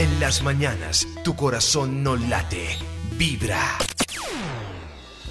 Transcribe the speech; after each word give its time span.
En 0.00 0.18
las 0.18 0.42
mañanas, 0.42 1.06
tu 1.24 1.36
corazón 1.36 2.02
no 2.02 2.16
late, 2.16 2.68
vibra. 3.18 3.60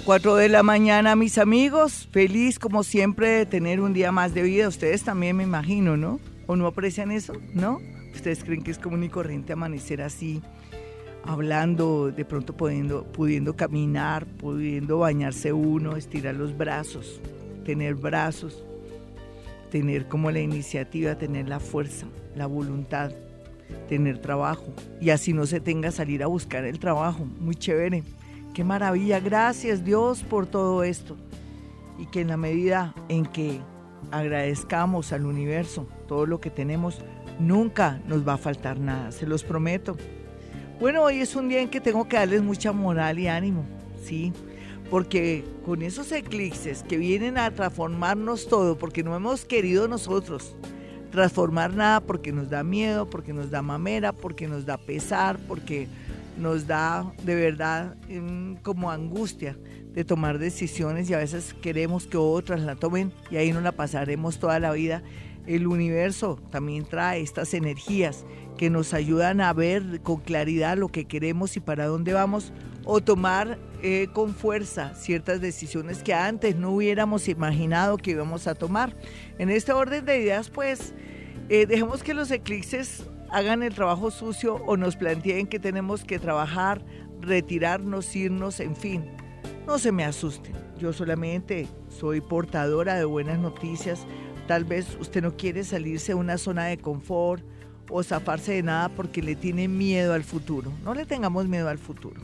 4 0.04 0.36
de 0.36 0.48
la 0.48 0.62
mañana, 0.62 1.16
mis 1.16 1.38
amigos. 1.38 2.08
Feliz 2.12 2.60
como 2.60 2.84
siempre 2.84 3.30
de 3.30 3.46
tener 3.46 3.80
un 3.80 3.92
día 3.92 4.12
más 4.12 4.32
de 4.32 4.42
vida. 4.42 4.68
Ustedes 4.68 5.02
también 5.02 5.36
me 5.36 5.42
imagino, 5.42 5.96
¿no? 5.96 6.20
¿O 6.46 6.54
no 6.54 6.68
aprecian 6.68 7.10
eso? 7.10 7.32
¿No? 7.52 7.80
¿Ustedes 8.14 8.44
creen 8.44 8.62
que 8.62 8.70
es 8.70 8.78
común 8.78 9.02
y 9.02 9.08
corriente 9.08 9.54
amanecer 9.54 10.02
así? 10.02 10.40
hablando, 11.24 12.12
de 12.12 12.24
pronto 12.24 12.56
pudiendo, 12.56 13.02
pudiendo 13.10 13.56
caminar, 13.56 14.24
pudiendo 14.24 15.00
bañarse 15.00 15.52
uno, 15.52 15.96
estirar 15.96 16.36
los 16.36 16.56
brazos, 16.56 17.20
tener 17.64 17.96
brazos, 17.96 18.62
tener 19.68 20.06
como 20.06 20.30
la 20.30 20.38
iniciativa, 20.38 21.16
tener 21.16 21.48
la 21.48 21.58
fuerza, 21.58 22.06
la 22.36 22.46
voluntad, 22.46 23.10
tener 23.88 24.18
trabajo 24.18 24.66
y 25.00 25.10
así 25.10 25.32
no 25.32 25.46
se 25.46 25.60
tenga 25.60 25.90
salir 25.90 26.22
a 26.22 26.26
buscar 26.26 26.64
el 26.64 26.78
trabajo. 26.78 27.24
Muy 27.38 27.54
chévere. 27.54 28.02
Qué 28.54 28.64
maravilla. 28.64 29.20
Gracias 29.20 29.84
Dios 29.84 30.22
por 30.22 30.46
todo 30.46 30.82
esto. 30.82 31.16
Y 31.98 32.06
que 32.06 32.20
en 32.20 32.28
la 32.28 32.36
medida 32.36 32.94
en 33.08 33.26
que 33.26 33.60
agradezcamos 34.10 35.12
al 35.12 35.26
universo 35.26 35.86
todo 36.08 36.26
lo 36.26 36.40
que 36.40 36.50
tenemos, 36.50 36.98
nunca 37.38 38.00
nos 38.06 38.26
va 38.26 38.34
a 38.34 38.38
faltar 38.38 38.78
nada, 38.78 39.12
se 39.12 39.26
los 39.26 39.44
prometo. 39.44 39.96
Bueno, 40.80 41.02
hoy 41.02 41.20
es 41.20 41.36
un 41.36 41.48
día 41.48 41.60
en 41.60 41.68
que 41.68 41.80
tengo 41.80 42.08
que 42.08 42.16
darles 42.16 42.42
mucha 42.42 42.72
moral 42.72 43.18
y 43.18 43.28
ánimo, 43.28 43.64
¿sí? 44.02 44.32
Porque 44.90 45.44
con 45.64 45.82
esos 45.82 46.10
eclipses 46.10 46.82
que 46.82 46.96
vienen 46.96 47.38
a 47.38 47.50
transformarnos 47.50 48.48
todo, 48.48 48.78
porque 48.78 49.02
no 49.02 49.14
hemos 49.14 49.44
querido 49.44 49.88
nosotros 49.88 50.56
transformar 51.10 51.74
nada, 51.74 52.00
porque 52.00 52.32
nos 52.32 52.50
da 52.50 52.62
miedo, 52.62 53.08
porque 53.08 53.32
nos 53.32 53.50
da 53.50 53.62
mamera, 53.62 54.12
porque 54.12 54.48
nos 54.48 54.64
da 54.64 54.78
pesar, 54.78 55.38
porque 55.48 55.88
nos 56.38 56.66
da 56.66 57.12
de 57.24 57.34
verdad 57.34 57.96
mm, 58.08 58.56
como 58.62 58.90
angustia 58.90 59.56
de 59.92 60.04
tomar 60.04 60.38
decisiones 60.38 61.10
y 61.10 61.14
a 61.14 61.18
veces 61.18 61.54
queremos 61.54 62.06
que 62.06 62.16
otras 62.16 62.60
la 62.60 62.76
tomen 62.76 63.12
y 63.30 63.36
ahí 63.36 63.52
no 63.52 63.60
la 63.60 63.72
pasaremos 63.72 64.38
toda 64.38 64.58
la 64.60 64.72
vida. 64.72 65.02
El 65.46 65.66
universo 65.66 66.38
también 66.50 66.84
trae 66.84 67.20
estas 67.20 67.54
energías 67.54 68.24
que 68.56 68.70
nos 68.70 68.94
ayudan 68.94 69.40
a 69.40 69.52
ver 69.52 70.00
con 70.02 70.20
claridad 70.20 70.76
lo 70.76 70.88
que 70.88 71.06
queremos 71.06 71.56
y 71.56 71.60
para 71.60 71.86
dónde 71.86 72.12
vamos, 72.12 72.52
o 72.84 73.00
tomar 73.00 73.58
eh, 73.82 74.08
con 74.12 74.34
fuerza 74.34 74.94
ciertas 74.94 75.40
decisiones 75.40 76.02
que 76.02 76.14
antes 76.14 76.56
no 76.56 76.70
hubiéramos 76.70 77.28
imaginado 77.28 77.96
que 77.96 78.12
íbamos 78.12 78.46
a 78.46 78.54
tomar. 78.54 78.96
En 79.38 79.50
este 79.50 79.72
orden 79.72 80.04
de 80.04 80.20
ideas, 80.20 80.50
pues, 80.50 80.94
eh, 81.48 81.66
dejemos 81.66 82.02
que 82.02 82.14
los 82.14 82.30
eclipses 82.30 83.04
hagan 83.30 83.62
el 83.62 83.74
trabajo 83.74 84.10
sucio 84.10 84.56
o 84.66 84.76
nos 84.76 84.96
planteen 84.96 85.46
que 85.46 85.58
tenemos 85.58 86.04
que 86.04 86.18
trabajar, 86.18 86.84
retirarnos, 87.20 88.14
irnos, 88.16 88.60
en 88.60 88.76
fin. 88.76 89.04
No 89.66 89.78
se 89.78 89.92
me 89.92 90.04
asusten, 90.04 90.54
yo 90.78 90.92
solamente 90.92 91.68
soy 91.88 92.20
portadora 92.20 92.96
de 92.96 93.04
buenas 93.04 93.38
noticias. 93.38 94.06
Tal 94.46 94.64
vez 94.64 94.96
usted 95.00 95.22
no 95.22 95.36
quiere 95.36 95.62
salirse 95.62 96.12
de 96.12 96.16
una 96.16 96.38
zona 96.38 96.64
de 96.66 96.78
confort, 96.78 97.44
o 97.90 98.02
zafarse 98.02 98.52
de 98.52 98.62
nada 98.62 98.88
porque 98.88 99.22
le 99.22 99.34
tiene 99.34 99.68
miedo 99.68 100.14
al 100.14 100.24
futuro. 100.24 100.72
No 100.84 100.94
le 100.94 101.04
tengamos 101.04 101.46
miedo 101.46 101.68
al 101.68 101.78
futuro. 101.78 102.20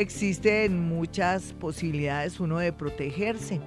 Existen 0.00 0.88
muchas 0.88 1.52
posibilidades 1.52 2.40
uno 2.40 2.56
de 2.56 2.72
protegerse, 2.72 3.60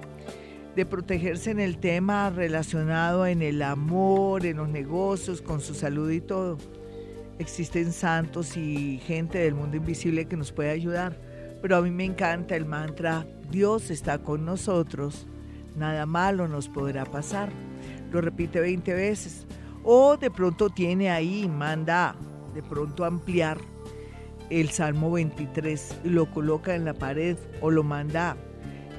de 0.74 0.84
protegerse 0.84 1.52
en 1.52 1.60
el 1.60 1.78
tema 1.78 2.28
relacionado 2.28 3.24
en 3.24 3.40
el 3.40 3.62
amor, 3.62 4.44
en 4.44 4.56
los 4.56 4.68
negocios, 4.68 5.40
con 5.40 5.60
su 5.60 5.74
salud 5.74 6.10
y 6.10 6.20
todo. 6.20 6.58
Existen 7.38 7.92
santos 7.92 8.56
y 8.56 8.98
gente 9.06 9.38
del 9.38 9.54
mundo 9.54 9.76
invisible 9.76 10.24
que 10.24 10.36
nos 10.36 10.50
puede 10.50 10.70
ayudar, 10.70 11.16
pero 11.62 11.76
a 11.76 11.82
mí 11.82 11.92
me 11.92 12.04
encanta 12.04 12.56
el 12.56 12.66
mantra, 12.66 13.24
Dios 13.52 13.92
está 13.92 14.18
con 14.18 14.44
nosotros, 14.44 15.28
nada 15.76 16.04
malo 16.04 16.48
nos 16.48 16.68
podrá 16.68 17.04
pasar. 17.04 17.48
Lo 18.10 18.20
repite 18.20 18.58
20 18.58 18.92
veces 18.92 19.46
o 19.84 20.16
de 20.16 20.32
pronto 20.32 20.68
tiene 20.68 21.12
ahí, 21.12 21.48
manda 21.48 22.16
de 22.54 22.62
pronto 22.64 23.04
ampliar 23.04 23.56
el 24.60 24.70
Salmo 24.70 25.10
23 25.10 25.96
y 26.04 26.08
lo 26.10 26.30
coloca 26.30 26.74
en 26.74 26.84
la 26.84 26.94
pared 26.94 27.36
o 27.60 27.70
lo 27.70 27.82
manda, 27.82 28.36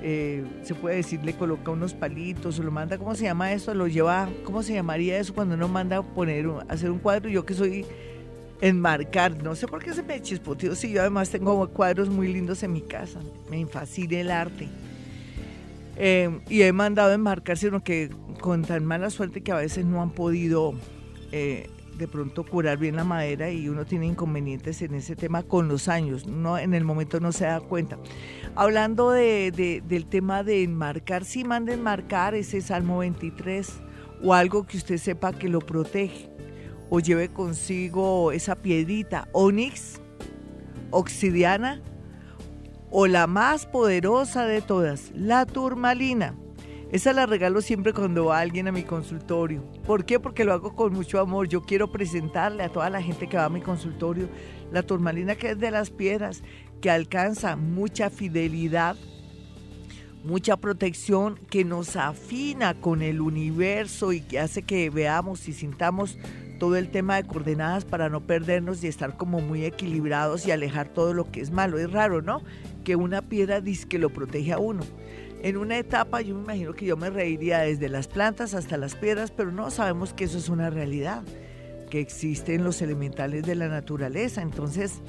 eh, 0.02 0.44
se 0.64 0.76
puede 0.76 0.98
decir, 0.98 1.24
le 1.24 1.34
coloca 1.34 1.72
unos 1.72 1.94
palitos 1.94 2.60
o 2.60 2.64
lo 2.64 2.72
manda, 2.72 2.98
¿cómo 2.98 3.16
se 3.16 3.24
llama 3.24 3.54
eso? 3.54 3.74
Lo 3.74 3.88
lleva, 3.88 4.30
¿cómo 4.44 4.64
se 4.64 4.74
llamaría 4.74 5.18
eso 5.18 5.34
cuando 5.34 5.56
uno 5.56 5.68
manda 5.68 6.02
poner, 6.02 6.46
hacer 6.68 6.92
un 6.92 7.00
cuadro? 7.00 7.30
Yo 7.30 7.46
que 7.46 7.54
soy 7.54 7.86
enmarcar, 8.60 9.42
no 9.44 9.56
sé 9.56 9.68
por 9.68 9.82
qué 9.82 9.94
se 9.94 10.04
me 10.04 10.22
chispoteó, 10.22 10.76
si 10.76 10.92
yo 10.92 11.02
además 11.02 11.30
tengo 11.30 11.68
cuadros 11.70 12.10
muy 12.10 12.32
lindos 12.32 12.62
en 12.64 12.74
mi 12.74 12.82
casa, 12.82 13.22
me 13.50 13.66
fascina 13.66 14.20
el 14.20 14.32
arte. 14.32 14.68
Eh, 15.98 16.42
y 16.50 16.64
he 16.64 16.74
mandado 16.74 17.14
enmarcar, 17.14 17.58
sino 17.58 17.82
que 17.82 18.10
con 18.42 18.64
tan 18.64 18.84
mala 18.84 19.10
suerte 19.10 19.42
que 19.42 19.54
a 19.54 19.56
veces 19.56 19.86
no 19.86 20.02
han 20.02 20.12
podido 20.12 20.74
eh, 21.32 21.70
de 21.98 22.08
pronto 22.08 22.44
curar 22.44 22.78
bien 22.78 22.96
la 22.96 23.04
madera 23.04 23.50
y 23.52 23.70
uno 23.70 23.86
tiene 23.86 24.06
inconvenientes 24.06 24.82
en 24.82 24.96
ese 24.96 25.16
tema 25.16 25.44
con 25.44 25.68
los 25.68 25.88
años, 25.88 26.28
no 26.28 26.58
en 26.58 26.74
el 26.74 26.84
momento 26.84 27.20
no 27.20 27.32
se 27.32 27.46
da 27.46 27.62
cuenta. 27.62 27.98
Hablando 28.56 29.12
de, 29.12 29.82
del 29.86 30.06
tema 30.08 30.44
de 30.44 30.64
enmarcar, 30.64 31.26
sí 31.26 31.44
manda 31.44 31.74
enmarcar 31.74 32.36
ese 32.36 32.62
Salmo 32.62 33.00
23 33.00 33.72
o 34.24 34.34
algo 34.34 34.66
que 34.66 34.78
usted 34.78 34.98
sepa 34.98 35.34
que 35.34 35.50
lo 35.50 35.60
protege 35.60 36.30
o 36.90 37.00
lleve 37.00 37.30
consigo 37.30 38.32
esa 38.32 38.56
piedrita, 38.56 39.28
onix, 39.32 40.02
obsidiana 40.92 41.82
o 42.92 43.08
la 43.08 43.28
más 43.28 43.66
poderosa 43.66 44.46
de 44.46 44.62
todas, 44.62 45.12
la 45.16 45.46
turmalina. 45.46 46.36
Esa 46.92 47.14
la 47.14 47.26
regalo 47.26 47.62
siempre 47.62 47.94
cuando 47.94 48.26
va 48.26 48.40
alguien 48.40 48.68
a 48.68 48.72
mi 48.72 48.84
consultorio. 48.84 49.64
¿Por 49.86 50.06
qué? 50.06 50.20
Porque 50.20 50.46
lo 50.46 50.54
hago 50.54 50.76
con 50.76 50.94
mucho 50.94 51.20
amor. 51.20 51.48
Yo 51.48 51.64
quiero 51.64 51.92
presentarle 51.92 52.64
a 52.64 52.70
toda 52.70 52.90
la 52.90 53.02
gente 53.02 53.28
que 53.28 53.38
va 53.38 53.46
a 53.46 53.50
mi 53.50 53.62
consultorio 53.62 54.30
la 54.72 54.84
turmalina 54.84 55.36
que 55.36 55.52
es 55.52 55.60
de 55.60 55.72
las 55.72 55.90
piedras, 55.90 56.44
que 56.82 56.90
alcanza 56.90 57.56
mucha 57.56 58.10
fidelidad, 58.10 58.96
mucha 60.24 60.58
protección, 60.58 61.40
que 61.50 61.64
nos 61.64 61.96
afina 61.96 62.74
con 62.74 63.02
el 63.02 63.22
universo 63.22 64.12
y 64.12 64.22
que 64.22 64.40
hace 64.40 64.64
que 64.64 64.90
veamos 64.90 65.48
y 65.48 65.54
sintamos 65.54 66.18
todo 66.60 66.78
el 66.78 66.90
tema 66.90 67.18
de 67.18 67.28
coordenadas 67.28 67.86
para 67.86 68.10
no 68.10 68.22
perdernos 68.22 68.84
y 68.84 68.88
estar 68.88 69.18
como 69.18 69.42
muy 69.42 69.66
equilibrados 69.66 70.46
y 70.48 70.52
alejar 70.52 70.90
todo 70.90 71.14
lo 71.14 71.32
que 71.32 71.42
es 71.42 71.52
malo. 71.52 71.78
Es 71.78 71.92
raro, 71.92 72.22
¿no? 72.22 72.42
que 72.86 72.96
una 72.96 73.24
piedra 73.24 73.60
dice 73.60 73.90
que 73.90 74.00
lo 74.00 74.12
protege 74.12 74.54
a 74.54 74.60
uno. 74.60 74.84
En 75.46 75.58
una 75.58 75.78
etapa 75.78 76.22
yo 76.22 76.34
me 76.34 76.42
imagino 76.42 76.74
que 76.74 76.88
yo 76.88 76.98
me 76.98 77.12
reiría 77.12 77.60
desde 77.60 77.88
las 77.88 78.08
plantas 78.08 78.56
hasta 78.56 78.78
las 78.78 78.96
piedras, 78.96 79.30
pero 79.30 79.52
no 79.52 79.70
sabemos 79.70 80.12
que 80.12 80.24
eso 80.24 80.40
es 80.40 80.50
una 80.50 80.72
realidad, 80.72 81.22
que 81.92 82.00
existen 82.00 82.64
los 82.64 82.82
elementales 82.82 83.44
de 83.44 83.54
la 83.54 83.68
naturaleza. 83.68 84.42
Entonces, 84.42 85.04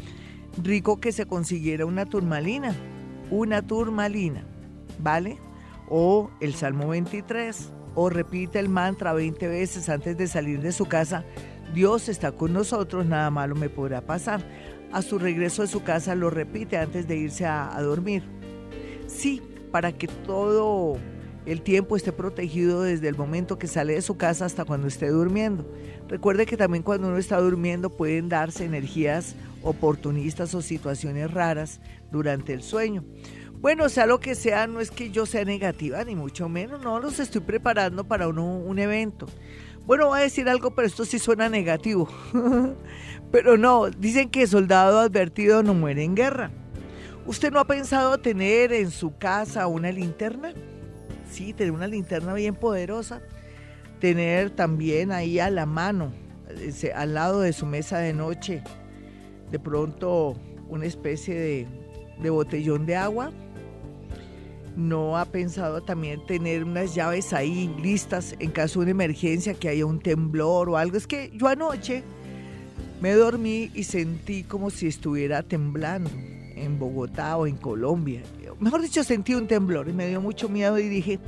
rico 0.62 1.00
que 1.00 1.12
se 1.12 1.24
consiguiera 1.24 1.86
una 1.86 2.04
turmalina, 2.04 2.74
una 3.30 3.66
turmalina, 3.66 4.44
¿vale? 4.98 5.38
O 5.88 6.30
el 6.42 6.52
Salmo 6.52 6.88
23, 6.88 7.72
o 7.94 8.10
repite 8.10 8.58
el 8.58 8.68
mantra 8.68 9.14
20 9.14 9.48
veces 9.48 9.88
antes 9.88 10.18
de 10.18 10.26
salir 10.26 10.60
de 10.60 10.72
su 10.72 10.84
casa, 10.84 11.24
Dios 11.72 12.10
está 12.10 12.32
con 12.32 12.52
nosotros, 12.52 13.06
nada 13.06 13.30
malo 13.30 13.54
me 13.54 13.70
podrá 13.70 14.02
pasar 14.02 14.44
a 14.92 15.02
su 15.02 15.18
regreso 15.18 15.62
de 15.62 15.68
su 15.68 15.82
casa 15.82 16.14
lo 16.14 16.30
repite 16.30 16.78
antes 16.78 17.08
de 17.08 17.16
irse 17.16 17.46
a, 17.46 17.74
dormir. 17.80 18.22
Sí, 19.06 19.42
para 19.76 19.92
que 19.92 20.08
todo 20.08 20.96
el 21.44 21.60
tiempo 21.60 21.96
esté 21.96 22.10
protegido 22.10 22.80
desde 22.80 23.08
el 23.08 23.14
momento 23.14 23.58
que 23.58 23.66
sale 23.66 23.92
de 23.92 24.00
su 24.00 24.16
casa 24.16 24.46
hasta 24.46 24.64
cuando 24.64 24.86
esté 24.86 25.08
durmiendo. 25.10 25.70
Recuerde 26.08 26.46
que 26.46 26.56
también 26.56 26.82
cuando 26.82 27.08
uno 27.08 27.18
está 27.18 27.38
durmiendo 27.38 27.90
pueden 27.90 28.30
darse 28.30 28.64
energías 28.64 29.34
oportunistas 29.62 30.54
o 30.54 30.62
situaciones 30.62 31.30
raras 31.30 31.82
durante 32.10 32.54
el 32.54 32.62
sueño. 32.62 33.04
Bueno, 33.60 33.90
sea 33.90 34.06
lo 34.06 34.18
que 34.18 34.34
sea, 34.34 34.66
no 34.66 34.80
es 34.80 34.90
que 34.90 35.10
yo 35.10 35.26
sea 35.26 35.44
negativa, 35.44 36.02
ni 36.04 36.14
mucho 36.14 36.48
menos, 36.48 36.80
no 36.82 36.98
los 36.98 37.20
estoy 37.20 37.42
preparando 37.42 38.04
para 38.04 38.28
un 38.28 38.78
evento. 38.78 39.26
Bueno, 39.84 40.06
voy 40.06 40.20
a 40.20 40.22
decir 40.22 40.48
algo, 40.48 40.74
pero 40.74 40.86
esto 40.86 41.04
sí 41.04 41.18
suena 41.18 41.50
negativo. 41.50 42.08
pero 43.30 43.58
no, 43.58 43.90
dicen 43.90 44.30
que 44.30 44.46
soldado 44.46 45.00
advertido 45.00 45.62
no 45.62 45.74
muere 45.74 46.02
en 46.02 46.14
guerra. 46.14 46.50
¿Usted 47.26 47.50
no 47.50 47.58
ha 47.58 47.66
pensado 47.66 48.18
tener 48.18 48.72
en 48.72 48.92
su 48.92 49.16
casa 49.16 49.66
una 49.66 49.90
linterna? 49.90 50.52
Sí, 51.28 51.52
tener 51.52 51.72
una 51.72 51.88
linterna 51.88 52.32
bien 52.34 52.54
poderosa. 52.54 53.20
Tener 53.98 54.50
también 54.50 55.10
ahí 55.10 55.40
a 55.40 55.50
la 55.50 55.66
mano, 55.66 56.12
al 56.94 57.14
lado 57.14 57.40
de 57.40 57.52
su 57.52 57.66
mesa 57.66 57.98
de 57.98 58.12
noche, 58.12 58.62
de 59.50 59.58
pronto 59.58 60.36
una 60.68 60.86
especie 60.86 61.66
de, 62.20 62.30
botellón 62.30 62.86
de 62.86 62.96
agua 62.96 63.32
no 64.76 65.16
ha 65.16 65.24
pensado 65.24 65.82
también 65.82 66.24
tener 66.26 66.62
unas 66.62 66.94
llaves 66.94 67.32
ahí 67.32 67.74
listas 67.82 68.36
en 68.38 68.50
caso 68.50 68.80
de 68.80 68.84
una 68.84 68.90
emergencia, 68.90 69.54
que 69.54 69.70
haya 69.70 69.86
un 69.86 70.00
temblor 70.00 70.68
o 70.68 70.76
algo. 70.76 70.96
Es 70.98 71.06
que 71.06 71.32
yo 71.34 71.48
anoche 71.48 72.04
Me 73.00 73.14
dormí 73.14 73.70
y 73.74 73.84
sentí 73.84 74.42
como 74.44 74.70
si 74.70 74.86
estuviera 74.86 75.42
temblando 75.42 76.10
en 76.56 76.78
Bogotá 76.78 77.36
o 77.36 77.46
en 77.46 77.56
Colombia. 77.56 78.22
Mejor 78.58 78.82
dicho, 78.82 79.04
sentí 79.04 79.34
un 79.34 79.46
temblor 79.46 79.88
y 79.88 79.92
me 79.92 80.08
dio 80.08 80.20
mucho 80.20 80.48
miedo 80.48 80.78
y 80.78 80.88
dije, 80.88 81.20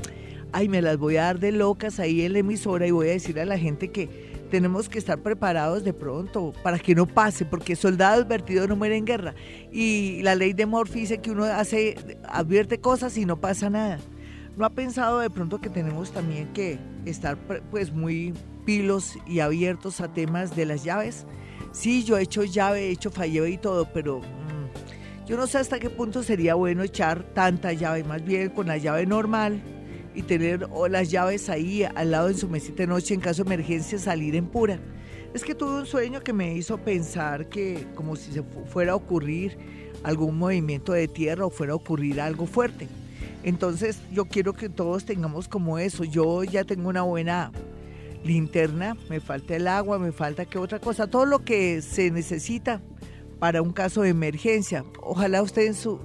ay, 0.53 0.69
me 0.69 0.83
las 0.83 0.97
voy 0.97 1.17
a 1.17 1.25
dar 1.25 1.39
de 1.39 1.53
locas 1.53 2.01
ahí 2.01 2.23
en 2.23 2.33
la 2.33 2.39
emisora 2.41 2.87
y 2.87 2.91
voy 2.91 3.09
a 3.09 3.13
decir 3.13 3.39
a 3.39 3.45
la 3.45 3.59
gente 3.59 3.89
que 3.89 4.29
tenemos 4.51 4.89
que 4.89 4.99
estar 4.99 5.19
preparados 5.19 5.85
de 5.85 5.93
pronto 5.93 6.53
para 6.63 6.79
que 6.79 6.95
no 6.95 7.07
pase, 7.07 7.45
porque 7.45 7.77
soldados 7.77 8.25
advertidos 8.25 8.69
no 8.69 8.77
mueren 8.77 8.99
en 8.99 9.05
guerra. 9.05 9.35
Y 9.71 10.23
la 10.23 10.35
ley 10.35 10.55
de 10.55 10.67
Morphy 10.67 11.01
dice 11.01 11.19
que 11.19 11.31
uno 11.31 11.45
hace, 11.45 11.97
advierte 12.27 12.81
cosas 12.81 13.17
y 13.19 13.27
no 13.27 13.41
pasa 13.41 13.71
nada. 13.71 13.99
¿No 14.57 14.65
ha 14.65 14.71
pensado 14.71 15.21
de 15.21 15.31
pronto 15.31 15.61
que 15.61 15.71
tenemos 15.71 16.11
también 16.11 16.49
que 16.53 16.79
estar 17.05 17.37
pues 17.71 17.93
muy 17.93 18.35
pilos 18.65 19.17
y 19.27 19.41
abiertos 19.41 20.01
a 20.01 20.13
temas 20.13 20.57
de 20.57 20.67
las 20.67 20.83
llaves? 20.83 21.27
Sí, 21.73 22.03
yo 22.03 22.19
he 22.19 22.23
hecho 22.23 22.43
llave, 22.43 22.89
he 22.89 22.91
hecho 22.91 23.11
falleo 23.11 23.47
y 23.47 23.59
todo, 23.59 23.89
pero 23.93 24.21
yo 25.29 25.37
no 25.37 25.47
sé 25.47 25.59
hasta 25.59 25.79
qué 25.79 25.91
punto 25.91 26.23
sería 26.23 26.55
bueno 26.55 26.83
echar 26.83 27.23
tanta 27.35 27.75
llave, 27.75 28.03
más 28.03 28.25
bien 28.25 28.49
con 28.49 28.67
la 28.67 28.79
llave 28.79 29.05
normal 29.05 29.61
y 30.15 30.23
tener 30.23 30.67
las 30.89 31.11
llaves 31.11 31.51
ahí 31.51 31.85
al 31.85 32.13
lado 32.13 32.31
en 32.31 32.39
su 32.39 32.49
mesita 32.49 32.85
de 32.85 32.87
noche 32.87 33.13
en 33.13 33.21
caso 33.21 33.45
de 33.45 33.55
emergencia 33.55 33.99
salir 33.99 34.35
en 34.35 34.47
pura. 34.47 34.81
Es 35.35 35.45
que 35.45 35.55
tuve 35.55 35.81
un 35.81 35.87
sueño 35.87 36.23
que 36.23 36.33
me 36.33 36.55
hizo 36.55 36.79
pensar 36.79 37.51
que 37.51 37.87
como 37.95 38.17
si 38.17 38.41
fuera 38.73 38.93
a 38.93 38.95
ocurrir 38.95 39.59
algún 40.03 40.39
movimiento 40.39 40.95
de 40.95 41.09
tierra 41.09 41.45
o 41.45 41.51
fuera 41.51 41.75
a 41.75 41.77
ocurrir 41.77 42.23
algo 42.23 42.47
fuerte. 42.47 42.89
Entonces 43.43 43.99
yo 44.11 44.25
quiero 44.25 44.55
que 44.55 44.71
todos 44.71 45.05
tengamos 45.05 45.47
como 45.47 45.79
eso. 45.79 46.05
Yo 46.05 46.43
ya 46.43 46.65
tengo 46.65 46.89
una 46.89 47.03
buena 47.03 47.53
linterna, 48.25 48.97
me 49.11 49.21
falta 49.21 49.57
el 49.57 49.69
agua, 49.69 49.99
me 49.99 50.11
falta 50.11 50.47
que 50.47 50.57
otra 50.57 50.79
cosa, 50.79 51.07
todo 51.07 51.27
lo 51.27 51.45
que 51.45 51.83
se 51.83 52.11
necesita 52.11 52.81
para 53.39 53.63
un 53.63 53.73
caso 53.73 54.03
de 54.03 54.11
emergencia. 54.11 54.85
Ojalá 55.03 55.43
usted 55.43 55.67
en 55.67 55.75
su... 55.75 55.99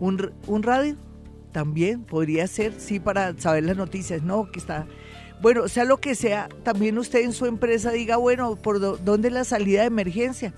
Un, 0.00 0.62
radio 0.62 0.96
también 1.52 2.02
podría 2.02 2.46
ser, 2.46 2.74
sí, 2.78 2.98
para 2.98 3.38
saber 3.38 3.64
las 3.64 3.76
noticias, 3.76 4.22
no, 4.22 4.50
que 4.50 4.58
está... 4.58 4.86
Bueno, 5.40 5.68
sea 5.68 5.84
lo 5.84 5.98
que 5.98 6.14
sea, 6.14 6.48
también 6.62 6.98
usted 6.98 7.20
en 7.20 7.32
su 7.32 7.46
empresa 7.46 7.90
diga, 7.90 8.16
bueno, 8.16 8.56
¿por 8.56 8.80
dónde 8.80 9.28
es 9.28 9.34
la 9.34 9.44
salida 9.44 9.80
de 9.80 9.86
emergencia? 9.86 10.54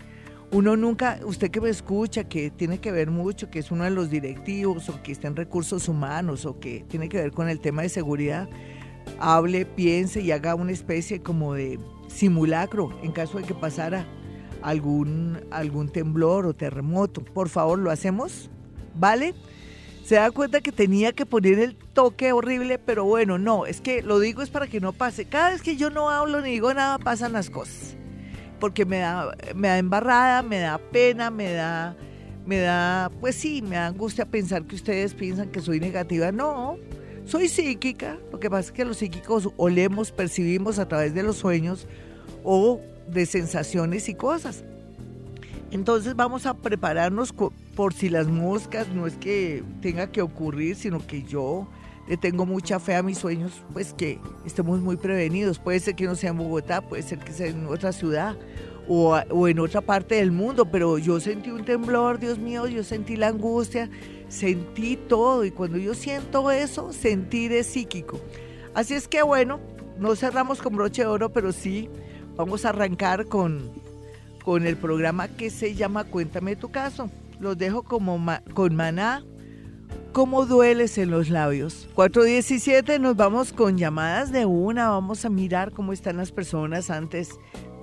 Uno 0.53 0.77
nunca, 0.77 1.19
usted 1.25 1.51
que 1.51 1.61
me 1.61 1.71
escucha, 1.71 2.25
que 2.25 2.51
tiene 2.51 2.79
que 2.79 2.93
ver 2.93 3.11
mucho, 3.11 3.51
que 3.51 3.59
es 3.59 3.71
uno 3.71 3.85
de 3.85 3.91
los 3.91 4.11
directivos 4.11 4.89
o 4.89 5.03
que 5.03 5.13
está 5.13 5.29
en 5.29 5.37
recursos 5.37 5.89
humanos 5.89 6.47
o 6.47 6.61
que 6.61 6.85
tiene 6.89 7.09
que 7.09 7.19
ver 7.19 7.33
con 7.33 7.49
el 7.49 7.61
tema 7.61 7.83
de 7.83 7.89
seguridad, 7.89 8.49
hable, 9.19 9.67
piense 9.67 10.21
y 10.21 10.31
haga 10.31 10.55
una 10.55 10.73
especie 10.73 11.21
como 11.21 11.55
de 11.55 11.81
simulacro 12.09 12.97
en 13.03 13.13
caso 13.13 13.39
de 13.39 13.45
que 13.45 13.55
pasara 13.55 14.07
algún, 14.63 15.41
algún 15.51 15.89
temblor 15.89 16.47
o 16.47 16.55
terremoto. 16.55 17.23
Por 17.23 17.49
favor, 17.49 17.79
¿lo 17.79 17.91
hacemos? 17.91 18.51
¿Vale? 18.95 19.35
Se 20.05 20.15
da 20.15 20.31
cuenta 20.31 20.61
que 20.61 20.71
tenía 20.71 21.13
que 21.13 21.27
poner 21.27 21.59
el 21.59 21.75
toque 21.75 22.33
horrible, 22.33 22.79
pero 22.79 23.05
bueno, 23.05 23.39
no, 23.39 23.67
es 23.67 23.81
que 23.81 24.03
lo 24.03 24.21
digo 24.21 24.41
es 24.41 24.51
para 24.51 24.69
que 24.69 24.81
no 24.81 24.93
pase. 24.93 25.25
Cada 25.25 25.51
vez 25.51 25.63
que 25.63 25.77
yo 25.77 25.91
no 25.91 26.11
hablo 26.11 26.41
ni 26.41 26.53
digo 26.53 26.73
nada, 26.73 26.99
pasan 26.99 27.33
las 27.33 27.51
cosas. 27.51 27.97
Porque 28.61 28.85
me 28.85 28.99
da, 28.99 29.37
me 29.57 29.67
da 29.67 29.79
embarrada, 29.79 30.43
me 30.43 30.61
da 30.61 30.79
pena, 30.79 31.31
me 31.31 31.53
da, 31.53 31.97
me 32.47 32.59
da, 32.61 33.11
pues 33.21 33.35
sí, 33.35 33.63
me 33.63 33.75
da 33.75 33.89
angustia 33.89 34.25
pensar 34.25 34.63
que 34.65 34.77
ustedes 34.77 35.13
piensan 35.13 35.51
que 35.51 35.61
soy 35.61 35.81
negativa. 35.81 36.31
No, 36.31 36.79
soy 37.25 37.49
psíquica. 37.49 38.17
Lo 38.31 38.39
que 38.39 38.49
pasa 38.49 38.69
es 38.69 38.73
que 38.73 38.85
los 38.85 38.99
psíquicos 38.99 39.51
olemos, 39.57 40.13
percibimos 40.13 40.79
a 40.79 40.87
través 40.87 41.15
de 41.15 41.25
los 41.25 41.37
sueños 41.37 41.89
o 42.45 42.81
de 43.09 43.27
sensaciones 43.27 44.09
y 44.09 44.15
cosas. 44.15 44.65
Entonces 45.71 46.15
vamos 46.15 46.47
a 46.47 46.55
prepararnos 46.55 47.35
por 47.75 47.93
si 47.93 48.09
las 48.09 48.29
moscas 48.29 48.89
no 48.89 49.07
es 49.07 49.17
que 49.17 49.63
tenga 49.83 50.11
que 50.11 50.23
ocurrir, 50.23 50.77
sino 50.77 51.05
que 51.05 51.23
yo 51.23 51.69
le 52.09 52.17
tengo 52.17 52.47
mucha 52.47 52.79
fe 52.79 52.95
a 52.95 53.03
mis 53.03 53.19
sueños, 53.19 53.53
pues 53.73 53.93
que 53.93 54.21
estemos 54.45 54.81
muy 54.81 54.97
prevenidos. 54.97 55.59
Puede 55.59 55.81
ser 55.81 55.97
que 55.97 56.05
no 56.05 56.15
sea 56.15 56.31
en 56.31 56.39
Bogotá, 56.39 56.83
puede 56.83 57.03
ser 57.03 57.19
que 57.19 57.33
sea 57.33 57.49
en 57.49 57.67
otra 57.67 57.93
ciudad 57.93 58.37
o, 58.89 59.17
o 59.31 59.49
en 59.49 59.59
otra 59.59 59.81
parte 59.81 60.15
del 60.17 60.31
mundo, 60.31 60.71
pero 60.71 60.99
yo 60.99 61.19
sentí 61.19 61.51
un 61.51 61.65
temblor, 61.65 62.21
Dios 62.21 62.39
mío, 62.39 62.69
yo 62.69 62.85
sentí 62.85 63.17
la 63.17 63.29
angustia, 63.29 63.91
sentí 64.29 64.97
todo 64.97 65.45
y 65.45 65.51
cuando 65.51 65.79
yo 65.79 65.95
siento 65.95 66.53
eso, 66.53 66.93
sentir 66.93 67.53
es 67.53 67.67
psíquico. 67.67 68.21
Así 68.73 68.95
es 68.95 69.09
que 69.09 69.23
bueno, 69.23 69.59
no 69.99 70.15
cerramos 70.15 70.63
con 70.63 70.77
broche 70.77 71.03
de 71.03 71.09
oro, 71.09 71.33
pero 71.33 71.51
sí 71.51 71.91
Vamos 72.37 72.65
a 72.65 72.71
arrancar 72.71 73.27
con, 73.27 73.71
con 74.45 74.67
el 74.67 74.77
programa 74.77 75.29
que 75.29 75.51
se 75.51 75.75
llama 75.75 76.05
Cuéntame 76.05 76.57
tu 76.57 76.71
caso. 76.71 77.11
Los 77.41 77.57
dejo 77.57 77.83
como 77.83 78.19
con 78.55 78.77
Maná. 78.77 79.25
¿Cómo 80.13 80.47
dueles 80.47 80.97
en 80.97 81.11
los 81.11 81.29
labios? 81.29 81.89
417, 81.95 82.99
nos 82.99 83.17
vamos 83.17 83.53
con 83.53 83.77
llamadas 83.77 84.33
de 84.33 84.47
una. 84.47 84.89
Vamos 84.89 85.25
a 85.25 85.31
mirar 85.31 85.73
cómo 85.73 85.93
están 85.93 86.17
las 86.17 86.33
personas 86.33 86.91
antes 86.91 87.31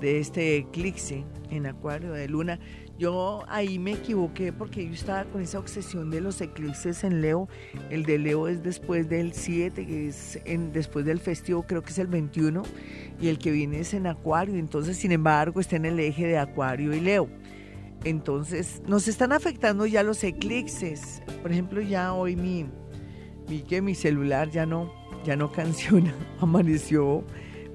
de 0.01 0.19
este 0.19 0.57
eclipse 0.57 1.23
en 1.51 1.67
Acuario 1.67 2.11
de 2.11 2.27
Luna. 2.27 2.59
Yo 2.97 3.43
ahí 3.47 3.79
me 3.79 3.93
equivoqué 3.93 4.53
porque 4.53 4.85
yo 4.85 4.93
estaba 4.93 5.25
con 5.25 5.41
esa 5.41 5.57
obsesión 5.57 6.11
de 6.11 6.21
los 6.21 6.39
eclipses 6.41 7.03
en 7.03 7.21
Leo. 7.21 7.49
El 7.89 8.03
de 8.03 8.19
Leo 8.19 8.47
es 8.47 8.61
después 8.61 9.09
del 9.09 9.33
7, 9.33 9.85
que 9.87 10.07
es 10.09 10.39
en, 10.45 10.71
después 10.71 11.03
del 11.03 11.19
festivo, 11.19 11.63
creo 11.63 11.81
que 11.81 11.89
es 11.89 11.97
el 11.97 12.05
21, 12.07 12.61
y 13.19 13.29
el 13.29 13.39
que 13.39 13.49
viene 13.49 13.79
es 13.79 13.95
en 13.95 14.05
Acuario. 14.05 14.55
Entonces, 14.57 14.97
sin 14.97 15.11
embargo, 15.11 15.59
está 15.59 15.75
en 15.75 15.85
el 15.85 15.99
eje 15.99 16.27
de 16.27 16.37
Acuario 16.37 16.93
y 16.93 16.99
Leo. 16.99 17.29
Entonces, 18.03 18.83
nos 18.85 19.07
están 19.07 19.31
afectando 19.31 19.87
ya 19.87 20.03
los 20.03 20.23
eclipses. 20.23 21.23
Por 21.41 21.51
ejemplo, 21.51 21.81
ya 21.81 22.13
hoy 22.13 22.35
mi, 22.35 22.67
que 23.67 23.81
mi 23.81 23.95
celular 23.95 24.51
ya 24.51 24.67
no, 24.67 24.93
ya 25.25 25.35
no 25.35 25.51
canciona, 25.51 26.13
amaneció 26.39 27.23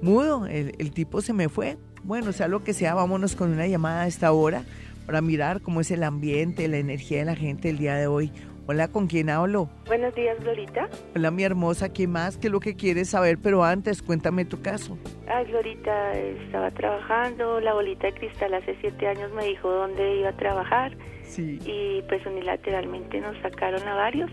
mudo, 0.00 0.46
el 0.46 0.92
tipo 0.92 1.22
se 1.22 1.32
me 1.32 1.48
fue. 1.48 1.76
Bueno, 2.04 2.32
sea 2.32 2.46
lo 2.46 2.62
que 2.62 2.72
sea, 2.72 2.94
vámonos 2.94 3.34
con 3.34 3.50
una 3.50 3.66
llamada 3.66 4.02
a 4.02 4.06
esta 4.06 4.30
hora 4.30 4.64
para 5.08 5.22
mirar 5.22 5.62
cómo 5.62 5.80
es 5.80 5.90
el 5.90 6.02
ambiente, 6.02 6.68
la 6.68 6.76
energía 6.76 7.20
de 7.20 7.24
la 7.24 7.34
gente 7.34 7.70
el 7.70 7.78
día 7.78 7.94
de 7.94 8.06
hoy. 8.06 8.30
Hola, 8.66 8.88
¿con 8.88 9.06
quién 9.06 9.30
hablo? 9.30 9.70
Buenos 9.86 10.14
días, 10.14 10.38
Glorita. 10.38 10.86
Hola, 11.16 11.30
mi 11.30 11.44
hermosa, 11.44 11.90
¿qué 11.94 12.06
más? 12.06 12.36
¿Qué 12.36 12.48
es 12.48 12.52
lo 12.52 12.60
que 12.60 12.76
quieres 12.76 13.08
saber? 13.08 13.38
Pero 13.42 13.64
antes, 13.64 14.02
cuéntame 14.02 14.44
tu 14.44 14.60
caso. 14.60 14.98
Ay, 15.26 15.46
Glorita, 15.46 16.12
estaba 16.12 16.70
trabajando, 16.72 17.58
la 17.58 17.72
bolita 17.72 18.08
de 18.08 18.12
cristal 18.12 18.52
hace 18.52 18.76
siete 18.82 19.06
años 19.06 19.32
me 19.32 19.46
dijo 19.46 19.70
dónde 19.70 20.16
iba 20.16 20.28
a 20.28 20.36
trabajar. 20.36 20.94
Sí. 21.22 21.58
Y 21.64 22.02
pues 22.02 22.26
unilateralmente 22.26 23.18
nos 23.22 23.34
sacaron 23.38 23.88
a 23.88 23.94
varios. 23.94 24.30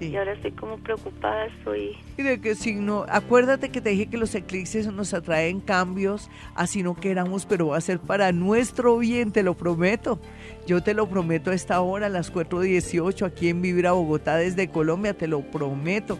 Y 0.00 0.16
ahora 0.16 0.32
estoy 0.32 0.52
como 0.52 0.76
preocupada, 0.78 1.46
estoy... 1.46 1.96
¿Y 2.18 2.22
de 2.22 2.40
qué 2.40 2.54
signo? 2.54 3.06
Acuérdate 3.08 3.70
que 3.70 3.80
te 3.80 3.90
dije 3.90 4.06
que 4.06 4.18
los 4.18 4.34
eclipses 4.34 4.92
nos 4.92 5.14
atraen 5.14 5.60
cambios, 5.60 6.30
así 6.54 6.82
no 6.82 6.94
queramos, 6.94 7.46
pero 7.46 7.68
va 7.68 7.78
a 7.78 7.80
ser 7.80 7.98
para 7.98 8.32
nuestro 8.32 8.98
bien, 8.98 9.32
te 9.32 9.42
lo 9.42 9.54
prometo. 9.54 10.20
Yo 10.66 10.82
te 10.82 10.94
lo 10.94 11.08
prometo 11.08 11.50
a 11.50 11.54
esta 11.54 11.80
hora, 11.80 12.06
a 12.06 12.10
las 12.10 12.32
4.18, 12.32 13.24
aquí 13.26 13.48
en 13.48 13.62
Vivir 13.62 13.86
a 13.86 13.92
Bogotá 13.92 14.36
desde 14.36 14.68
Colombia, 14.68 15.14
te 15.14 15.28
lo 15.28 15.40
prometo. 15.40 16.18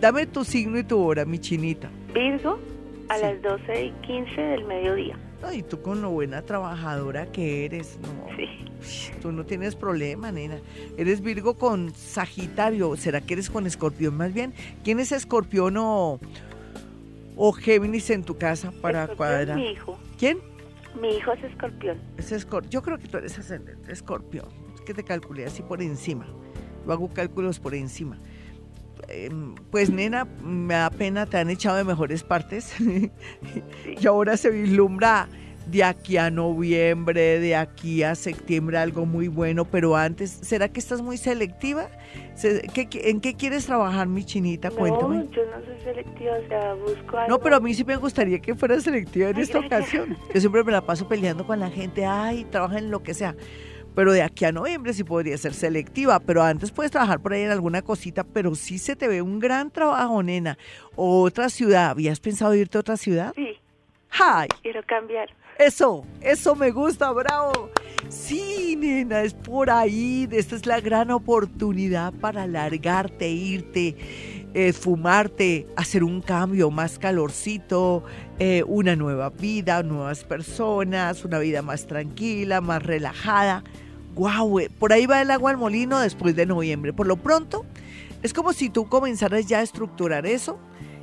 Dame 0.00 0.26
tu 0.26 0.44
signo 0.44 0.78
y 0.78 0.84
tu 0.84 0.98
hora, 0.98 1.24
mi 1.24 1.38
chinita. 1.38 1.90
Virgo, 2.14 2.58
a 3.08 3.18
las 3.18 3.40
12 3.42 3.84
y 3.86 3.90
15 4.06 4.40
del 4.40 4.64
mediodía. 4.64 5.18
Ay, 5.42 5.62
tú 5.62 5.82
con 5.82 6.02
lo 6.02 6.10
buena 6.10 6.42
trabajadora 6.42 7.30
que 7.30 7.64
eres, 7.64 7.98
no. 8.00 8.36
Sí. 8.36 9.10
Tú 9.20 9.32
no 9.32 9.44
tienes 9.44 9.74
problema, 9.74 10.32
nena. 10.32 10.58
Eres 10.96 11.20
Virgo 11.20 11.54
con 11.54 11.94
Sagitario. 11.94 12.96
¿Será 12.96 13.20
que 13.20 13.34
eres 13.34 13.50
con 13.50 13.66
Escorpión 13.66 14.16
más 14.16 14.32
bien? 14.32 14.54
¿Quién 14.84 15.00
es 15.00 15.12
Escorpión 15.12 15.76
o, 15.76 16.20
o 17.36 17.52
Géminis 17.52 18.10
en 18.10 18.22
tu 18.22 18.36
casa 18.36 18.72
para 18.80 19.08
cuadrar? 19.08 19.56
Mi 19.56 19.70
hijo. 19.70 19.98
¿Quién? 20.18 20.38
Mi 21.00 21.16
hijo 21.16 21.32
es 21.32 21.44
Escorpión. 21.44 21.98
Es 22.16 22.32
escorpión. 22.32 22.70
Yo 22.70 22.82
creo 22.82 22.98
que 22.98 23.08
tú 23.08 23.18
eres 23.18 23.38
Escorpión. 23.88 24.46
Es 24.74 24.80
que 24.82 24.94
te 24.94 25.04
calculé 25.04 25.46
así 25.46 25.62
por 25.62 25.82
encima. 25.82 26.26
Yo 26.86 26.92
hago 26.92 27.08
cálculos 27.12 27.58
por 27.58 27.74
encima. 27.74 28.18
Em, 29.08 29.54
pues 29.70 29.90
nena, 29.90 30.26
me 30.42 30.74
da 30.74 30.90
pena, 30.90 31.26
te 31.26 31.38
han 31.38 31.50
echado 31.50 31.76
de 31.76 31.84
mejores 31.84 32.22
partes 32.22 32.74
y 34.00 34.06
ahora 34.06 34.36
se 34.36 34.50
vislumbra 34.50 35.28
de 35.66 35.82
aquí 35.82 36.16
a 36.16 36.30
noviembre, 36.30 37.40
de 37.40 37.56
aquí 37.56 38.02
a 38.02 38.14
septiembre 38.14 38.78
algo 38.78 39.04
muy 39.04 39.28
bueno, 39.28 39.64
pero 39.64 39.96
antes, 39.96 40.30
¿será 40.30 40.68
que 40.68 40.78
estás 40.78 41.02
muy 41.02 41.16
selectiva? 41.16 41.88
¿En 42.42 43.20
qué 43.20 43.34
quieres 43.34 43.66
trabajar, 43.66 44.06
mi 44.06 44.24
chinita? 44.24 44.70
Cuéntame. 44.70 45.16
No, 45.16 45.30
yo 45.30 45.42
no 45.46 45.64
soy 45.64 45.80
selectiva, 45.82 46.32
o 46.44 46.48
sea, 46.48 46.74
busco 46.74 47.18
algo. 47.18 47.28
No, 47.28 47.40
pero 47.40 47.56
a 47.56 47.60
mí 47.60 47.74
sí 47.74 47.84
me 47.84 47.96
gustaría 47.96 48.38
que 48.38 48.54
fueras 48.54 48.84
selectiva 48.84 49.30
en 49.30 49.38
esta 49.38 49.58
ocasión. 49.58 50.16
Yo 50.32 50.40
siempre 50.40 50.62
me 50.62 50.72
la 50.72 50.82
paso 50.82 51.08
peleando 51.08 51.46
con 51.46 51.58
la 51.58 51.70
gente, 51.70 52.06
ay, 52.06 52.44
trabaja 52.44 52.78
en 52.78 52.90
lo 52.90 53.02
que 53.02 53.14
sea 53.14 53.34
pero 53.96 54.12
de 54.12 54.22
aquí 54.22 54.44
a 54.44 54.52
noviembre 54.52 54.92
sí 54.92 55.04
podría 55.04 55.38
ser 55.38 55.54
selectiva, 55.54 56.20
pero 56.20 56.42
antes 56.42 56.70
puedes 56.70 56.92
trabajar 56.92 57.18
por 57.18 57.32
ahí 57.32 57.42
en 57.44 57.50
alguna 57.50 57.80
cosita, 57.80 58.24
pero 58.24 58.54
sí 58.54 58.78
se 58.78 58.94
te 58.94 59.08
ve 59.08 59.22
un 59.22 59.40
gran 59.40 59.70
trabajo, 59.70 60.22
nena. 60.22 60.58
Otra 60.94 61.48
ciudad, 61.48 61.88
¿habías 61.88 62.20
pensado 62.20 62.54
irte 62.54 62.76
a 62.76 62.82
otra 62.82 62.98
ciudad? 62.98 63.32
Sí. 63.34 63.56
¡Ay! 64.10 64.48
Quiero 64.60 64.82
cambiar. 64.86 65.30
Eso, 65.58 66.04
eso 66.20 66.54
me 66.54 66.72
gusta, 66.72 67.10
bravo. 67.12 67.70
Sí, 68.10 68.76
nena, 68.76 69.22
es 69.22 69.32
por 69.32 69.70
ahí. 69.70 70.28
Esta 70.30 70.56
es 70.56 70.66
la 70.66 70.82
gran 70.82 71.10
oportunidad 71.10 72.12
para 72.12 72.42
alargarte, 72.42 73.30
irte, 73.30 73.96
eh, 74.52 74.74
fumarte, 74.74 75.66
hacer 75.74 76.04
un 76.04 76.20
cambio, 76.20 76.70
más 76.70 76.98
calorcito, 76.98 78.04
eh, 78.38 78.62
una 78.66 78.94
nueva 78.94 79.30
vida, 79.30 79.82
nuevas 79.82 80.22
personas, 80.24 81.24
una 81.24 81.38
vida 81.38 81.62
más 81.62 81.86
tranquila, 81.86 82.60
más 82.60 82.82
relajada. 82.82 83.64
Guau, 84.16 84.60
eh, 84.60 84.70
por 84.70 84.94
ahí 84.94 85.04
va 85.04 85.20
el 85.20 85.30
agua 85.30 85.50
al 85.50 85.58
molino 85.58 86.00
después 86.00 86.34
de 86.34 86.46
noviembre. 86.46 86.94
Por 86.94 87.06
lo 87.06 87.16
pronto, 87.16 87.66
es 88.22 88.32
como 88.32 88.54
si 88.54 88.70
tú 88.70 88.88
comenzaras 88.88 89.46
ya 89.46 89.58
a 89.58 89.62
estructurar 89.62 90.26
eso 90.26 90.58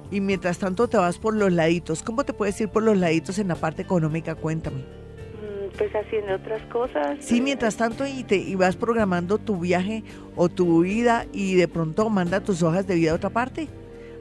y 0.10 0.20
mientras 0.20 0.58
tanto 0.58 0.88
te 0.88 0.98
vas 0.98 1.20
por 1.20 1.36
los 1.36 1.54
laditos. 1.54 2.02
¿Cómo 2.02 2.24
te 2.24 2.34
puedes 2.34 2.60
ir 2.60 2.70
por 2.70 2.82
los 2.82 2.98
laditos 2.98 3.38
en 3.38 3.50
la 3.50 3.56
parte 3.56 3.84
económica? 3.84 4.34
Cuéntame. 4.34 4.80
Mm, 4.80 5.78
pues 5.78 5.92
haciendo 5.96 6.34
otras 6.34 6.64
cosas. 6.72 7.18
Sí, 7.20 7.40
mientras 7.40 7.78
tanto 7.78 8.04
y, 8.08 8.24
te, 8.24 8.38
y 8.38 8.56
vas 8.56 8.76
programando 8.76 9.38
tu 9.38 9.60
viaje 9.60 10.04
o 10.36 10.50
tu 10.50 10.82
vida 10.82 11.28
y 11.32 11.54
de 11.54 11.68
pronto 11.68 12.10
manda 12.10 12.40
tus 12.40 12.64
hojas 12.64 12.88
de 12.88 12.96
vida 12.96 13.12
a 13.12 13.16
otra 13.16 13.30
parte. 13.30 13.68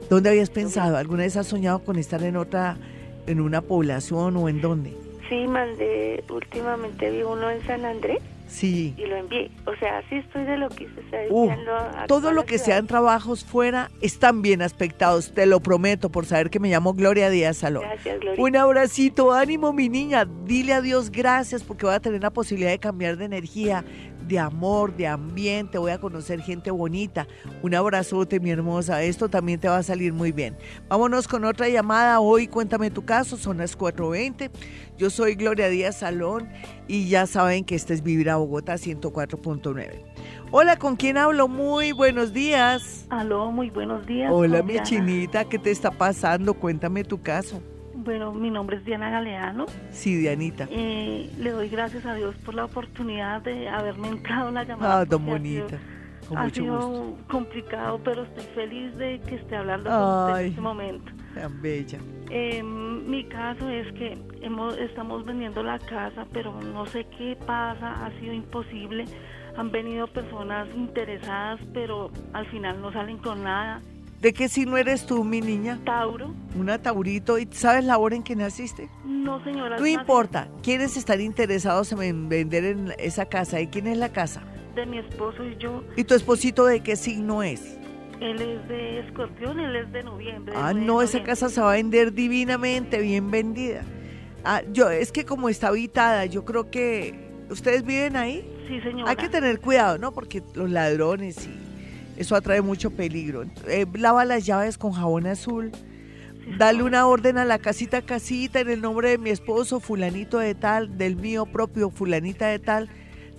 ¿Dónde 0.07 0.29
habías 0.29 0.51
pensado? 0.51 0.97
¿Alguna 0.97 1.23
vez 1.23 1.35
has 1.35 1.47
soñado 1.47 1.79
con 1.79 1.97
estar 1.97 2.21
en 2.21 2.37
otra, 2.37 2.77
en 3.25 3.41
una 3.41 3.61
población 3.61 4.37
o 4.37 4.49
en 4.49 4.61
dónde? 4.61 4.93
Sí, 5.29 5.47
mandé, 5.47 6.23
últimamente 6.29 7.09
vi 7.09 7.23
uno 7.23 7.49
en 7.49 7.65
San 7.65 7.85
Andrés 7.85 8.21
Sí. 8.53 8.93
Y 8.97 9.05
lo 9.07 9.15
envié. 9.17 9.49
O 9.65 9.75
sea, 9.77 10.03
sí 10.09 10.17
estoy 10.17 10.43
de 10.43 10.57
lo 10.57 10.69
que 10.69 10.87
se 10.93 11.01
está 11.01 11.21
diciendo. 11.21 11.71
todo 12.07 12.31
lo 12.31 12.45
que 12.45 12.59
sean 12.59 12.85
trabajos 12.85 13.43
fuera 13.43 13.89
están 13.99 14.43
bien 14.43 14.61
aspectados, 14.61 15.33
te 15.33 15.47
lo 15.47 15.59
prometo, 15.59 16.11
por 16.11 16.27
saber 16.27 16.51
que 16.51 16.59
me 16.59 16.69
llamo 16.69 16.93
Gloria 16.93 17.31
Díaz 17.31 17.57
Salón. 17.57 17.81
Gracias, 17.83 18.19
Gloria. 18.19 18.43
Un 18.43 18.55
abracito, 18.55 19.33
ánimo, 19.33 19.73
mi 19.73 19.89
niña. 19.89 20.27
Dile 20.45 20.73
a 20.73 20.81
Dios 20.81 21.09
gracias 21.09 21.63
porque 21.63 21.87
voy 21.87 21.95
a 21.95 21.99
tener 21.99 22.21
la 22.21 22.29
posibilidad 22.29 22.69
de 22.69 22.77
cambiar 22.77 23.17
de 23.17 23.25
energía, 23.25 23.83
de 24.27 24.39
amor, 24.39 24.95
de 24.95 25.07
ambiente, 25.07 25.77
voy 25.77 25.91
a 25.91 25.99
conocer 25.99 26.41
gente 26.41 26.71
bonita. 26.71 27.27
Un 27.61 27.75
abrazote, 27.75 28.39
mi 28.39 28.51
hermosa. 28.51 29.03
Esto 29.03 29.29
también 29.29 29.59
te 29.59 29.67
va 29.67 29.77
a 29.77 29.83
salir 29.83 30.13
muy 30.13 30.31
bien. 30.31 30.57
Vámonos 30.89 31.27
con 31.27 31.45
otra 31.45 31.69
llamada. 31.69 32.19
Hoy 32.19 32.47
cuéntame 32.47 32.91
tu 32.91 33.05
caso, 33.05 33.37
son 33.37 33.57
las 33.57 33.77
4.20. 33.77 34.49
Yo 34.97 35.09
soy 35.09 35.35
Gloria 35.35 35.69
Díaz 35.69 35.97
Salón 35.97 36.49
y 36.87 37.09
ya 37.09 37.25
saben 37.25 37.63
que 37.63 37.75
este 37.75 37.93
es 37.93 38.03
Vivir 38.03 38.29
a 38.29 38.37
Bogotá 38.37 38.75
104.9. 38.75 40.03
Hola, 40.51 40.77
¿con 40.77 40.95
quién 40.95 41.17
hablo? 41.17 41.47
Muy 41.47 41.91
buenos 41.91 42.31
días. 42.31 43.05
Aló, 43.09 43.51
muy 43.51 43.69
buenos 43.69 44.05
días. 44.05 44.31
Hola, 44.31 44.61
mi 44.61 44.79
chinita, 44.83 45.45
¿qué 45.45 45.57
te 45.57 45.71
está 45.71 45.91
pasando? 45.91 46.53
Cuéntame 46.53 47.03
tu 47.03 47.21
caso. 47.21 47.61
Bueno, 47.93 48.33
mi 48.33 48.49
nombre 48.49 48.77
es 48.77 48.85
Diana 48.85 49.09
Galeano. 49.09 49.65
Sí, 49.91 50.15
Dianita. 50.17 50.67
Eh, 50.69 51.31
le 51.37 51.51
doy 51.51 51.69
gracias 51.69 52.05
a 52.05 52.15
Dios 52.15 52.35
por 52.43 52.55
la 52.55 52.65
oportunidad 52.65 53.41
de 53.41 53.69
haberme 53.69 54.07
entrado 54.09 54.49
en 54.49 54.55
la 54.55 54.63
llamada. 54.63 55.01
Ah, 55.01 55.05
don 55.05 55.25
bonita. 55.25 55.79
Ha 56.35 56.49
sido, 56.49 57.15
complicado, 57.27 57.99
pero 58.03 58.23
estoy 58.23 58.45
feliz 58.55 58.95
de 58.97 59.19
que 59.21 59.35
esté 59.35 59.55
hablando 59.55 59.89
con 59.89 60.29
usted 60.29 60.41
en 60.41 60.49
este 60.49 60.61
momento. 60.61 61.11
Tan 61.35 61.61
bella. 61.61 61.99
Eh, 62.29 62.63
mi 62.63 63.25
caso 63.25 63.69
es 63.69 63.91
que 63.93 64.17
hemos, 64.41 64.77
estamos 64.77 65.25
vendiendo 65.25 65.61
la 65.61 65.77
casa, 65.79 66.25
pero 66.31 66.59
no 66.61 66.85
sé 66.85 67.05
qué 67.17 67.37
pasa, 67.45 68.05
ha 68.05 68.11
sido 68.19 68.33
imposible. 68.33 69.05
Han 69.57 69.71
venido 69.71 70.07
personas 70.07 70.67
interesadas, 70.75 71.59
pero 71.73 72.09
al 72.31 72.45
final 72.47 72.81
no 72.81 72.91
salen 72.91 73.17
con 73.17 73.43
nada. 73.43 73.81
¿De 74.23 74.31
qué 74.31 74.47
signo 74.47 74.77
eres 74.77 75.05
tú, 75.05 75.25
mi 75.25 75.41
niña? 75.41 75.81
Tauro. 75.83 76.33
Una 76.57 76.81
Taurito. 76.81 77.37
¿Y 77.37 77.49
sabes 77.51 77.83
la 77.83 77.97
hora 77.97 78.15
en 78.15 78.23
que 78.23 78.37
naciste? 78.37 78.89
No, 79.03 79.43
señora. 79.43 79.77
No 79.77 79.85
importa. 79.85 80.47
¿Quiénes 80.63 80.95
están 80.95 81.19
interesados 81.19 81.91
en 81.91 82.29
vender 82.29 82.63
en 82.63 82.93
esa 82.99 83.25
casa? 83.25 83.59
¿Y 83.59 83.67
quién 83.67 83.85
es 83.85 83.97
la 83.97 84.13
casa? 84.13 84.41
De 84.75 84.85
mi 84.85 84.99
esposo 84.99 85.43
y 85.43 85.57
yo. 85.57 85.83
¿Y 85.97 86.05
tu 86.05 86.13
esposito 86.13 86.65
de 86.65 86.79
qué 86.79 86.95
signo 86.95 87.43
es? 87.43 87.77
Él 88.21 88.39
es 88.39 88.65
de 88.69 88.99
escorpión, 88.99 89.59
él 89.59 89.75
es 89.75 89.91
de 89.91 90.03
noviembre. 90.03 90.53
Ah, 90.55 90.73
no, 90.73 91.01
esa 91.01 91.21
casa 91.21 91.49
se 91.49 91.59
va 91.59 91.73
a 91.73 91.75
vender 91.75 92.13
divinamente, 92.13 92.99
bien 92.99 93.29
vendida. 93.29 93.81
Ah, 94.45 94.61
yo, 94.71 94.89
es 94.89 95.11
que 95.11 95.25
como 95.25 95.49
está 95.49 95.67
habitada, 95.67 96.25
yo 96.27 96.45
creo 96.45 96.71
que... 96.71 97.29
¿Ustedes 97.49 97.83
viven 97.83 98.15
ahí? 98.15 98.49
Sí, 98.69 98.79
señora. 98.79 99.11
Hay 99.11 99.17
que 99.17 99.27
tener 99.27 99.59
cuidado, 99.59 99.97
¿no? 99.97 100.13
Porque 100.13 100.41
los 100.55 100.69
ladrones 100.69 101.45
y 101.45 101.72
eso 102.17 102.35
atrae 102.35 102.61
mucho 102.61 102.91
peligro. 102.91 103.45
Eh, 103.67 103.85
lava 103.93 104.25
las 104.25 104.45
llaves 104.45 104.77
con 104.77 104.91
jabón 104.91 105.27
azul. 105.27 105.71
Dale 106.57 106.83
una 106.83 107.07
orden 107.07 107.37
a 107.37 107.45
la 107.45 107.57
casita 107.57 108.01
casita 108.01 108.59
en 108.59 108.69
el 108.69 108.81
nombre 108.81 109.09
de 109.09 109.17
mi 109.17 109.29
esposo, 109.29 109.79
fulanito 109.79 110.39
de 110.39 110.55
tal, 110.55 110.97
del 110.97 111.15
mío 111.15 111.45
propio, 111.45 111.89
fulanita 111.89 112.47
de 112.47 112.59
tal. 112.59 112.89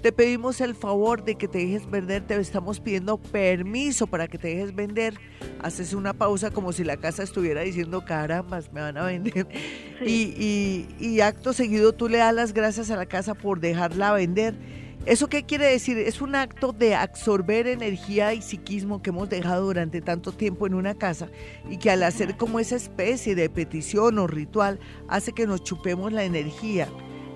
Te 0.00 0.11
pedimos 0.12 0.61
el 0.61 0.75
favor 0.75 1.25
de 1.25 1.37
que 1.37 1.49
te 1.49 1.59
dejes 1.59 1.90
vender, 1.90 2.26
te 2.26 2.37
estamos 2.37 2.81
pidiendo 2.81 3.16
permiso 3.16 4.07
para 4.07 4.26
que 4.26 4.37
te 4.38 4.49
dejes 4.49 4.75
vender. 4.75 5.14
Haces 5.61 5.95
una 5.95 6.12
pausa 6.12 6.50
como 6.50 6.73
si 6.73 6.85
la 6.85 6.97
casa 6.97 7.23
estuviera 7.23 7.62
diciendo, 7.62 8.04
caramba, 8.04 8.61
me 8.73 8.81
van 8.81 8.99
a 8.99 9.04
vender. 9.04 9.47
Y, 10.04 10.87
y 10.99 11.21
acto 11.21 11.52
seguido 11.52 11.93
tú 11.93 12.09
le 12.09 12.19
das 12.19 12.35
las 12.35 12.52
gracias 12.52 12.90
a 12.90 12.97
la 12.97 13.07
casa 13.07 13.35
por 13.35 13.61
dejarla 13.61 14.12
vender 14.12 14.54
¿Eso 15.06 15.28
qué 15.28 15.44
quiere 15.44 15.66
decir? 15.66 15.99
Es 15.99 16.23
un 16.23 16.34
acto 16.34 16.73
de 16.73 16.94
absorber 16.94 17.66
energía 17.66 18.32
y 18.32 18.40
psiquismo 18.40 19.02
que 19.02 19.11
hemos 19.11 19.28
dejado 19.28 19.66
durante 19.66 20.00
tanto 20.00 20.32
tiempo 20.32 20.66
en 20.66 20.73
una 20.73 20.94
casa 20.94 21.28
y 21.68 21.76
que 21.76 21.90
al 21.90 22.02
hacer 22.02 22.38
como 22.38 22.58
esa 22.58 22.76
especie 22.76 23.34
de 23.34 23.50
petición 23.50 24.18
o 24.18 24.26
ritual 24.26 24.80
hace 25.08 25.32
que 25.32 25.46
nos 25.46 25.62
chupemos 25.62 26.11
la 26.11 26.25
energía 26.25 26.88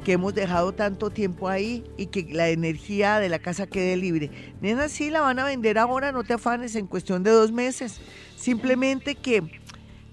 que 0.02 0.12
hemos 0.12 0.34
dejado 0.34 0.72
tanto 0.72 1.10
tiempo 1.10 1.48
ahí 1.48 1.84
y 1.98 2.06
que 2.06 2.26
la 2.32 2.48
energía 2.48 3.18
de 3.18 3.28
la 3.28 3.38
casa 3.38 3.66
quede 3.66 3.96
libre. 3.98 4.30
Nena, 4.62 4.88
sí 4.88 5.10
la 5.10 5.20
van 5.20 5.38
a 5.38 5.44
vender 5.44 5.76
ahora, 5.76 6.12
no 6.12 6.24
te 6.24 6.32
afanes, 6.32 6.76
en 6.76 6.86
cuestión 6.86 7.22
de 7.22 7.30
dos 7.30 7.52
meses. 7.52 8.00
Simplemente 8.34 9.16
que, 9.16 9.42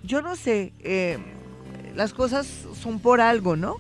yo 0.04 0.22
no 0.22 0.36
sé, 0.36 0.74
eh, 0.80 1.18
las 1.96 2.14
cosas 2.14 2.66
son 2.74 3.00
por 3.00 3.22
algo, 3.22 3.56
¿no? 3.56 3.78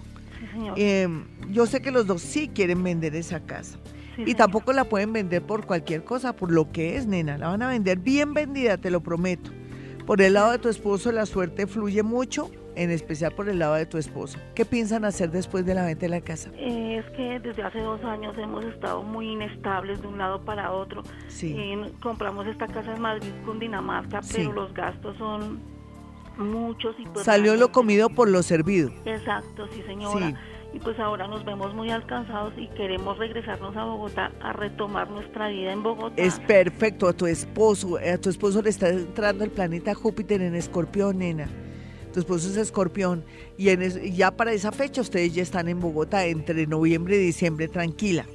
Em, 0.77 1.25
yo 1.51 1.65
sé 1.65 1.81
que 1.81 1.91
los 1.91 2.07
dos 2.07 2.21
sí 2.21 2.49
quieren 2.49 2.83
vender 2.83 3.15
esa 3.15 3.39
casa. 3.45 3.79
y 4.17 4.33
tampoco 4.35 4.71
la 4.71 4.85
pueden 4.85 5.11
vender 5.11 5.41
por 5.41 5.65
cualquier 5.65 6.05
cosa, 6.05 6.33
por 6.33 6.49
lo 6.49 6.71
que 6.71 6.95
es, 6.95 7.05
nena. 7.05 7.37
La 7.37 7.49
van 7.49 7.61
a 7.61 7.67
vender 7.67 7.99
bien 7.99 8.33
vendida, 8.33 8.77
te 8.77 8.89
lo 8.89 9.01
prometo. 9.01 9.51
Por 10.05 10.21
el 10.21 10.35
lado 10.35 10.51
de 10.51 10.59
tu 10.59 10.69
esposo 10.69 11.11
la 11.11 11.25
suerte 11.25 11.67
fluye 11.67 12.01
mucho, 12.01 12.49
en 12.75 12.91
especial 12.91 13.33
por 13.33 13.49
el 13.49 13.59
lado 13.59 13.75
de 13.75 13.85
tu 13.85 13.97
esposo. 13.97 14.37
¿Qué 14.53 14.63
piensan 14.63 15.03
hacer 15.03 15.31
después 15.31 15.65
de 15.65 15.73
la 15.73 15.83
venta 15.83 16.01
de 16.01 16.09
la 16.09 16.21
casa? 16.21 16.49
Eh, 16.55 17.03
es 17.03 17.15
que 17.15 17.39
desde 17.39 17.63
hace 17.63 17.79
dos 17.79 18.03
años 18.03 18.37
hemos 18.37 18.63
estado 18.65 19.03
muy 19.03 19.29
inestables 19.29 20.01
de 20.01 20.07
un 20.07 20.17
lado 20.17 20.45
para 20.45 20.71
otro. 20.71 21.03
Sí. 21.27 21.57
compramos 22.01 22.47
esta 22.47 22.67
casa 22.67 22.93
en 22.93 23.01
Madrid, 23.01 23.31
con 23.45 23.59
Dinamarca, 23.59 24.21
pero 24.31 24.53
los 24.53 24.73
gastos 24.73 25.17
son 25.17 25.59
muchos. 26.37 26.95
Y 26.99 27.05
pues 27.05 27.25
Salió 27.25 27.55
lo 27.55 27.71
comido 27.71 28.09
por 28.09 28.29
lo 28.29 28.43
servido. 28.43 28.91
Exacto, 29.05 29.67
sí 29.73 29.81
señora. 29.85 30.39
Y 30.75 30.79
pues 30.79 30.99
ahora 30.99 31.25
nos 31.25 31.45
vemos 31.45 31.73
muy 31.73 31.89
alcanzados 31.89 32.53
y 32.57 32.67
queremos 32.75 33.17
regresarnos 33.17 33.77
a 33.77 33.85
Bogotá 33.85 34.33
a 34.41 34.51
retomar 34.51 35.09
nuestra 35.09 35.47
vida 35.47 35.71
en 35.71 35.81
Bogotá. 35.81 36.21
Es 36.21 36.37
perfecto, 36.41 37.07
a 37.07 37.13
tu 37.13 37.27
esposo, 37.27 37.97
a 37.97 38.17
tu 38.17 38.29
esposo 38.29 38.61
le 38.61 38.71
está 38.71 38.89
entrando 38.89 39.45
el 39.45 39.51
planeta 39.51 39.95
Júpiter 39.95 40.41
en 40.41 40.53
escorpión, 40.53 41.19
nena. 41.19 41.47
Tu 42.11 42.19
esposo 42.19 42.49
es 42.49 42.57
escorpión 42.57 43.23
y 43.57 43.69
en 43.69 43.89
ya 44.13 44.31
para 44.31 44.51
esa 44.51 44.73
fecha 44.73 44.99
ustedes 44.99 45.33
ya 45.33 45.43
están 45.43 45.69
en 45.69 45.79
Bogotá 45.79 46.25
entre 46.25 46.67
noviembre 46.67 47.15
y 47.15 47.19
diciembre, 47.19 47.69
tranquila. 47.69 48.25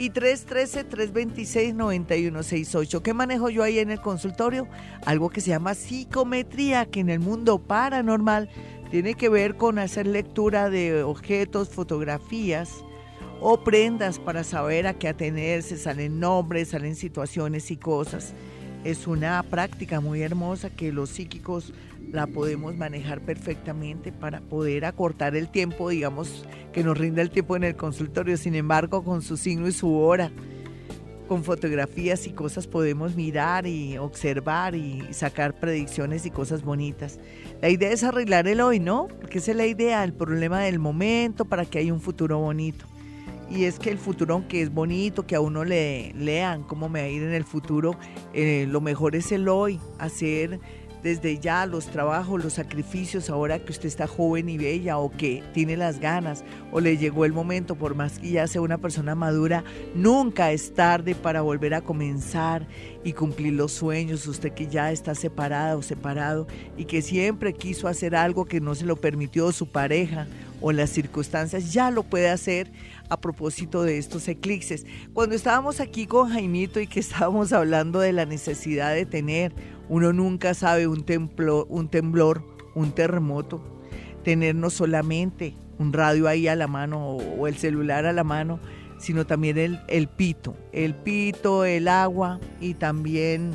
y 0.00 0.10
313-326-9168. 0.12 3.02
¿Qué 3.02 3.12
manejo 3.12 3.50
yo 3.50 3.62
ahí 3.62 3.80
en 3.80 3.90
el 3.90 4.00
consultorio? 4.00 4.66
Algo 5.04 5.28
que 5.28 5.42
se 5.42 5.50
llama 5.50 5.74
psicometría, 5.74 6.86
que 6.86 7.00
en 7.00 7.10
el 7.10 7.20
mundo 7.20 7.58
paranormal 7.58 8.48
tiene 8.90 9.12
que 9.12 9.28
ver 9.28 9.56
con 9.56 9.78
hacer 9.78 10.06
lectura 10.06 10.70
de 10.70 11.02
objetos, 11.02 11.68
fotografías 11.68 12.82
o 13.42 13.62
prendas 13.62 14.18
para 14.18 14.42
saber 14.42 14.86
a 14.86 14.94
qué 14.94 15.08
atenerse, 15.08 15.76
salen 15.76 16.18
nombres, 16.18 16.68
salen 16.68 16.96
situaciones 16.96 17.70
y 17.70 17.76
cosas. 17.76 18.32
Es 18.84 19.06
una 19.06 19.42
práctica 19.42 20.00
muy 20.00 20.22
hermosa 20.22 20.70
que 20.70 20.92
los 20.92 21.10
psíquicos 21.10 21.74
la 22.12 22.26
podemos 22.26 22.76
manejar 22.76 23.20
perfectamente 23.20 24.12
para 24.12 24.40
poder 24.40 24.84
acortar 24.84 25.36
el 25.36 25.48
tiempo, 25.48 25.88
digamos, 25.90 26.44
que 26.72 26.82
nos 26.82 26.98
rinda 26.98 27.22
el 27.22 27.30
tiempo 27.30 27.56
en 27.56 27.64
el 27.64 27.76
consultorio. 27.76 28.36
Sin 28.36 28.54
embargo, 28.54 29.04
con 29.04 29.22
su 29.22 29.36
signo 29.36 29.68
y 29.68 29.72
su 29.72 29.94
hora, 29.96 30.30
con 31.28 31.44
fotografías 31.44 32.26
y 32.26 32.32
cosas 32.32 32.66
podemos 32.66 33.14
mirar 33.14 33.66
y 33.66 33.96
observar 33.98 34.74
y 34.74 35.12
sacar 35.12 35.60
predicciones 35.60 36.26
y 36.26 36.30
cosas 36.30 36.64
bonitas. 36.64 37.20
La 37.62 37.68
idea 37.68 37.90
es 37.92 38.02
arreglar 38.02 38.48
el 38.48 38.60
hoy, 38.60 38.80
¿no? 38.80 39.06
Porque 39.06 39.38
esa 39.38 39.52
es 39.52 39.56
la 39.56 39.66
idea, 39.66 40.02
el 40.02 40.12
problema 40.12 40.60
del 40.60 40.80
momento 40.80 41.44
para 41.44 41.64
que 41.64 41.78
haya 41.78 41.92
un 41.92 42.00
futuro 42.00 42.38
bonito. 42.38 42.86
Y 43.48 43.64
es 43.64 43.78
que 43.80 43.90
el 43.90 43.98
futuro, 43.98 44.34
aunque 44.34 44.62
es 44.62 44.72
bonito, 44.72 45.26
que 45.26 45.34
a 45.34 45.40
uno 45.40 45.64
le 45.64 46.12
lean 46.14 46.62
cómo 46.62 46.88
me 46.88 47.00
va 47.00 47.06
a 47.06 47.08
ir 47.08 47.22
en 47.22 47.34
el 47.34 47.44
futuro, 47.44 47.96
eh, 48.32 48.66
lo 48.68 48.80
mejor 48.80 49.16
es 49.16 49.32
el 49.32 49.48
hoy, 49.48 49.80
hacer 49.98 50.60
desde 51.02 51.38
ya 51.38 51.66
los 51.66 51.86
trabajos, 51.86 52.42
los 52.42 52.54
sacrificios, 52.54 53.30
ahora 53.30 53.58
que 53.58 53.72
usted 53.72 53.86
está 53.86 54.06
joven 54.06 54.48
y 54.48 54.58
bella 54.58 54.98
o 54.98 55.10
que 55.10 55.42
tiene 55.52 55.76
las 55.76 55.98
ganas 55.98 56.44
o 56.72 56.80
le 56.80 56.96
llegó 56.96 57.24
el 57.24 57.32
momento, 57.32 57.74
por 57.74 57.94
más 57.94 58.18
que 58.18 58.30
ya 58.30 58.46
sea 58.46 58.60
una 58.60 58.78
persona 58.78 59.14
madura, 59.14 59.64
nunca 59.94 60.52
es 60.52 60.74
tarde 60.74 61.14
para 61.14 61.40
volver 61.40 61.74
a 61.74 61.80
comenzar 61.80 62.66
y 63.04 63.12
cumplir 63.12 63.54
los 63.54 63.72
sueños. 63.72 64.26
Usted 64.26 64.52
que 64.52 64.66
ya 64.66 64.92
está 64.92 65.14
separada 65.14 65.76
o 65.76 65.82
separado 65.82 66.46
y 66.76 66.84
que 66.84 67.02
siempre 67.02 67.52
quiso 67.52 67.88
hacer 67.88 68.14
algo 68.14 68.44
que 68.44 68.60
no 68.60 68.74
se 68.74 68.84
lo 68.84 68.96
permitió 68.96 69.52
su 69.52 69.66
pareja 69.66 70.26
o 70.60 70.72
las 70.72 70.90
circunstancias, 70.90 71.72
ya 71.72 71.90
lo 71.90 72.02
puede 72.02 72.28
hacer 72.28 72.70
a 73.08 73.20
propósito 73.20 73.82
de 73.82 73.98
estos 73.98 74.28
eclipses. 74.28 74.86
Cuando 75.12 75.34
estábamos 75.34 75.80
aquí 75.80 76.06
con 76.06 76.30
Jaimito 76.30 76.80
y 76.80 76.86
que 76.86 77.00
estábamos 77.00 77.52
hablando 77.52 78.00
de 78.00 78.12
la 78.12 78.26
necesidad 78.26 78.94
de 78.94 79.06
tener 79.06 79.52
uno 79.88 80.12
nunca 80.12 80.54
sabe 80.54 80.86
un, 80.86 81.04
un 81.68 81.88
temblor, 81.88 82.44
un 82.76 82.92
terremoto, 82.92 83.60
tener 84.22 84.54
no 84.54 84.70
solamente 84.70 85.54
un 85.78 85.92
radio 85.92 86.28
ahí 86.28 86.46
a 86.46 86.54
la 86.54 86.68
mano 86.68 87.16
o, 87.16 87.48
el 87.48 87.56
celular 87.56 88.06
a 88.06 88.12
la 88.12 88.22
mano, 88.22 88.60
sino 88.98 89.26
también 89.26 89.58
el, 89.58 89.80
el 89.88 90.06
pito, 90.06 90.54
el 90.72 90.94
pito, 90.94 91.64
el 91.64 91.88
agua 91.88 92.38
y 92.60 92.74
también 92.74 93.50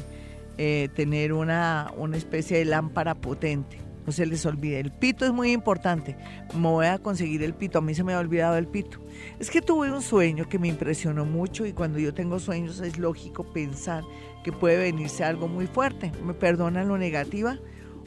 eh, 0.58 0.90
tener 0.94 1.32
una, 1.32 1.94
una 1.96 2.18
especie 2.18 2.58
de 2.58 2.66
lámpara 2.66 3.16
potente. 3.16 3.85
No 4.06 4.12
se 4.12 4.26
les 4.26 4.46
olvide, 4.46 4.80
el 4.80 4.92
pito 4.92 5.26
es 5.26 5.34
muy 5.34 5.52
importante. 5.52 6.16
Me 6.54 6.68
voy 6.68 6.86
a 6.86 7.00
conseguir 7.00 7.42
el 7.42 7.56
pito, 7.56 7.80
a 7.80 7.82
mí 7.82 7.96
se 7.96 8.04
me 8.04 8.14
ha 8.14 8.20
olvidado 8.20 8.56
el 8.58 8.68
pito. 8.68 9.00
Es 9.40 9.50
que 9.50 9.62
tuve 9.62 9.92
un 9.92 10.02
sueño 10.02 10.48
que 10.48 10.60
me 10.60 10.68
impresionó 10.68 11.26
mucho 11.26 11.66
y 11.66 11.74
cuando 11.74 11.98
yo 11.98 12.14
tengo 12.14 12.40
sueños 12.40 12.80
es 12.82 13.00
lógico 13.00 13.44
pensar 13.44 14.04
que 14.44 14.52
puede 14.52 14.78
venirse 14.78 15.24
algo 15.24 15.48
muy 15.48 15.66
fuerte. 15.66 16.12
¿Me 16.24 16.36
perdonan 16.36 16.88
lo 16.88 17.00
negativa 17.00 17.58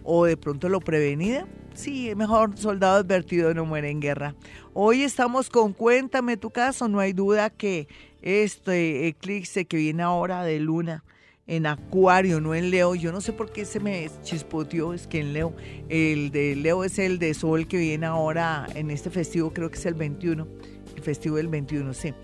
o 0.04 0.24
de 0.24 0.36
pronto 0.36 0.68
lo 0.68 0.78
prevenida? 0.78 1.46
Sí, 1.74 2.12
mejor 2.16 2.56
soldado 2.56 2.96
advertido 2.98 3.52
no 3.54 3.64
muere 3.64 3.90
en 3.90 4.00
guerra. 4.00 4.34
Hoy 4.74 5.02
estamos 5.02 5.50
con 5.50 5.72
Cuéntame 5.72 6.36
tu 6.36 6.50
caso. 6.50 6.88
No 6.88 7.00
hay 7.00 7.12
duda 7.12 7.50
que 7.50 7.88
este 8.22 9.08
eclipse 9.08 9.64
que 9.64 9.76
viene 9.76 10.02
ahora 10.04 10.44
de 10.44 10.60
luna 10.60 11.02
en 11.48 11.66
Acuario, 11.66 12.40
no 12.40 12.54
en 12.54 12.70
Leo. 12.70 12.94
Yo 12.94 13.10
no 13.10 13.20
sé 13.20 13.32
por 13.32 13.50
qué 13.50 13.64
se 13.64 13.80
me 13.80 14.08
chispoteó, 14.22 14.92
es 14.92 15.08
que 15.08 15.18
en 15.18 15.32
Leo. 15.32 15.54
El 15.88 16.30
de 16.30 16.54
Leo 16.54 16.84
es 16.84 16.98
el 17.00 17.18
de 17.18 17.34
Sol 17.34 17.66
que 17.66 17.78
viene 17.78 18.06
ahora 18.06 18.66
en 18.74 18.90
este 18.90 19.10
festivo, 19.10 19.52
creo 19.52 19.70
que 19.70 19.78
es 19.78 19.86
el 19.86 19.94
21. 19.94 20.46
El 20.94 21.02
festivo 21.02 21.36
del 21.36 21.48
21, 21.48 21.92
sí. 21.94 22.14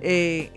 Eh, 0.00 0.52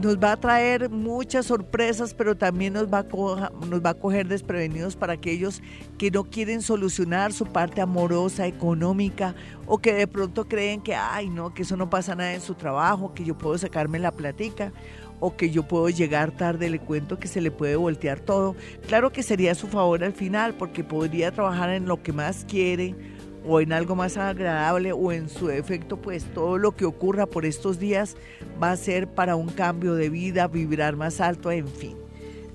nos 0.00 0.18
va 0.18 0.32
a 0.32 0.36
traer 0.36 0.88
muchas 0.88 1.46
sorpresas, 1.46 2.14
pero 2.14 2.36
también 2.36 2.74
nos 2.74 2.86
va, 2.86 3.00
a 3.00 3.50
nos 3.66 3.84
va 3.84 3.90
a 3.90 3.94
coger 3.94 4.28
desprevenidos 4.28 4.94
para 4.94 5.14
aquellos 5.14 5.62
que 5.98 6.10
no 6.10 6.24
quieren 6.24 6.62
solucionar 6.62 7.32
su 7.32 7.46
parte 7.46 7.80
amorosa, 7.80 8.46
económica, 8.46 9.34
o 9.66 9.78
que 9.78 9.92
de 9.92 10.06
pronto 10.06 10.46
creen 10.46 10.80
que, 10.80 10.94
ay, 10.94 11.28
no, 11.28 11.54
que 11.54 11.62
eso 11.62 11.76
no 11.76 11.90
pasa 11.90 12.14
nada 12.14 12.34
en 12.34 12.40
su 12.40 12.54
trabajo, 12.54 13.14
que 13.14 13.24
yo 13.24 13.36
puedo 13.36 13.58
sacarme 13.58 13.98
la 13.98 14.12
platica, 14.12 14.72
o 15.20 15.36
que 15.36 15.50
yo 15.50 15.62
puedo 15.62 15.88
llegar 15.88 16.32
tarde, 16.32 16.70
le 16.70 16.80
cuento 16.80 17.18
que 17.18 17.28
se 17.28 17.40
le 17.40 17.50
puede 17.50 17.76
voltear 17.76 18.18
todo. 18.20 18.56
Claro 18.88 19.12
que 19.12 19.22
sería 19.22 19.52
a 19.52 19.54
su 19.54 19.68
favor 19.68 20.02
al 20.02 20.12
final, 20.12 20.54
porque 20.54 20.82
podría 20.82 21.30
trabajar 21.30 21.70
en 21.70 21.86
lo 21.86 22.02
que 22.02 22.12
más 22.12 22.44
quiere 22.48 22.94
o 23.46 23.60
en 23.60 23.72
algo 23.72 23.94
más 23.96 24.16
agradable 24.16 24.92
o 24.92 25.12
en 25.12 25.28
su 25.28 25.46
defecto, 25.46 25.96
pues 25.96 26.24
todo 26.34 26.58
lo 26.58 26.76
que 26.76 26.84
ocurra 26.84 27.26
por 27.26 27.46
estos 27.46 27.78
días 27.78 28.16
va 28.62 28.72
a 28.72 28.76
ser 28.76 29.08
para 29.08 29.36
un 29.36 29.48
cambio 29.48 29.94
de 29.94 30.10
vida, 30.10 30.46
vibrar 30.48 30.96
más 30.96 31.20
alto, 31.20 31.50
en 31.50 31.68
fin. 31.68 31.96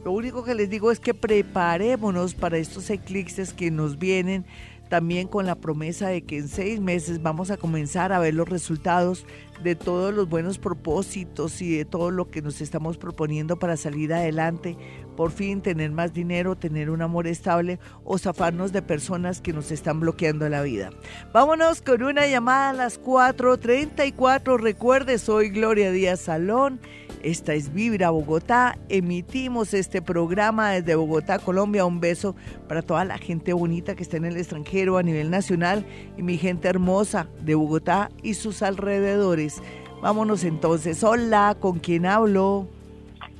Lo 0.03 0.11
único 0.11 0.43
que 0.43 0.53
les 0.53 0.69
digo 0.69 0.91
es 0.91 0.99
que 0.99 1.15
preparémonos 1.15 2.35
para 2.35 2.59
estos 2.59 2.91
eclipses 2.91 3.53
que 3.53 3.71
nos 3.71 3.97
vienen 3.97 4.45
también 4.89 5.27
con 5.27 5.45
la 5.45 5.55
promesa 5.55 6.09
de 6.09 6.23
que 6.23 6.37
en 6.37 6.47
seis 6.47 6.79
meses 6.79 7.21
vamos 7.21 7.51
a 7.51 7.57
comenzar 7.57 8.13
a 8.13 8.19
ver 8.19 8.33
los 8.33 8.47
resultados 8.47 9.25
de 9.63 9.75
todos 9.75 10.13
los 10.13 10.29
buenos 10.29 10.57
propósitos 10.59 11.61
y 11.61 11.77
de 11.77 11.85
todo 11.85 12.11
lo 12.11 12.29
que 12.29 12.41
nos 12.41 12.61
estamos 12.61 12.97
proponiendo 12.97 13.57
para 13.57 13.77
salir 13.77 14.13
adelante, 14.13 14.77
por 15.15 15.31
fin 15.31 15.61
tener 15.61 15.91
más 15.91 16.13
dinero, 16.13 16.55
tener 16.55 16.89
un 16.89 17.01
amor 17.01 17.27
estable 17.27 17.79
o 18.03 18.17
zafarnos 18.17 18.73
de 18.73 18.81
personas 18.81 19.41
que 19.41 19.53
nos 19.53 19.71
están 19.71 19.99
bloqueando 19.99 20.47
la 20.49 20.61
vida. 20.61 20.89
Vámonos 21.33 21.81
con 21.81 22.03
una 22.03 22.27
llamada 22.27 22.71
a 22.71 22.73
las 22.73 23.01
4.34. 23.01 24.59
Recuerde, 24.59 25.17
soy 25.17 25.49
Gloria 25.49 25.91
Díaz 25.91 26.21
Salón. 26.21 26.79
Esta 27.25 27.55
es 27.55 27.73
Vibra 27.73 28.11
Bogotá. 28.11 28.77
Emitimos 28.87 29.73
este 29.73 29.99
programa 29.99 30.69
desde 30.69 30.93
Bogotá, 30.93 31.39
Colombia. 31.39 31.83
Un 31.83 31.99
beso 31.99 32.35
para 32.67 32.83
toda 32.83 33.03
la 33.03 33.17
gente 33.17 33.51
bonita 33.51 33.95
que 33.95 34.03
está 34.03 34.17
en 34.17 34.25
el 34.25 34.37
extranjero 34.37 34.99
a 34.99 35.01
nivel 35.01 35.31
nacional 35.31 35.87
y 36.19 36.21
mi 36.21 36.37
gente 36.37 36.67
hermosa 36.67 37.27
de 37.43 37.55
Bogotá 37.55 38.11
y 38.21 38.35
sus 38.35 38.61
alrededores. 38.61 39.59
Vámonos 40.03 40.43
entonces. 40.43 41.03
Hola, 41.03 41.57
¿con 41.59 41.79
quién 41.79 42.05
hablo? 42.05 42.67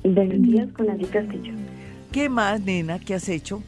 Buenos 0.02 0.42
días, 0.42 0.68
con 0.72 0.90
Andy 0.90 1.04
Castillo. 1.04 1.52
¿Qué 2.10 2.28
más, 2.28 2.60
nena? 2.62 2.98
¿Qué 2.98 3.14
has 3.14 3.28
hecho? 3.28 3.62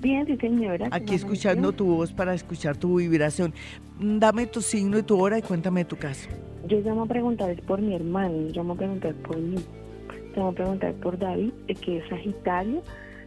Bien, 0.00 0.26
sí, 0.26 0.36
señora. 0.36 0.88
Aquí 0.90 1.14
escuchando 1.14 1.72
tu 1.72 1.86
voz 1.86 2.12
para 2.12 2.34
escuchar 2.34 2.76
tu 2.76 2.96
vibración. 2.96 3.54
Dame 3.98 4.46
tu 4.46 4.60
signo 4.60 4.98
y 4.98 5.02
tu 5.02 5.18
hora 5.20 5.38
y 5.38 5.42
cuéntame 5.42 5.84
tu 5.84 5.96
caso. 5.96 6.28
Yo 6.68 6.80
llamo 6.80 7.02
a 7.02 7.06
preguntar 7.06 7.54
por 7.62 7.80
mi 7.80 7.94
hermano, 7.94 8.48
llamo 8.52 8.74
a 8.74 8.76
preguntar 8.76 9.14
por 9.14 9.38
mí. 9.38 9.56
Llamo 10.36 10.48
a 10.48 10.52
preguntar 10.52 10.92
por 10.94 11.18
David, 11.18 11.52
que 11.80 11.98
es 11.98 12.08
Sagitario, 12.08 12.82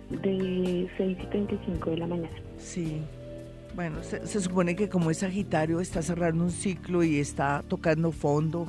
de 0.10 0.88
6 0.97 1.17
y 1.23 1.25
35 1.27 1.89
de 1.89 1.97
la 1.97 2.08
mañana. 2.08 2.36
Sí. 2.58 3.01
Bueno, 3.75 4.03
se, 4.03 4.27
se 4.27 4.41
supone 4.41 4.75
que 4.75 4.89
como 4.89 5.10
es 5.10 5.19
Sagitario 5.19 5.79
está 5.79 6.01
cerrando 6.01 6.43
un 6.43 6.51
ciclo 6.51 7.03
y 7.03 7.19
está 7.19 7.63
tocando 7.67 8.12
fondo 8.12 8.65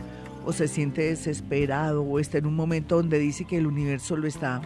o 0.47 0.53
se 0.53 0.69
siente 0.69 1.03
desesperado 1.03 2.03
o 2.03 2.19
está 2.19 2.39
en 2.39 2.47
un 2.47 2.55
momento 2.55 2.97
donde 2.97 3.19
dice 3.19 3.45
que 3.45 3.59
el 3.59 3.67
universo 3.67 4.17
lo 4.17 4.27
está 4.27 4.63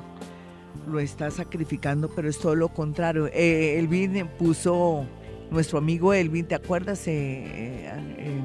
lo 0.87 1.01
está 1.01 1.31
sacrificando, 1.31 2.09
pero 2.09 2.29
es 2.29 2.39
todo 2.39 2.55
lo 2.55 2.69
contrario. 2.69 3.27
Eh, 3.33 3.79
Elvin 3.79 4.29
puso, 4.39 5.07
nuestro 5.51 5.79
amigo 5.79 6.13
Elvin, 6.13 6.47
¿te 6.47 6.55
acuerdas? 6.55 7.07
Eh, 7.07 7.89
eh, 7.89 8.41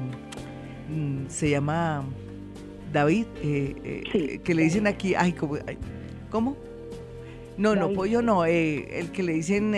mm, 0.88 1.28
se 1.28 1.50
llama 1.50 2.04
David, 2.92 3.26
que 3.42 4.54
le 4.54 4.62
dicen 4.62 4.86
aquí, 4.86 5.14
ay, 5.14 5.32
¿cómo? 5.32 5.58
¿cómo? 6.30 6.56
No, 7.56 7.76
no, 7.76 7.92
pollo 7.92 8.22
no, 8.22 8.44
el 8.44 9.10
que 9.12 9.22
le 9.22 9.34
dicen, 9.34 9.74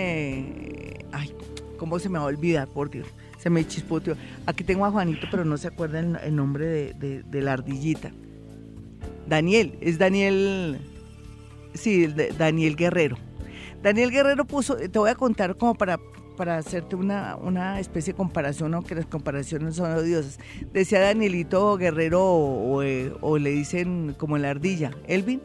ay, 1.12 1.34
¿cómo 1.78 1.98
se 1.98 2.08
me 2.08 2.18
va 2.18 2.24
a 2.24 2.28
olvidar, 2.28 2.68
por 2.68 2.90
Dios? 2.90 3.08
Se 3.38 3.50
me 3.50 3.66
chispoteó. 3.66 4.14
Aquí 4.46 4.62
tengo 4.62 4.86
a 4.86 4.90
Juanito, 4.90 5.26
pero 5.30 5.44
no 5.44 5.56
se 5.56 5.66
acuerda 5.66 5.98
el, 5.98 6.36
nombre 6.36 6.94
de, 6.94 7.24
de 7.24 7.40
la 7.40 7.54
ardillita. 7.54 8.12
Daniel, 9.26 9.76
es 9.80 9.98
Daniel 9.98 10.78
Sí, 11.74 12.06
Daniel 12.38 12.76
Guerrero. 12.76 13.16
Daniel 13.82 14.10
Guerrero 14.10 14.44
puso, 14.44 14.76
te 14.76 14.98
voy 14.98 15.10
a 15.10 15.14
contar 15.14 15.56
como 15.56 15.74
para, 15.74 15.98
para 16.36 16.58
hacerte 16.58 16.94
una, 16.94 17.36
una 17.36 17.80
especie 17.80 18.12
de 18.12 18.16
comparación, 18.16 18.74
aunque 18.74 18.94
las 18.94 19.06
comparaciones 19.06 19.76
son 19.76 19.92
odiosas. 19.92 20.38
Decía 20.72 21.00
Danielito 21.00 21.76
Guerrero 21.76 22.22
o, 22.24 22.82
eh, 22.82 23.12
le 23.40 23.50
dicen 23.50 24.14
como 24.16 24.38
la 24.38 24.50
ardilla, 24.50 24.92
Elvin, 25.08 25.42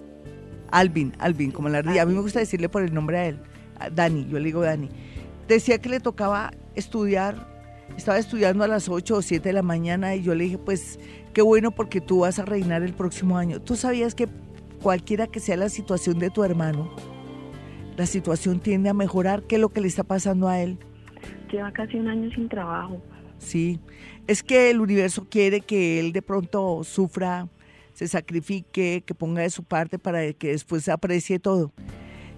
Alvin, 0.71 1.13
Alvin, 1.17 1.51
como 1.51 1.69
la 1.69 1.79
ardilla. 1.79 2.03
A 2.03 2.05
mí 2.05 2.13
me 2.13 2.21
gusta 2.21 2.39
decirle 2.39 2.69
por 2.69 2.83
el 2.83 2.93
nombre 2.93 3.17
a 3.17 3.25
él, 3.27 3.39
Dani, 3.93 4.27
yo 4.27 4.37
le 4.37 4.45
digo 4.45 4.61
Dani. 4.61 4.89
Decía 5.47 5.79
que 5.79 5.89
le 5.89 5.99
tocaba 5.99 6.51
estudiar, 6.75 7.47
estaba 7.95 8.19
estudiando 8.19 8.63
a 8.63 8.67
las 8.67 8.89
8 8.89 9.15
o 9.15 9.21
7 9.21 9.49
de 9.49 9.53
la 9.53 9.61
mañana 9.63 10.15
y 10.15 10.21
yo 10.21 10.35
le 10.35 10.43
dije, 10.43 10.57
pues 10.57 10.99
qué 11.33 11.41
bueno 11.41 11.71
porque 11.71 12.01
tú 12.01 12.19
vas 12.19 12.37
a 12.37 12.45
reinar 12.45 12.83
el 12.83 12.93
próximo 12.93 13.37
año. 13.37 13.61
¿Tú 13.61 13.75
sabías 13.75 14.13
que 14.13 14.27
cualquiera 14.81 15.27
que 15.27 15.39
sea 15.39 15.57
la 15.57 15.69
situación 15.69 16.19
de 16.19 16.29
tu 16.29 16.43
hermano, 16.43 16.93
la 17.97 18.05
situación 18.05 18.59
tiende 18.59 18.89
a 18.89 18.93
mejorar. 18.93 19.43
¿Qué 19.43 19.55
es 19.55 19.61
lo 19.61 19.69
que 19.69 19.81
le 19.81 19.87
está 19.87 20.03
pasando 20.03 20.47
a 20.47 20.61
él? 20.61 20.77
Lleva 21.51 21.71
casi 21.71 21.97
un 21.97 22.07
año 22.07 22.29
sin 22.31 22.47
trabajo. 22.47 23.01
Sí, 23.39 23.79
es 24.27 24.43
que 24.43 24.69
el 24.69 24.79
universo 24.79 25.27
quiere 25.29 25.61
que 25.61 25.99
él 25.99 26.11
de 26.11 26.21
pronto 26.21 26.83
sufra, 26.83 27.47
se 27.93 28.07
sacrifique, 28.07 29.03
que 29.05 29.15
ponga 29.15 29.41
de 29.41 29.49
su 29.49 29.63
parte 29.63 29.99
para 29.99 30.33
que 30.33 30.49
después 30.49 30.83
se 30.83 30.91
aprecie 30.91 31.39
todo. 31.39 31.71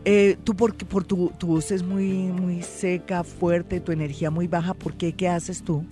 Eh, 0.05 0.37
tú 0.45 0.55
porque 0.55 0.85
por 0.85 1.03
tu, 1.03 1.31
tu, 1.37 1.47
voz 1.47 1.71
es 1.71 1.83
muy 1.83 2.07
muy 2.31 2.61
seca, 2.61 3.23
fuerte, 3.23 3.81
tu 3.81 3.91
energía 3.91 4.31
muy 4.31 4.47
baja, 4.47 4.73
¿por 4.73 4.95
qué? 4.95 5.11
¿Qué 5.11 5.27
haces 5.27 5.61
tú? 5.61 5.83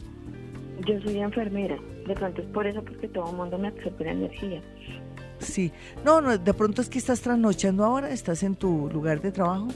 Yo 0.88 1.02
soy 1.02 1.20
enfermera, 1.20 1.78
de 2.08 2.14
pronto 2.14 2.42
es 2.42 2.48
por 2.48 2.66
eso 2.66 2.82
porque 2.84 3.10
todo 3.10 3.32
el 3.32 3.36
mundo 3.36 3.58
me 3.58 3.68
absorbe 3.68 4.06
la 4.06 4.12
energía. 4.12 4.62
Sí. 5.40 5.72
No, 6.04 6.22
no, 6.22 6.38
de 6.38 6.54
pronto 6.54 6.82
es 6.82 6.90
que 6.90 6.98
estás 6.98 7.22
trasnochando 7.22 7.84
ahora, 7.84 8.10
estás 8.10 8.44
en 8.44 8.56
tu 8.56 8.90
lugar 8.92 9.22
de 9.22 9.32
trabajo. 9.32 9.68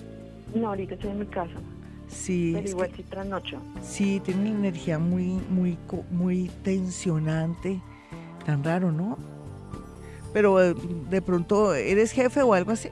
No, 0.56 0.70
ahorita 0.70 0.96
estoy 0.96 1.12
en 1.12 1.20
mi 1.20 1.26
casa. 1.26 1.54
Sí. 2.08 2.52
Pero 2.54 2.70
igual 2.70 2.92
sí 2.96 3.04
trasnocho. 3.04 3.62
Sí, 3.82 4.22
tiene 4.24 4.42
una 4.42 4.50
energía 4.50 5.00
muy, 5.00 5.40
muy, 5.50 5.78
muy 6.10 6.50
tensionante. 6.64 7.82
Tan 8.46 8.64
raro, 8.64 8.92
¿no? 8.92 9.18
Pero 10.34 10.62
eh, 10.62 10.76
de 11.10 11.22
pronto, 11.22 11.74
¿eres 11.74 12.12
jefe 12.12 12.42
o 12.42 12.54
algo 12.54 12.72
así? 12.72 12.90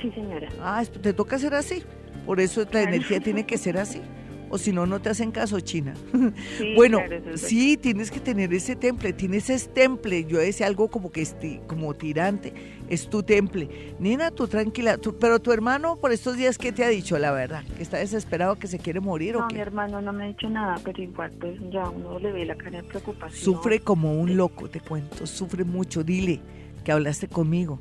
Sí, 0.00 0.10
señora. 0.12 0.48
Ah, 0.60 0.84
te 0.84 1.12
toca 1.12 1.38
ser 1.38 1.54
así. 1.54 1.82
Por 2.24 2.40
eso 2.40 2.64
la 2.72 2.82
energía 2.82 3.20
tiene 3.20 3.46
que 3.46 3.58
ser 3.58 3.78
así 3.78 4.00
o 4.50 4.58
si 4.58 4.72
no, 4.72 4.86
no 4.86 5.00
te 5.00 5.10
hacen 5.10 5.30
caso, 5.30 5.60
China. 5.60 5.94
bueno, 6.76 7.00
sí, 7.34 7.76
tienes 7.76 8.10
que 8.10 8.20
tener 8.20 8.52
ese 8.54 8.76
temple, 8.76 9.12
tienes 9.12 9.50
ese 9.50 9.68
temple, 9.68 10.24
yo 10.24 10.38
decía 10.38 10.66
algo 10.66 10.88
como 10.88 11.10
que 11.10 11.22
este, 11.22 11.60
como 11.66 11.94
tirante, 11.94 12.52
es 12.88 13.08
tu 13.08 13.22
temple. 13.22 13.94
Nena, 13.98 14.30
tú 14.30 14.46
tranquila, 14.46 14.98
pero 15.20 15.40
tu 15.40 15.52
hermano 15.52 15.96
por 15.96 16.12
estos 16.12 16.36
días, 16.36 16.58
¿qué 16.58 16.72
te 16.72 16.84
ha 16.84 16.88
dicho, 16.88 17.18
la 17.18 17.32
verdad? 17.32 17.64
¿Que 17.76 17.82
está 17.82 17.98
desesperado, 17.98 18.56
que 18.56 18.68
se 18.68 18.78
quiere 18.78 19.00
morir 19.00 19.34
no, 19.34 19.44
o 19.44 19.48
qué? 19.48 19.54
mi 19.54 19.60
hermano 19.60 20.00
no 20.00 20.12
me 20.12 20.24
ha 20.24 20.28
dicho 20.28 20.48
nada, 20.48 20.80
pero 20.84 21.02
igual 21.02 21.32
pues 21.40 21.58
ya 21.70 21.88
uno 21.88 22.18
le 22.18 22.32
ve 22.32 22.44
la 22.44 22.56
cara 22.56 22.82
de 22.82 22.84
preocupación. 22.84 23.42
Sufre 23.42 23.80
como 23.80 24.20
un 24.20 24.36
loco, 24.36 24.68
te 24.68 24.80
cuento, 24.80 25.26
sufre 25.26 25.64
mucho, 25.64 26.04
dile 26.04 26.40
que 26.84 26.92
hablaste 26.92 27.26
conmigo, 27.26 27.80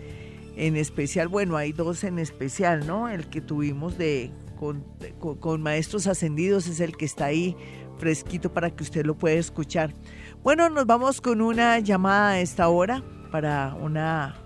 En 0.55 0.75
especial, 0.75 1.27
bueno, 1.27 1.57
hay 1.57 1.71
dos 1.71 2.03
en 2.03 2.19
especial, 2.19 2.85
¿no? 2.85 3.09
El 3.09 3.27
que 3.27 3.41
tuvimos 3.41 3.97
de 3.97 4.31
con, 4.59 4.83
con, 5.39 5.61
maestros 5.61 6.07
ascendidos 6.07 6.67
es 6.67 6.79
el 6.79 6.95
que 6.95 7.05
está 7.05 7.25
ahí 7.25 7.57
fresquito 7.97 8.53
para 8.53 8.69
que 8.69 8.83
usted 8.83 9.05
lo 9.05 9.15
pueda 9.15 9.35
escuchar. 9.35 9.93
Bueno, 10.43 10.69
nos 10.69 10.85
vamos 10.85 11.21
con 11.21 11.41
una 11.41 11.79
llamada 11.79 12.31
a 12.31 12.39
esta 12.39 12.69
hora 12.69 13.03
para 13.31 13.75
una 13.75 14.42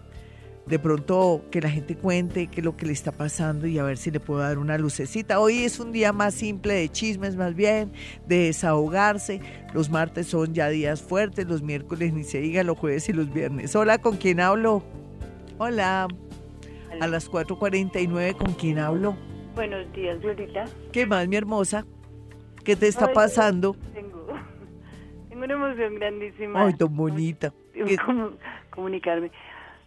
de 0.67 0.80
pronto 0.80 1.45
que 1.49 1.62
la 1.62 1.69
gente 1.69 1.95
cuente 1.95 2.47
qué 2.47 2.60
es 2.60 2.65
lo 2.65 2.75
que 2.75 2.86
le 2.86 2.91
está 2.91 3.12
pasando 3.12 3.67
y 3.67 3.80
a 3.80 3.84
ver 3.84 3.97
si 3.97 4.12
le 4.12 4.19
puedo 4.19 4.41
dar 4.41 4.58
una 4.58 4.77
lucecita. 4.77 5.39
Hoy 5.39 5.63
es 5.63 5.80
un 5.80 5.91
día 5.91 6.12
más 6.12 6.34
simple 6.34 6.73
de 6.73 6.89
chismes 6.89 7.38
más 7.38 7.56
bien, 7.56 7.91
de 8.27 8.45
desahogarse. 8.45 9.39
Los 9.73 9.89
martes 9.89 10.27
son 10.27 10.53
ya 10.53 10.67
días 10.67 11.01
fuertes, 11.01 11.47
los 11.47 11.62
miércoles 11.62 12.13
ni 12.13 12.23
se 12.23 12.39
diga, 12.39 12.63
los 12.63 12.77
jueves 12.77 13.08
y 13.08 13.13
los 13.13 13.32
viernes. 13.32 13.75
Hola, 13.75 13.97
¿con 13.99 14.17
quién 14.17 14.39
hablo? 14.41 14.84
Hola. 15.58 16.08
A 16.99 17.08
las 17.08 17.30
4.49, 17.30 18.36
¿con 18.38 18.53
quién 18.53 18.80
hablo? 18.80 19.15
Buenos 19.56 19.91
días, 19.93 20.19
Violita. 20.19 20.65
¿Qué 20.91 21.06
más, 21.06 21.27
mi 21.27 21.36
hermosa? 21.36 21.86
¿Qué 22.63 22.75
te 22.75 22.88
está 22.88 23.13
pasando? 23.13 23.75
Tengo, 23.93 24.27
tengo 25.30 25.43
una 25.45 25.53
emoción 25.53 25.95
grandísima. 25.95 26.65
Ay, 26.65 26.73
tan 26.73 26.95
bonita. 26.95 27.53
comunicarme. 28.71 29.32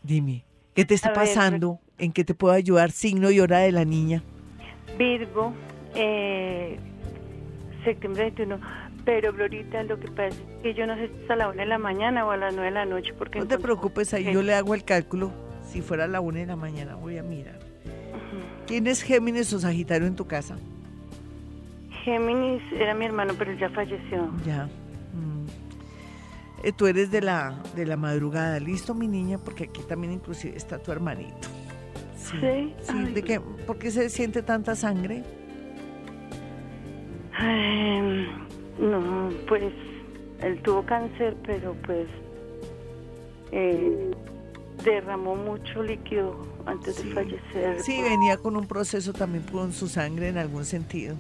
Dime. 0.03 0.45
¿Qué 0.75 0.85
te 0.85 0.95
está 0.95 1.13
pasando? 1.13 1.81
¿En 1.99 2.13
qué 2.13 2.25
te 2.25 2.35
puedo 2.35 2.55
ayudar? 2.55 2.91
Signo 2.91 3.31
y 3.31 3.41
hora 3.41 3.59
de 3.59 3.73
la 3.73 3.85
niña. 3.85 4.23
Virgo, 4.99 5.53
eh, 5.95 6.79
septiembre 7.85 8.25
21. 8.25 8.61
Pero, 9.05 9.33
Glorita, 9.33 9.83
lo 9.83 9.99
que 9.99 10.09
pasa 10.09 10.29
es 10.29 10.37
que 10.63 10.75
yo 10.75 10.87
no 10.87 10.95
sé 10.95 11.09
si 11.09 11.25
es 11.25 11.31
a 11.31 11.37
la 11.37 11.49
una 11.49 11.63
de 11.63 11.69
la 11.69 11.79
mañana 11.79 12.25
o 12.27 12.31
a 12.31 12.37
las 12.37 12.53
nueve 12.55 12.69
de 12.69 12.75
la 12.75 12.85
noche. 12.85 13.13
porque 13.15 13.39
No 13.39 13.47
te 13.47 13.59
preocupes, 13.59 14.13
ahí 14.15 14.25
yo 14.33 14.43
le 14.43 14.55
hago 14.55 14.75
el 14.75 14.85
cálculo. 14.85 15.33
Si 15.67 15.83
fuera 15.83 16.05
a 16.05 16.09
la 16.09 16.21
una 16.21 16.41
de 16.41 16.47
la 16.47 16.57
mañana, 16.57 16.95
voy 16.97 17.19
a 17.19 17.23
mirar. 17.23 17.59
¿Quién 18.67 18.87
es 18.87 19.03
Géminis 19.03 19.53
o 19.53 19.59
Sagitario 19.59 20.07
en 20.07 20.17
tu 20.17 20.27
casa? 20.27 20.57
Géminis 22.05 22.63
era 22.73 22.95
mi 22.95 23.05
hermano, 23.05 23.35
pero 23.39 23.53
ya 23.53 23.69
falleció. 23.71 24.31
Ya. 24.47 24.69
Eh, 26.63 26.73
tú 26.73 26.87
eres 26.87 27.11
de 27.11 27.23
la, 27.23 27.63
de 27.75 27.87
la 27.87 27.97
madrugada, 27.97 28.61
¿listo, 28.61 28.95
mi 28.95 29.09
niña? 29.09 29.39
Porque 29.39 29.65
aquí 29.65 29.83
también 29.89 30.13
inclusive 30.13 30.57
está 30.57 30.79
tu 30.79 30.93
hermanito. 30.93 31.49
Sí. 32.17 32.75
Sí, 32.83 33.13
¿de 33.13 33.23
qué? 33.23 33.41
¿Por 33.41 33.79
qué 33.79 33.91
se 33.91 34.11
siente 34.11 34.43
tanta 34.43 34.75
sangre? 34.75 35.25
no, 38.79 39.31
pues 39.49 39.73
él 40.41 40.61
tuvo 40.63 40.85
cáncer, 40.85 41.35
pero 41.47 41.75
pues 41.87 42.07
eh, 43.53 44.11
derramó 44.85 45.37
mucho 45.37 45.83
líquido 45.83 46.47
antes 46.67 47.03
de 47.03 47.15
fallecer. 47.15 47.81
Sí, 47.81 48.03
venía 48.03 48.37
con 48.37 48.57
un 48.57 48.67
proceso 48.67 49.13
también 49.13 49.45
con 49.45 49.73
su 49.73 49.89
sangre 49.89 50.29
en 50.29 50.39
algún 50.39 50.65
sentido. 50.65 51.17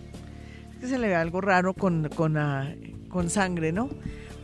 Es 0.72 0.76
que 0.80 0.86
se 0.86 0.98
le 0.98 1.08
ve 1.08 1.14
algo 1.14 1.40
raro 1.40 1.74
con, 1.74 2.08
con, 2.10 2.36
ah, 2.36 2.74
con 3.08 3.30
sangre, 3.30 3.72
¿no? 3.72 3.88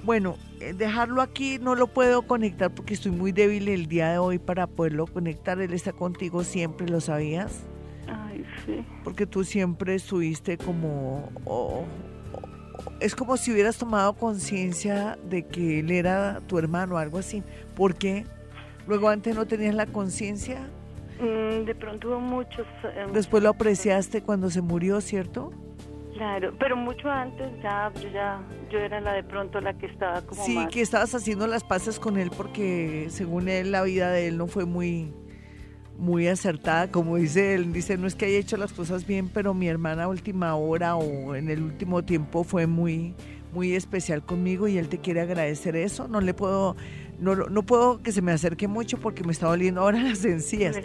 Bueno, 0.03 0.37
dejarlo 0.59 1.23
aquí 1.23 1.59
no 1.59 1.75
lo 1.75 1.87
puedo 1.87 2.23
conectar 2.23 2.71
porque 2.75 2.95
estoy 2.95 3.12
muy 3.12 3.33
débil 3.33 3.69
el 3.69 3.87
día 3.87 4.11
de 4.11 4.19
hoy 4.19 4.38
para 4.38 4.66
poderlo 4.66 5.07
conectar. 5.07 5.61
Él 5.61 5.73
está 5.73 5.92
contigo 5.92 6.45
siempre, 6.45 6.88
¿lo 6.88 7.01
sabías? 7.01 7.62
Ay, 8.09 8.45
sí. 8.64 8.85
Porque 9.05 9.27
tú 9.27 9.45
siempre 9.45 9.95
estuviste 9.95 10.57
como... 10.59 11.29
es 13.01 13.14
como 13.14 13.37
si 13.37 13.53
hubieras 13.53 13.77
tomado 13.77 14.14
conciencia 14.14 15.19
de 15.29 15.45
que 15.45 15.81
él 15.81 15.90
era 15.90 16.40
tu 16.47 16.59
hermano, 16.59 16.99
algo 16.99 17.19
así. 17.19 17.42
¿Por 17.75 17.95
qué? 17.95 18.25
Luego 18.87 19.09
antes 19.09 19.35
no 19.35 19.47
tenías 19.47 19.75
la 19.75 19.87
conciencia. 19.87 20.69
Mm, 21.21 21.64
de 21.64 21.75
pronto 21.75 22.09
hubo 22.09 22.21
muchos... 22.21 22.66
Em, 22.97 23.12
Después 23.12 23.42
lo 23.42 23.51
apreciaste 23.51 24.23
cuando 24.23 24.51
se 24.51 24.61
murió, 24.61 25.01
¿cierto? 25.01 25.53
Claro, 26.16 26.55
pero 26.59 26.76
mucho 26.76 27.11
antes 27.11 27.50
ya, 27.62 27.92
yo 28.00 28.09
ya, 28.09 28.40
yo 28.70 28.79
era 28.79 29.00
la 29.00 29.12
de 29.12 29.22
pronto 29.22 29.61
la 29.61 29.76
que 29.76 29.87
estaba 29.87 30.22
como 30.22 30.42
Sí, 30.44 30.59
que 30.70 30.81
estabas 30.81 31.14
haciendo 31.14 31.46
las 31.46 31.62
paces 31.62 31.98
con 31.98 32.16
él 32.16 32.31
porque 32.35 33.09
según 33.11 33.48
él 33.48 33.70
la 33.70 33.83
vida 33.83 34.11
de 34.11 34.29
él 34.29 34.38
no 34.38 34.46
fue 34.46 34.64
muy, 34.64 35.12
muy 35.98 36.26
acertada, 36.26 36.90
como 36.90 37.16
dice 37.16 37.55
él, 37.55 37.70
dice, 37.72 37.98
no 37.98 38.07
es 38.07 38.14
que 38.14 38.26
haya 38.26 38.38
hecho 38.38 38.57
las 38.57 38.72
cosas 38.72 39.07
bien, 39.07 39.29
pero 39.29 39.52
mi 39.52 39.68
hermana 39.68 40.05
a 40.05 40.09
última 40.09 40.55
hora 40.55 40.96
o 40.96 41.35
en 41.35 41.50
el 41.50 41.62
último 41.62 42.02
tiempo 42.02 42.44
fue 42.44 42.66
muy, 42.66 43.14
muy 43.52 43.74
especial 43.74 44.22
conmigo 44.22 44.68
y 44.68 44.79
él 44.79 44.88
te 44.88 44.98
quiere 44.98 45.20
agradecer 45.20 45.76
eso, 45.76 46.09
no 46.09 46.22
le 46.22 46.33
puedo, 46.33 46.76
no, 47.18 47.35
no 47.35 47.62
puedo 47.62 48.02
que 48.02 48.12
se 48.12 48.22
me 48.22 48.33
acerque 48.33 48.68
mucho 48.68 48.98
porque 48.98 49.22
me 49.22 49.33
está 49.33 49.48
doliendo 49.48 49.83
ahora 49.83 50.00
las 50.02 50.24
encías. 50.24 50.81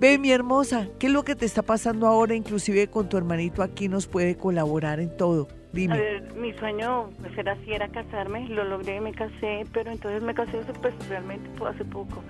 Ve, 0.00 0.16
mi 0.18 0.30
hermosa, 0.30 0.86
¿qué 0.98 1.08
es 1.08 1.12
lo 1.12 1.24
que 1.24 1.34
te 1.34 1.44
está 1.44 1.62
pasando 1.62 2.06
ahora? 2.06 2.34
Inclusive 2.34 2.88
con 2.88 3.08
tu 3.08 3.16
hermanito 3.16 3.62
aquí 3.62 3.88
nos 3.88 4.06
puede 4.06 4.36
colaborar 4.36 5.00
en 5.00 5.16
todo. 5.16 5.48
Dime. 5.72 5.94
A 5.94 5.98
ver, 5.98 6.34
mi 6.34 6.52
sueño 6.54 7.10
pues, 7.20 7.36
era 7.36 7.52
así, 7.52 7.72
era 7.72 7.88
casarme, 7.88 8.48
lo 8.48 8.64
logré, 8.64 9.00
me 9.00 9.12
casé, 9.12 9.64
pero 9.72 9.90
entonces 9.90 10.22
me 10.22 10.34
casé 10.34 10.58
pues 10.80 10.94
realmente 11.08 11.50
hace 11.64 11.84
poco. 11.84 12.22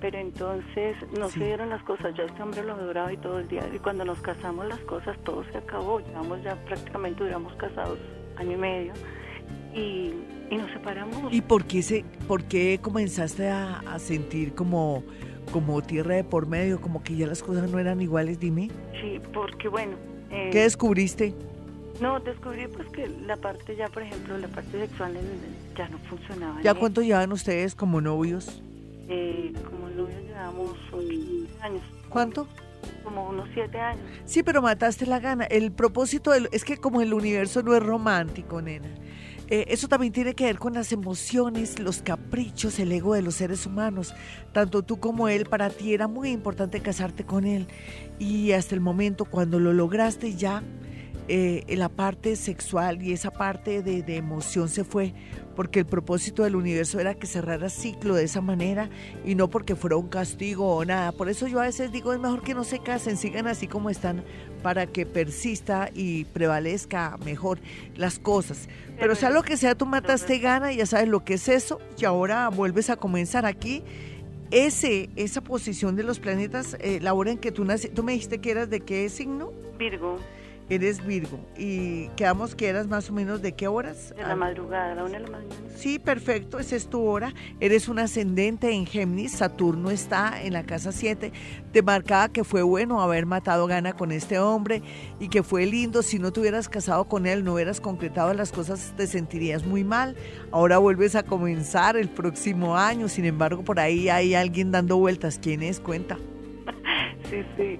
pero 0.00 0.18
entonces 0.18 0.96
no 1.18 1.28
se 1.30 1.44
dieron 1.44 1.70
las 1.70 1.82
cosas, 1.84 2.14
ya 2.14 2.24
este 2.24 2.42
hombre 2.42 2.62
lo 2.62 2.74
adoraba 2.74 3.12
y 3.12 3.16
todo 3.16 3.38
el 3.38 3.48
día, 3.48 3.62
y 3.74 3.78
cuando 3.78 4.04
nos 4.04 4.20
casamos 4.20 4.66
las 4.66 4.80
cosas, 4.80 5.16
todo 5.24 5.44
se 5.50 5.56
acabó, 5.56 6.00
llevamos 6.00 6.42
ya 6.42 6.56
prácticamente, 6.66 7.24
duramos 7.24 7.54
casados 7.54 7.98
año 8.36 8.52
y 8.52 8.56
medio, 8.56 8.92
y, 9.74 10.12
nos 10.50 10.70
separamos. 10.72 11.32
¿Y 11.32 11.40
por 11.40 11.64
qué, 11.64 11.82
se, 11.82 12.04
por 12.28 12.44
qué 12.44 12.78
comenzaste 12.82 13.48
a, 13.48 13.98
sentir 13.98 14.54
como, 14.54 15.02
como 15.52 15.82
tierra 15.82 16.16
de 16.16 16.24
por 16.24 16.46
medio, 16.46 16.80
como 16.80 17.02
que 17.02 17.16
ya 17.16 17.26
las 17.26 17.42
cosas 17.42 17.70
no 17.70 17.78
eran 17.78 18.00
iguales, 18.00 18.38
dime? 18.40 18.70
Sí, 19.00 19.20
porque 19.32 19.68
bueno... 19.68 19.96
Eh, 20.30 20.50
¿Qué 20.50 20.62
descubriste? 20.62 21.34
No, 22.00 22.18
descubrí 22.18 22.66
pues 22.66 22.88
que 22.88 23.08
la 23.08 23.36
parte 23.36 23.76
ya, 23.76 23.88
por 23.88 24.02
ejemplo, 24.02 24.36
la 24.36 24.48
parte 24.48 24.78
sexual 24.80 25.16
ya 25.76 25.88
no 25.88 25.98
funcionaba. 25.98 26.60
¿Ya 26.60 26.74
cuánto 26.74 27.02
llevan 27.02 27.30
ustedes 27.32 27.74
como 27.74 28.00
novios? 28.00 28.62
Eh, 29.08 29.52
como 29.64 29.88
novios 29.90 30.22
llevamos 30.22 30.76
años. 31.60 31.82
¿Cuánto? 32.08 32.48
Como 33.04 33.28
unos 33.28 33.48
siete 33.54 33.78
años. 33.78 34.04
Sí, 34.24 34.42
pero 34.42 34.60
mataste 34.60 35.06
la 35.06 35.20
gana. 35.20 35.44
El 35.44 35.72
propósito 35.72 36.34
es 36.34 36.64
que 36.64 36.78
como 36.78 37.00
el 37.00 37.14
universo 37.14 37.62
no 37.62 37.74
es 37.74 37.82
romántico, 37.82 38.60
nena. 38.60 38.88
Eh, 39.48 39.66
eso 39.68 39.88
también 39.88 40.12
tiene 40.12 40.34
que 40.34 40.44
ver 40.44 40.58
con 40.58 40.72
las 40.74 40.92
emociones, 40.92 41.78
los 41.78 42.02
caprichos, 42.02 42.78
el 42.78 42.92
ego 42.92 43.14
de 43.14 43.22
los 43.22 43.34
seres 43.34 43.66
humanos. 43.66 44.14
Tanto 44.52 44.82
tú 44.82 44.98
como 44.98 45.28
él, 45.28 45.44
para 45.46 45.70
ti 45.70 45.94
era 45.94 46.08
muy 46.08 46.30
importante 46.30 46.80
casarte 46.80 47.24
con 47.24 47.44
él. 47.44 47.66
Y 48.18 48.52
hasta 48.52 48.74
el 48.74 48.80
momento, 48.80 49.24
cuando 49.24 49.60
lo 49.60 49.72
lograste 49.72 50.34
ya, 50.34 50.62
eh, 51.26 51.64
la 51.76 51.88
parte 51.88 52.36
sexual 52.36 53.02
y 53.02 53.12
esa 53.12 53.30
parte 53.30 53.82
de, 53.82 54.02
de, 54.02 54.16
emoción 54.16 54.68
se 54.68 54.84
fue 54.84 55.14
porque 55.56 55.78
el 55.78 55.86
propósito 55.86 56.42
del 56.42 56.54
universo 56.54 57.00
era 57.00 57.14
que 57.14 57.26
cerrara 57.26 57.70
ciclo 57.70 58.14
de 58.14 58.24
esa 58.24 58.42
manera 58.42 58.90
y 59.24 59.34
no 59.34 59.48
porque 59.48 59.74
fuera 59.74 59.96
un 59.96 60.08
castigo 60.08 60.76
o 60.76 60.84
nada. 60.84 61.12
Por 61.12 61.30
eso 61.30 61.46
yo 61.46 61.60
a 61.60 61.64
veces 61.64 61.92
digo, 61.92 62.12
es 62.12 62.20
mejor 62.20 62.42
que 62.42 62.52
no 62.52 62.62
se 62.62 62.80
casen, 62.80 63.16
sigan 63.16 63.46
así 63.46 63.68
como 63.68 63.88
están 63.88 64.22
para 64.62 64.86
que 64.86 65.06
persista 65.06 65.88
y 65.94 66.24
prevalezca 66.26 67.16
mejor 67.24 67.58
las 67.96 68.18
cosas. 68.18 68.68
Pero 68.98 69.14
sea 69.14 69.30
lo 69.30 69.42
que 69.42 69.56
sea, 69.56 69.74
tú 69.74 69.86
mataste 69.86 70.38
gana, 70.38 70.72
ya 70.72 70.86
sabes 70.86 71.08
lo 71.08 71.24
que 71.24 71.34
es 71.34 71.48
eso 71.48 71.80
y 71.98 72.04
ahora 72.04 72.48
vuelves 72.48 72.90
a 72.90 72.96
comenzar 72.96 73.46
aquí. 73.46 73.82
Ese, 74.50 75.10
esa 75.16 75.40
posición 75.40 75.96
de 75.96 76.04
los 76.04 76.20
planetas, 76.20 76.76
eh, 76.80 77.00
la 77.00 77.12
hora 77.14 77.32
en 77.32 77.38
que 77.38 77.50
tú 77.50 77.64
naciste, 77.64 77.94
tú 77.94 78.02
me 78.04 78.12
dijiste 78.12 78.38
que 78.38 78.50
eras 78.52 78.70
de 78.70 78.80
qué 78.80 79.08
signo? 79.08 79.52
Virgo. 79.78 80.18
Eres 80.68 81.04
Virgo. 81.04 81.38
Y 81.56 82.08
quedamos 82.16 82.54
que 82.54 82.68
eras 82.68 82.86
más 82.86 83.10
o 83.10 83.12
menos 83.12 83.42
de 83.42 83.52
qué 83.52 83.68
horas? 83.68 84.14
De 84.16 84.22
la 84.22 84.34
madrugada, 84.34 84.92
a 84.92 84.94
la 84.94 85.04
una 85.04 85.18
de 85.18 85.24
la 85.24 85.30
mañana. 85.30 85.54
Sí, 85.76 85.98
perfecto, 85.98 86.58
esa 86.58 86.76
es 86.76 86.88
tu 86.88 87.02
hora. 87.02 87.34
Eres 87.60 87.88
un 87.88 87.98
ascendente 87.98 88.70
en 88.72 88.86
Géminis, 88.86 89.32
Saturno 89.32 89.90
está 89.90 90.42
en 90.42 90.54
la 90.54 90.64
casa 90.64 90.92
7. 90.92 91.32
Te 91.72 91.82
marcaba 91.82 92.30
que 92.30 92.44
fue 92.44 92.62
bueno 92.62 93.02
haber 93.02 93.26
matado 93.26 93.66
gana 93.66 93.92
con 93.92 94.10
este 94.12 94.38
hombre 94.38 94.82
y 95.20 95.28
que 95.28 95.42
fue 95.42 95.66
lindo. 95.66 96.02
Si 96.02 96.18
no 96.18 96.32
te 96.32 96.40
hubieras 96.40 96.68
casado 96.68 97.04
con 97.04 97.26
él, 97.26 97.44
no 97.44 97.54
hubieras 97.54 97.80
concretado 97.80 98.32
las 98.32 98.50
cosas, 98.50 98.94
te 98.96 99.06
sentirías 99.06 99.66
muy 99.66 99.84
mal. 99.84 100.16
Ahora 100.50 100.78
vuelves 100.78 101.14
a 101.14 101.22
comenzar 101.22 101.96
el 101.96 102.08
próximo 102.08 102.76
año. 102.76 103.08
Sin 103.08 103.26
embargo, 103.26 103.64
por 103.64 103.80
ahí 103.80 104.08
hay 104.08 104.34
alguien 104.34 104.70
dando 104.70 104.96
vueltas. 104.96 105.38
¿Quién 105.42 105.62
es? 105.62 105.80
Cuenta. 105.80 106.16
sí, 107.30 107.42
sí. 107.56 107.78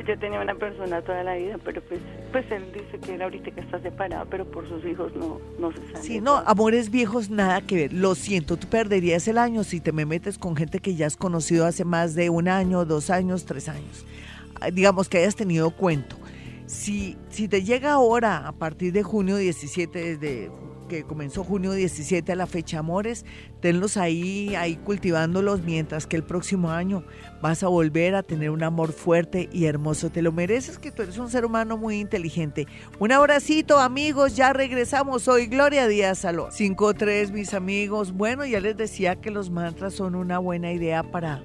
Pues 0.00 0.08
yo 0.08 0.18
tenía 0.18 0.40
una 0.40 0.54
persona 0.54 1.02
toda 1.02 1.22
la 1.22 1.34
vida, 1.34 1.58
pero 1.62 1.82
pues, 1.82 2.00
pues 2.32 2.50
él 2.50 2.72
dice 2.72 2.98
que 2.98 3.16
él 3.16 3.20
ahorita 3.20 3.50
que 3.50 3.60
está 3.60 3.82
separado, 3.82 4.26
pero 4.30 4.50
por 4.50 4.66
sus 4.66 4.82
hijos 4.86 5.14
no, 5.14 5.38
no 5.58 5.72
se 5.72 5.92
sabe. 5.92 6.02
Sí, 6.02 6.20
no, 6.22 6.38
amores 6.46 6.90
viejos 6.90 7.28
nada 7.28 7.60
que 7.60 7.74
ver. 7.74 7.92
Lo 7.92 8.14
siento, 8.14 8.56
tú 8.56 8.66
perderías 8.66 9.28
el 9.28 9.36
año 9.36 9.62
si 9.62 9.78
te 9.78 9.92
me 9.92 10.06
metes 10.06 10.38
con 10.38 10.56
gente 10.56 10.78
que 10.78 10.94
ya 10.94 11.06
has 11.06 11.18
conocido 11.18 11.66
hace 11.66 11.84
más 11.84 12.14
de 12.14 12.30
un 12.30 12.48
año, 12.48 12.86
dos 12.86 13.10
años, 13.10 13.44
tres 13.44 13.68
años. 13.68 14.06
Ah, 14.58 14.70
digamos 14.70 15.10
que 15.10 15.18
hayas 15.18 15.36
tenido 15.36 15.70
cuento. 15.70 16.16
Si, 16.64 17.18
si 17.28 17.46
te 17.46 17.62
llega 17.62 17.92
ahora, 17.92 18.48
a 18.48 18.52
partir 18.52 18.94
de 18.94 19.02
junio 19.02 19.36
17, 19.36 20.16
desde 20.16 20.50
que 20.90 21.04
comenzó 21.04 21.44
junio 21.44 21.72
17 21.72 22.32
a 22.32 22.34
la 22.36 22.48
fecha, 22.48 22.80
amores, 22.80 23.24
tenlos 23.60 23.96
ahí, 23.96 24.56
ahí 24.56 24.74
cultivándolos, 24.74 25.62
mientras 25.62 26.08
que 26.08 26.16
el 26.16 26.24
próximo 26.24 26.70
año 26.70 27.04
vas 27.40 27.62
a 27.62 27.68
volver 27.68 28.16
a 28.16 28.24
tener 28.24 28.50
un 28.50 28.64
amor 28.64 28.92
fuerte 28.92 29.48
y 29.52 29.66
hermoso. 29.66 30.10
Te 30.10 30.20
lo 30.20 30.32
mereces, 30.32 30.78
que 30.78 30.90
tú 30.90 31.02
eres 31.02 31.16
un 31.18 31.30
ser 31.30 31.44
humano 31.44 31.78
muy 31.78 32.00
inteligente. 32.00 32.66
Un 32.98 33.12
abracito, 33.12 33.78
amigos, 33.78 34.34
ya 34.34 34.52
regresamos 34.52 35.28
hoy. 35.28 35.46
Gloria 35.46 35.86
Díaz 35.86 36.18
Salón. 36.18 36.50
5-3, 36.50 37.30
mis 37.30 37.54
amigos. 37.54 38.10
Bueno, 38.12 38.44
ya 38.44 38.58
les 38.58 38.76
decía 38.76 39.20
que 39.20 39.30
los 39.30 39.48
mantras 39.48 39.94
son 39.94 40.16
una 40.16 40.38
buena 40.38 40.72
idea 40.72 41.04
para 41.04 41.40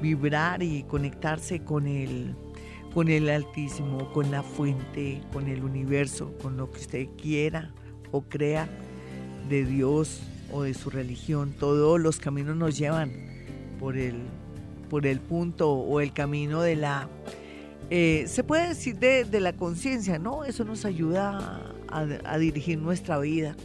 vibrar 0.00 0.62
y 0.62 0.84
conectarse 0.84 1.64
con 1.64 1.88
el 1.88 2.36
con 2.94 3.08
el 3.08 3.28
Altísimo, 3.28 4.12
con 4.12 4.30
la 4.30 4.44
fuente, 4.44 5.20
con 5.32 5.48
el 5.48 5.64
universo, 5.64 6.32
con 6.40 6.56
lo 6.56 6.70
que 6.70 6.78
usted 6.78 7.08
quiera 7.20 7.74
o 8.12 8.22
crea 8.22 8.68
de 9.48 9.64
Dios 9.64 10.20
o 10.52 10.62
de 10.62 10.74
su 10.74 10.90
religión. 10.90 11.54
Todos 11.58 12.00
los 12.00 12.18
caminos 12.18 12.56
nos 12.56 12.76
llevan 12.78 13.12
por 13.78 13.96
el, 13.96 14.22
por 14.88 15.06
el 15.06 15.20
punto 15.20 15.72
o 15.72 16.00
el 16.00 16.12
camino 16.12 16.62
de 16.62 16.76
la... 16.76 17.08
Eh, 17.90 18.24
se 18.28 18.42
puede 18.44 18.68
decir 18.68 18.98
de, 18.98 19.40
la 19.40 19.52
conciencia, 19.52 20.18
¿no? 20.18 20.44
Eso 20.44 20.64
nos 20.64 20.84
ayuda 20.84 21.74
a, 21.88 22.38
dirigir 22.38 22.78
nuestra 22.78 23.18
vida. 23.18 23.56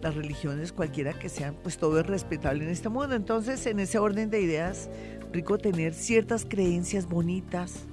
Las 0.00 0.14
religiones, 0.14 0.72
cualquiera 0.72 1.18
que 1.18 1.28
sean, 1.28 1.56
pues 1.62 1.78
todo 1.78 2.00
es 2.00 2.06
respetable 2.06 2.64
en 2.64 2.70
este 2.70 2.88
mundo. 2.88 3.14
Entonces, 3.14 3.64
en 3.66 3.78
ese 3.78 3.98
orden 3.98 4.30
de 4.30 4.42
ideas, 4.42 4.90
rico 5.32 5.58
tener 5.58 5.94
ciertas 5.94 6.44
creencias 6.44 7.08
bonitas, 7.08 7.86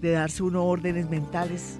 de 0.00 0.10
darse 0.10 0.42
unos 0.42 0.62
órdenes 0.64 1.08
mentales 1.08 1.78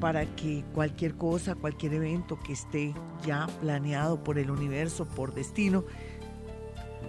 para 0.00 0.26
que 0.36 0.64
cualquier 0.74 1.14
cosa, 1.14 1.54
cualquier 1.54 1.94
evento 1.94 2.38
que 2.38 2.52
esté 2.52 2.94
ya 3.24 3.46
planeado 3.60 4.22
por 4.22 4.38
el 4.38 4.50
universo, 4.50 5.06
por 5.06 5.34
destino, 5.34 5.84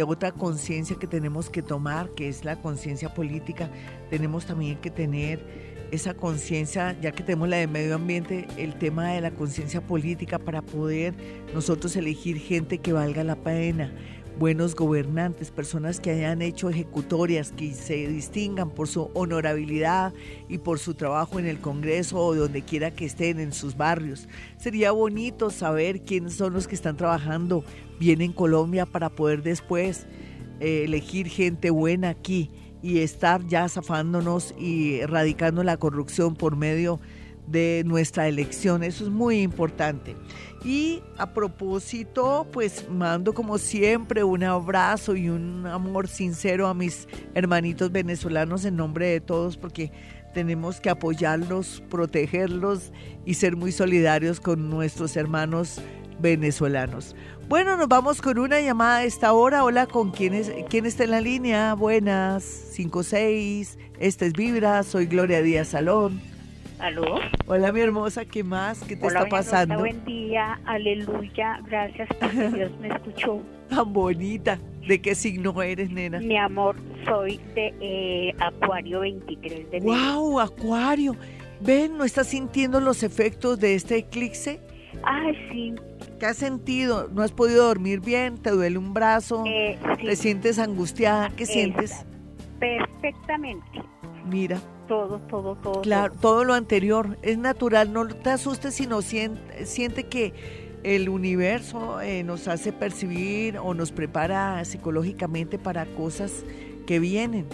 otra 0.05 0.31
conciencia 0.31 0.97
que 0.97 1.07
tenemos 1.07 1.49
que 1.49 1.61
tomar, 1.61 2.09
que 2.11 2.27
es 2.27 2.45
la 2.45 2.61
conciencia 2.61 3.13
política, 3.13 3.69
tenemos 4.09 4.45
también 4.45 4.77
que 4.77 4.89
tener 4.89 5.73
esa 5.91 6.15
conciencia, 6.15 6.99
ya 6.99 7.11
que 7.11 7.21
tenemos 7.21 7.47
la 7.47 7.57
de 7.57 7.67
medio 7.67 7.95
ambiente, 7.95 8.47
el 8.57 8.75
tema 8.75 9.11
de 9.11 9.21
la 9.21 9.31
conciencia 9.31 9.81
política 9.81 10.39
para 10.39 10.63
poder 10.63 11.13
nosotros 11.53 11.95
elegir 11.95 12.39
gente 12.39 12.79
que 12.79 12.93
valga 12.93 13.23
la 13.23 13.35
pena, 13.35 13.93
buenos 14.39 14.75
gobernantes, 14.75 15.51
personas 15.51 15.99
que 15.99 16.11
hayan 16.11 16.41
hecho 16.41 16.69
ejecutorias, 16.69 17.51
que 17.51 17.73
se 17.73 18.07
distingan 18.07 18.69
por 18.69 18.87
su 18.87 19.09
honorabilidad 19.13 20.13
y 20.49 20.57
por 20.57 20.79
su 20.79 20.93
trabajo 20.93 21.39
en 21.39 21.45
el 21.45 21.59
Congreso 21.59 22.17
o 22.17 22.35
donde 22.35 22.61
quiera 22.61 22.91
que 22.91 23.05
estén 23.05 23.39
en 23.39 23.53
sus 23.53 23.77
barrios. 23.77 24.27
Sería 24.57 24.91
bonito 24.91 25.49
saber 25.49 26.01
quiénes 26.01 26.33
son 26.33 26.53
los 26.53 26.67
que 26.67 26.75
están 26.75 26.97
trabajando 26.97 27.63
bien 27.99 28.21
en 28.21 28.33
Colombia 28.33 28.85
para 28.85 29.09
poder 29.09 29.43
después 29.43 30.07
eh, 30.59 30.83
elegir 30.85 31.27
gente 31.27 31.69
buena 31.69 32.09
aquí 32.09 32.49
y 32.81 32.99
estar 32.99 33.45
ya 33.47 33.69
zafándonos 33.69 34.53
y 34.59 34.99
erradicando 34.99 35.63
la 35.63 35.77
corrupción 35.77 36.35
por 36.35 36.57
medio 36.57 36.99
de 37.47 37.83
nuestra 37.85 38.27
elección. 38.27 38.83
Eso 38.83 39.05
es 39.05 39.09
muy 39.09 39.41
importante. 39.41 40.15
Y 40.63 41.01
a 41.17 41.33
propósito, 41.33 42.47
pues 42.51 42.89
mando 42.89 43.33
como 43.33 43.57
siempre 43.57 44.23
un 44.23 44.43
abrazo 44.43 45.15
y 45.15 45.29
un 45.29 45.67
amor 45.67 46.07
sincero 46.07 46.67
a 46.67 46.73
mis 46.73 47.07
hermanitos 47.33 47.91
venezolanos 47.91 48.63
en 48.63 48.77
nombre 48.77 49.07
de 49.07 49.19
todos 49.19 49.57
porque 49.57 49.91
tenemos 50.33 50.79
que 50.79 50.89
apoyarlos, 50.89 51.83
protegerlos 51.89 52.91
y 53.25 53.35
ser 53.35 53.55
muy 53.55 53.71
solidarios 53.71 54.39
con 54.39 54.69
nuestros 54.69 55.15
hermanos 55.15 55.81
venezolanos. 56.19 57.15
Bueno, 57.49 57.75
nos 57.75 57.87
vamos 57.87 58.21
con 58.21 58.39
una 58.39 58.61
llamada 58.61 58.97
a 58.97 59.03
esta 59.03 59.33
hora. 59.33 59.63
Hola, 59.63 59.85
¿con 59.85 60.11
quién, 60.11 60.33
es, 60.33 60.51
quién 60.69 60.85
está 60.85 61.03
en 61.03 61.11
la 61.11 61.21
línea? 61.21 61.73
Buenas, 61.73 62.43
56. 62.43 63.77
Esta 63.99 64.25
es 64.25 64.33
Vibra, 64.33 64.81
soy 64.83 65.05
Gloria 65.05 65.41
Díaz 65.41 65.67
Salón. 65.69 66.32
¿Aló? 66.83 67.15
Hola, 67.47 67.71
mi 67.71 67.79
hermosa, 67.79 68.25
¿qué 68.25 68.43
más? 68.43 68.83
¿Qué 68.83 68.97
te 68.97 69.07
está 69.07 69.25
pasando? 69.27 69.79
buen 69.79 70.03
día, 70.03 70.59
aleluya, 70.65 71.61
gracias 71.65 72.09
porque 72.19 72.49
Dios 72.53 72.71
me 72.81 72.89
escuchó. 72.89 73.41
Tan 73.69 73.93
bonita. 73.93 74.59
¿De 74.85 75.01
qué 75.01 75.15
signo 75.15 75.61
eres, 75.61 75.89
nena? 75.91 76.19
Mi 76.19 76.37
amor, 76.37 76.75
soy 77.05 77.39
de 77.55 77.73
eh, 77.79 78.35
Acuario 78.37 78.99
23 78.99 79.71
de 79.71 79.79
¡Wow! 79.79 80.41
Acuario. 80.41 81.15
Ven, 81.61 81.97
¿no 81.97 82.03
estás 82.03 82.27
sintiendo 82.27 82.81
los 82.81 83.01
efectos 83.03 83.61
de 83.61 83.75
este 83.75 83.95
eclipse? 83.95 84.59
Ay, 85.03 85.37
sí, 85.49 85.75
¿Qué 86.19 86.25
has 86.25 86.35
sentido? 86.35 87.07
¿No 87.13 87.21
has 87.21 87.31
podido 87.31 87.65
dormir 87.65 88.01
bien? 88.01 88.37
¿Te 88.37 88.49
duele 88.49 88.77
un 88.77 88.93
brazo? 88.93 89.45
Eh, 89.47 89.79
¿Te 90.01 90.17
sientes 90.17 90.59
angustiada? 90.59 91.31
¿Qué 91.37 91.45
sientes? 91.45 92.05
Perfectamente. 92.59 93.81
Mira. 94.25 94.59
Todo, 94.87 95.19
todo, 95.29 95.55
todo. 95.55 95.81
Claro, 95.81 96.13
todo, 96.19 96.43
lo 96.43 96.53
anterior. 96.53 97.17
Es 97.21 97.37
natural, 97.37 97.93
no 97.93 98.07
te 98.07 98.31
asustes, 98.31 98.75
sino 98.75 99.01
siente, 99.01 99.65
siente 99.65 100.03
que 100.05 100.33
el 100.83 101.09
universo 101.09 102.01
eh, 102.01 102.23
nos 102.23 102.47
hace 102.47 102.73
percibir 102.73 103.57
o 103.57 103.73
nos 103.73 103.91
prepara 103.91 104.63
psicológicamente 104.65 105.57
para 105.57 105.85
cosas 105.85 106.43
que 106.85 106.99
vienen. 106.99 107.45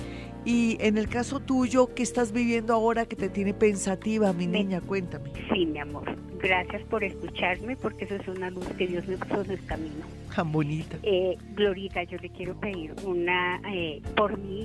Y 0.45 0.77
en 0.79 0.97
el 0.97 1.09
caso 1.09 1.39
tuyo, 1.39 1.93
¿qué 1.93 2.01
estás 2.01 2.31
viviendo 2.31 2.73
ahora 2.73 3.05
que 3.05 3.15
te 3.15 3.29
tiene 3.29 3.53
pensativa, 3.53 4.31
mi 4.33 4.47
niña? 4.47 4.81
Cuéntame. 4.81 5.31
Sí, 5.53 5.65
mi 5.65 5.79
amor. 5.79 6.05
Gracias 6.41 6.81
por 6.83 7.03
escucharme, 7.03 7.75
porque 7.75 8.05
eso 8.05 8.15
es 8.15 8.27
una 8.27 8.49
luz 8.49 8.65
que 8.77 8.87
Dios 8.87 9.05
me 9.07 9.17
puso 9.17 9.41
en 9.41 9.51
el 9.51 9.65
camino. 9.65 10.05
Tan 10.33 10.51
bonita. 10.51 10.97
Eh, 11.03 11.37
Glorita, 11.53 12.03
yo 12.03 12.17
le 12.19 12.29
quiero 12.29 12.55
pedir 12.55 12.95
una, 13.03 13.61
eh, 13.73 14.01
por 14.15 14.37
mí, 14.37 14.63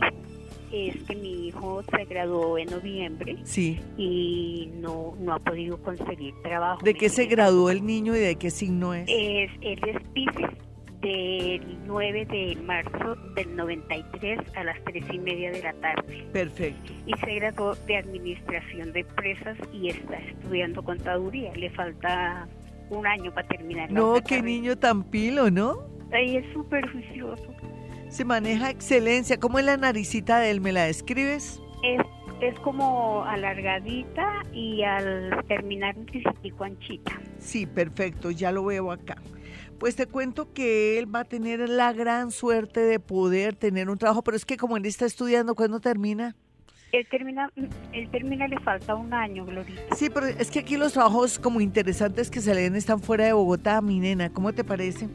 es 0.75 1.03
que 1.05 1.15
mi 1.17 1.49
hijo 1.49 1.83
se 1.83 2.05
graduó 2.05 2.59
en 2.59 2.71
noviembre. 2.71 3.39
Sí. 3.45 3.81
Y 3.97 4.71
no, 4.75 5.15
no 5.21 5.35
ha 5.35 5.39
podido 5.39 5.81
conseguir 5.83 6.35
trabajo. 6.43 6.85
¿De 6.85 6.95
qué 6.95 7.09
se 7.09 7.27
graduó 7.27 7.71
el 7.71 7.85
niño 7.85 8.15
y 8.17 8.21
de 8.21 8.37
qué 8.37 8.51
signo 8.51 8.95
es? 8.95 9.09
Es, 9.09 9.51
él 9.61 9.81
es 9.87 10.03
Pisces 10.13 10.51
del 11.05 11.79
9 11.87 12.25
de 12.25 12.57
marzo 12.63 13.15
del 13.35 13.55
93 13.55 14.39
a 14.57 14.65
las 14.65 14.83
3 14.85 15.05
y 15.13 15.19
media 15.19 15.53
de 15.53 15.63
la 15.63 15.73
tarde. 15.75 16.27
Perfecto. 16.33 16.93
Y 17.07 17.13
se 17.19 17.35
graduó 17.35 17.75
de 17.87 17.99
Administración 17.99 18.93
de 18.93 19.01
Empresas 19.01 19.59
y 19.73 19.91
está 19.91 20.17
estudiando 20.17 20.83
Contaduría. 20.83 21.53
Le 21.55 21.71
falta 21.71 22.49
un 22.91 23.07
año 23.07 23.33
para 23.33 23.47
terminar. 23.49 23.93
No, 23.93 24.15
qué 24.27 24.41
niño 24.41 24.77
tan 24.77 25.05
pilo, 25.05 25.51
¿no? 25.51 25.95
Ahí 26.13 26.37
es 26.37 26.53
súper 26.53 26.89
juicioso. 26.91 27.54
Se 28.15 28.25
maneja 28.25 28.71
excelencia. 28.71 29.41
¿Cómo 29.41 29.59
es 29.59 29.65
la 29.65 29.77
naricita 29.77 30.39
de 30.39 30.53
él? 30.53 30.61
¿Me 30.61 30.71
la 30.71 30.85
describes? 30.85 31.61
Es, 31.83 32.01
es 32.41 32.57
como 32.61 33.25
alargadita 33.25 34.45
y 34.53 34.85
al 34.85 35.45
terminar 35.49 35.99
un 35.99 36.07
poquitico 36.07 36.63
anchita. 36.63 37.21
Sí, 37.41 37.67
perfecto, 37.67 38.31
ya 38.31 38.53
lo 38.53 38.65
veo 38.67 38.93
acá. 38.93 39.17
Pues 39.81 39.97
te 39.97 40.07
cuento 40.07 40.53
que 40.53 40.97
él 40.97 41.13
va 41.13 41.21
a 41.21 41.25
tener 41.25 41.69
la 41.69 41.93
gran 41.93 42.31
suerte 42.31 42.79
de 42.79 43.01
poder 43.01 43.57
tener 43.57 43.91
un 43.91 43.99
trabajo, 43.99 44.23
pero 44.23 44.37
es 44.37 44.45
que 44.45 44.57
como 44.57 44.77
él 44.77 44.87
está 44.87 45.07
estudiando, 45.07 45.57
¿cuándo 45.57 45.81
termina? 45.81 46.37
Él 46.93 47.09
termina, 47.11 47.51
él 47.91 48.09
termina, 48.13 48.47
le 48.47 48.61
falta 48.61 48.95
un 48.95 49.13
año, 49.13 49.45
Glorita. 49.45 49.97
Sí, 49.97 50.09
pero 50.09 50.27
es 50.27 50.53
que 50.53 50.61
aquí 50.61 50.77
los 50.77 50.93
trabajos 50.93 51.41
como 51.41 51.61
interesantes 51.61 52.31
que 52.31 52.41
se 52.41 52.55
leen 52.55 52.77
están 52.77 53.01
fuera 53.01 53.25
de 53.25 53.33
Bogotá, 53.33 53.81
mi 53.81 53.99
nena. 53.99 54.33
¿Cómo 54.33 54.53
te 54.53 54.63
parece? 54.63 55.09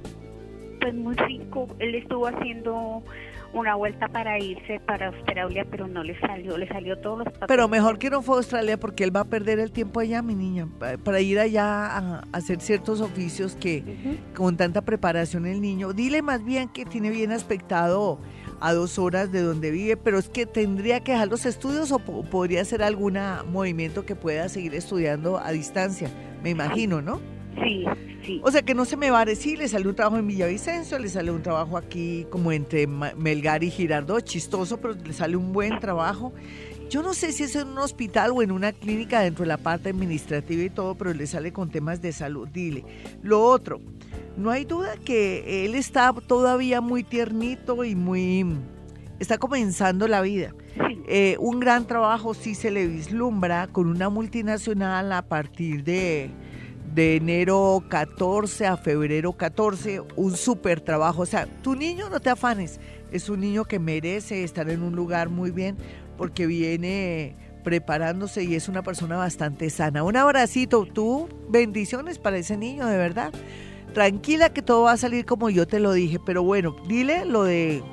Pues 0.80 0.94
muy 0.94 1.16
rico. 1.16 1.68
Él 1.80 1.96
estuvo 1.96 2.28
haciendo 2.28 3.04
una 3.54 3.76
vuelta 3.76 4.08
para 4.08 4.38
irse 4.40 4.80
para 4.80 5.08
Australia, 5.08 5.66
pero 5.70 5.88
no 5.88 6.04
le 6.04 6.20
salió, 6.20 6.58
le 6.58 6.68
salió 6.68 6.98
todos 7.00 7.20
los 7.20 7.28
papeles. 7.28 7.48
Pero 7.48 7.68
mejor 7.68 7.98
que 7.98 8.10
no 8.10 8.22
fue 8.22 8.36
a 8.36 8.38
Australia 8.38 8.80
porque 8.80 9.04
él 9.04 9.16
va 9.16 9.22
a 9.22 9.26
perder 9.26 9.60
el 9.60 9.72
tiempo 9.72 10.00
allá, 10.00 10.22
mi 10.22 10.36
niña, 10.36 10.68
para 11.04 11.20
ir 11.20 11.40
allá 11.40 11.86
a 11.86 12.24
hacer 12.32 12.62
ciertos 12.62 13.02
oficios 13.02 13.56
que 13.56 14.20
con 14.36 14.56
tanta 14.56 14.82
preparación 14.82 15.46
el 15.46 15.62
niño. 15.62 15.94
Dile 15.94 16.22
más 16.22 16.44
bien 16.44 16.70
que 16.70 16.86
tiene 16.86 17.10
bien 17.10 17.32
aspectado 17.32 18.20
a 18.62 18.74
dos 18.74 19.00
horas 19.00 19.32
de 19.32 19.42
donde 19.42 19.72
vive, 19.72 19.98
pero 19.98 20.20
es 20.20 20.30
que 20.30 20.46
tendría 20.46 21.00
que 21.00 21.14
dejar 21.14 21.30
los 21.30 21.46
estudios 21.46 21.92
o 21.92 22.00
podría 22.00 22.62
hacer 22.62 22.84
algún 22.84 23.18
movimiento 23.52 24.06
que 24.06 24.16
pueda 24.16 24.48
seguir 24.50 24.76
estudiando 24.76 25.40
a 25.40 25.52
distancia, 25.52 26.10
me 26.44 26.52
imagino, 26.52 27.02
¿no? 27.02 27.39
Sí, 27.64 27.86
o 28.44 28.52
sea 28.52 28.62
que 28.62 28.74
no 28.74 28.86
se 28.86 28.98
me 28.98 29.10
va 29.10 29.22
a 29.22 29.26
decir, 29.26 29.58
le 29.58 29.68
sale 29.68 29.88
un 29.88 29.96
trabajo 29.96 30.18
en 30.18 30.28
Villavicencio, 30.28 31.00
le 31.00 31.10
sale 31.10 31.32
un 31.32 31.42
trabajo 31.42 31.78
aquí 31.78 32.26
como 32.30 32.52
entre 32.52 32.88
Melgar 32.88 33.64
y 33.64 33.72
Girardot, 33.72 34.24
chistoso, 34.24 34.80
pero 34.80 34.94
le 34.94 35.14
sale 35.14 35.36
un 35.36 35.52
buen 35.52 35.80
trabajo. 35.80 36.34
Yo 36.90 37.04
no 37.04 37.14
sé 37.14 37.32
si 37.32 37.44
es 37.44 37.56
en 37.56 37.68
un 37.68 37.78
hospital 37.78 38.32
o 38.34 38.42
en 38.42 38.52
una 38.52 38.72
clínica 38.72 39.22
dentro 39.22 39.44
de 39.44 39.50
la 39.50 39.58
parte 39.58 39.90
administrativa 39.90 40.64
y 40.64 40.70
todo, 40.70 40.96
pero 40.96 41.14
le 41.14 41.28
sale 41.28 41.54
con 41.54 41.70
temas 41.70 42.02
de 42.02 42.12
salud. 42.12 42.48
Dile. 42.48 42.84
Lo 43.22 43.44
otro, 43.44 43.80
no 44.38 44.50
hay 44.50 44.66
duda 44.66 44.96
que 44.98 45.66
él 45.66 45.76
está 45.76 46.14
todavía 46.14 46.82
muy 46.82 47.04
tiernito 47.04 47.84
y 47.84 47.96
muy... 47.96 48.46
está 49.20 49.38
comenzando 49.38 50.08
la 50.08 50.22
vida. 50.22 50.54
Eh, 51.08 51.36
un 51.40 51.60
gran 51.60 51.86
trabajo 51.86 52.34
sí 52.34 52.56
se 52.56 52.72
le 52.72 52.88
vislumbra 52.88 53.68
con 53.68 53.88
una 53.88 54.10
multinacional 54.10 55.12
a 55.12 55.24
partir 55.24 55.84
de 55.84 56.32
de 56.94 57.16
enero 57.18 57.84
14 57.90 58.68
a 58.68 58.78
febrero 58.78 59.34
14, 59.34 60.02
un 60.16 60.36
súper 60.36 60.82
trabajo. 60.82 61.22
O 61.22 61.26
sea, 61.26 61.46
tu 61.62 61.76
niño 61.76 62.10
no 62.10 62.20
te 62.20 62.30
afanes, 62.30 62.80
es 63.12 63.30
un 63.30 63.42
niño 63.42 63.66
que 63.66 63.80
merece 63.80 64.44
estar 64.44 64.70
en 64.70 64.82
un 64.82 64.96
lugar 64.96 65.30
muy 65.30 65.52
bien 65.52 65.78
porque 66.18 66.48
viene 66.48 67.36
preparándose 67.64 68.44
y 68.44 68.56
es 68.56 68.68
una 68.68 68.84
persona 68.84 69.18
bastante 69.18 69.70
sana. 69.70 70.04
Un 70.04 70.18
abracito, 70.18 70.86
tú, 70.86 71.30
bendiciones 71.50 72.18
para 72.18 72.38
ese 72.38 72.58
niño, 72.58 72.88
de 72.88 72.98
verdad. 72.98 73.34
Tranquila 73.94 74.50
que 74.54 74.62
todo 74.62 74.84
va 74.84 74.94
a 74.94 74.98
salir 74.98 75.26
como 75.26 75.50
yo 75.50 75.68
te 75.68 75.80
lo 75.80 75.94
dije, 75.94 76.20
pero 76.26 76.44
bueno, 76.44 76.76
dile 76.88 77.26
lo 77.26 77.44
de 77.44 77.84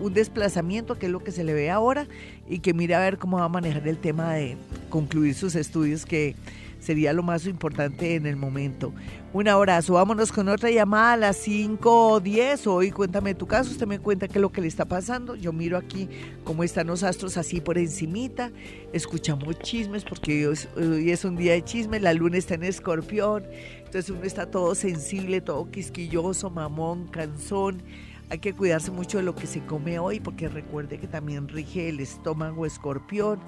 un 0.00 0.14
desplazamiento, 0.14 0.98
que 0.98 1.06
es 1.06 1.12
lo 1.12 1.22
que 1.22 1.32
se 1.32 1.44
le 1.44 1.52
ve 1.52 1.70
ahora, 1.70 2.06
y 2.48 2.60
que 2.60 2.72
mire 2.72 2.94
a 2.94 3.00
ver 3.00 3.18
cómo 3.18 3.38
va 3.38 3.44
a 3.44 3.48
manejar 3.48 3.86
el 3.86 3.98
tema 3.98 4.32
de 4.34 4.56
concluir 4.88 5.34
sus 5.34 5.54
estudios, 5.54 6.06
que 6.06 6.34
sería 6.80 7.12
lo 7.12 7.22
más 7.22 7.46
importante 7.46 8.16
en 8.16 8.26
el 8.26 8.36
momento. 8.36 8.92
Un 9.32 9.46
abrazo, 9.46 9.92
vámonos 9.92 10.32
con 10.32 10.48
otra 10.48 10.70
llamada 10.70 11.12
a 11.12 11.16
las 11.16 11.46
5.10. 11.46 12.66
Hoy 12.66 12.90
cuéntame 12.90 13.34
tu 13.36 13.46
caso, 13.46 13.70
usted 13.70 13.86
me 13.86 14.00
cuenta 14.00 14.26
qué 14.26 14.38
es 14.38 14.42
lo 14.42 14.50
que 14.50 14.60
le 14.60 14.66
está 14.66 14.86
pasando. 14.86 15.36
Yo 15.36 15.52
miro 15.52 15.78
aquí 15.78 16.08
cómo 16.42 16.64
están 16.64 16.88
los 16.88 17.04
astros 17.04 17.36
así 17.36 17.60
por 17.60 17.78
encimita. 17.78 18.50
Escuchamos 18.92 19.58
chismes 19.60 20.04
porque 20.04 20.48
hoy 20.48 21.10
es 21.10 21.24
un 21.24 21.36
día 21.36 21.52
de 21.52 21.62
chismes, 21.62 22.02
la 22.02 22.12
luna 22.12 22.38
está 22.38 22.54
en 22.54 22.64
escorpión, 22.64 23.44
entonces 23.78 24.10
uno 24.10 24.24
está 24.24 24.50
todo 24.50 24.74
sensible, 24.74 25.40
todo 25.40 25.70
quisquilloso, 25.70 26.50
mamón, 26.50 27.06
cansón. 27.06 27.82
Hay 28.30 28.38
que 28.38 28.52
cuidarse 28.52 28.92
mucho 28.92 29.18
de 29.18 29.24
lo 29.24 29.34
que 29.34 29.48
se 29.48 29.60
come 29.66 29.98
hoy 29.98 30.20
porque 30.20 30.48
recuerde 30.48 30.98
que 30.98 31.08
también 31.08 31.48
rige 31.48 31.88
el 31.88 31.98
estómago 31.98 32.64
escorpión 32.64 33.40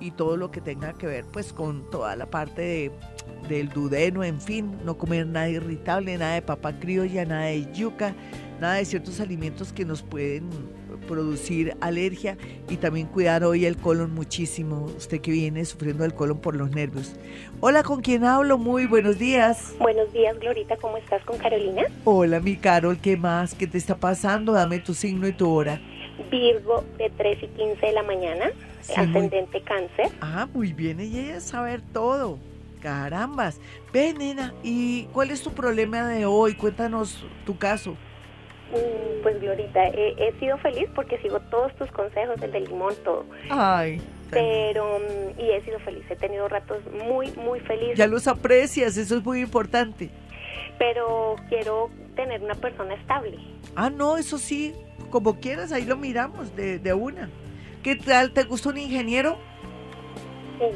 y 0.00 0.10
todo 0.10 0.36
lo 0.36 0.50
que 0.50 0.60
tenga 0.60 0.92
que 0.94 1.06
ver 1.06 1.24
pues 1.30 1.52
con 1.52 1.88
toda 1.90 2.16
la 2.16 2.26
parte 2.26 2.62
de, 2.62 2.90
del 3.48 3.68
dudeno, 3.68 4.24
en 4.24 4.40
fin, 4.40 4.78
no 4.84 4.96
comer 4.96 5.26
nada 5.26 5.48
irritable, 5.48 6.16
nada 6.16 6.34
de 6.34 6.42
papa 6.42 6.78
criolla, 6.78 7.24
nada 7.24 7.46
de 7.46 7.70
yuca, 7.72 8.14
nada 8.60 8.74
de 8.74 8.84
ciertos 8.84 9.20
alimentos 9.20 9.72
que 9.72 9.84
nos 9.84 10.02
pueden 10.02 10.48
producir 11.06 11.76
alergia 11.80 12.36
y 12.68 12.76
también 12.76 13.06
cuidar 13.06 13.42
hoy 13.42 13.64
el 13.64 13.76
colon 13.76 14.14
muchísimo, 14.14 14.84
usted 14.96 15.20
que 15.20 15.30
viene 15.32 15.64
sufriendo 15.64 16.04
el 16.04 16.14
colon 16.14 16.38
por 16.38 16.54
los 16.54 16.70
nervios. 16.70 17.16
Hola, 17.60 17.82
¿con 17.82 18.00
quién 18.00 18.24
hablo? 18.24 18.58
Muy 18.58 18.86
buenos 18.86 19.18
días. 19.18 19.74
Buenos 19.78 20.12
días, 20.12 20.38
Glorita, 20.38 20.76
¿cómo 20.76 20.96
estás 20.98 21.22
con 21.24 21.36
Carolina? 21.38 21.82
Hola, 22.04 22.40
mi 22.40 22.56
Carol, 22.56 22.98
¿qué 22.98 23.16
más? 23.16 23.54
¿Qué 23.54 23.66
te 23.66 23.78
está 23.78 23.96
pasando? 23.96 24.52
Dame 24.52 24.78
tu 24.78 24.94
signo 24.94 25.26
y 25.26 25.32
tu 25.32 25.48
hora. 25.50 25.80
Virgo 26.30 26.84
de 26.98 27.10
3 27.10 27.42
y 27.42 27.46
15 27.46 27.86
de 27.86 27.92
la 27.92 28.02
mañana, 28.02 28.50
ascendente 28.96 29.60
cáncer. 29.62 30.08
Ah, 30.20 30.48
muy 30.52 30.72
bien, 30.72 31.00
ella 31.00 31.36
es 31.36 31.44
saber 31.44 31.80
todo. 31.92 32.38
Carambas. 32.80 33.60
Ven, 33.92 34.18
nena, 34.18 34.54
¿y 34.62 35.04
cuál 35.12 35.30
es 35.30 35.42
tu 35.42 35.52
problema 35.52 36.08
de 36.08 36.24
hoy? 36.26 36.54
Cuéntanos 36.54 37.24
tu 37.44 37.58
caso. 37.58 37.96
Mm, 38.70 39.22
pues 39.22 39.40
Glorita, 39.40 39.88
he, 39.88 40.32
sido 40.38 40.56
feliz 40.58 40.88
porque 40.94 41.18
sigo 41.18 41.40
todos 41.50 41.74
tus 41.76 41.90
consejos, 41.90 42.40
el 42.40 42.52
del 42.52 42.64
limón, 42.64 42.94
todo. 43.04 43.26
Ay. 43.50 44.00
Pero, 44.30 44.98
mm, 44.98 45.40
y 45.40 45.50
he 45.50 45.60
sido 45.62 45.78
feliz, 45.80 46.04
he 46.08 46.16
tenido 46.16 46.48
ratos 46.48 46.78
muy, 47.04 47.32
muy 47.32 47.60
felices. 47.60 47.98
Ya 47.98 48.06
los 48.06 48.28
aprecias, 48.28 48.96
eso 48.96 49.16
es 49.16 49.24
muy 49.24 49.40
importante. 49.40 50.10
Pero 50.78 51.36
quiero 51.48 51.90
tener 52.16 52.42
una 52.42 52.54
persona 52.54 52.94
estable. 52.94 53.38
Ah, 53.76 53.90
no, 53.90 54.16
eso 54.16 54.38
sí, 54.38 54.74
como 55.10 55.40
quieras, 55.40 55.72
ahí 55.72 55.84
lo 55.84 55.96
miramos 55.96 56.54
de, 56.56 56.78
de 56.78 56.92
una. 56.92 57.28
¿Qué 57.82 57.96
tal? 57.96 58.32
¿Te 58.32 58.44
gusta 58.44 58.68
un 58.68 58.78
ingeniero? 58.78 59.38
Sí, 60.58 60.66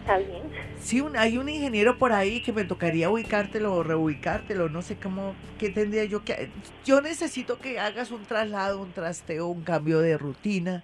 está 0.00 0.18
bien. 0.18 0.42
Sí, 0.80 1.02
hay 1.16 1.38
un 1.38 1.48
ingeniero 1.48 1.98
por 1.98 2.12
ahí 2.12 2.42
que 2.42 2.52
me 2.52 2.64
tocaría 2.64 3.10
ubicártelo 3.10 3.74
o 3.74 3.82
reubicártelo, 3.82 4.68
no 4.68 4.82
sé 4.82 4.96
cómo, 4.96 5.34
qué 5.58 5.70
tendría 5.70 6.04
yo 6.04 6.24
que... 6.24 6.50
Yo 6.84 7.00
necesito 7.00 7.58
que 7.58 7.78
hagas 7.78 8.10
un 8.10 8.24
traslado, 8.24 8.80
un 8.80 8.92
trasteo, 8.92 9.46
un 9.46 9.62
cambio 9.62 10.00
de 10.00 10.18
rutina, 10.18 10.82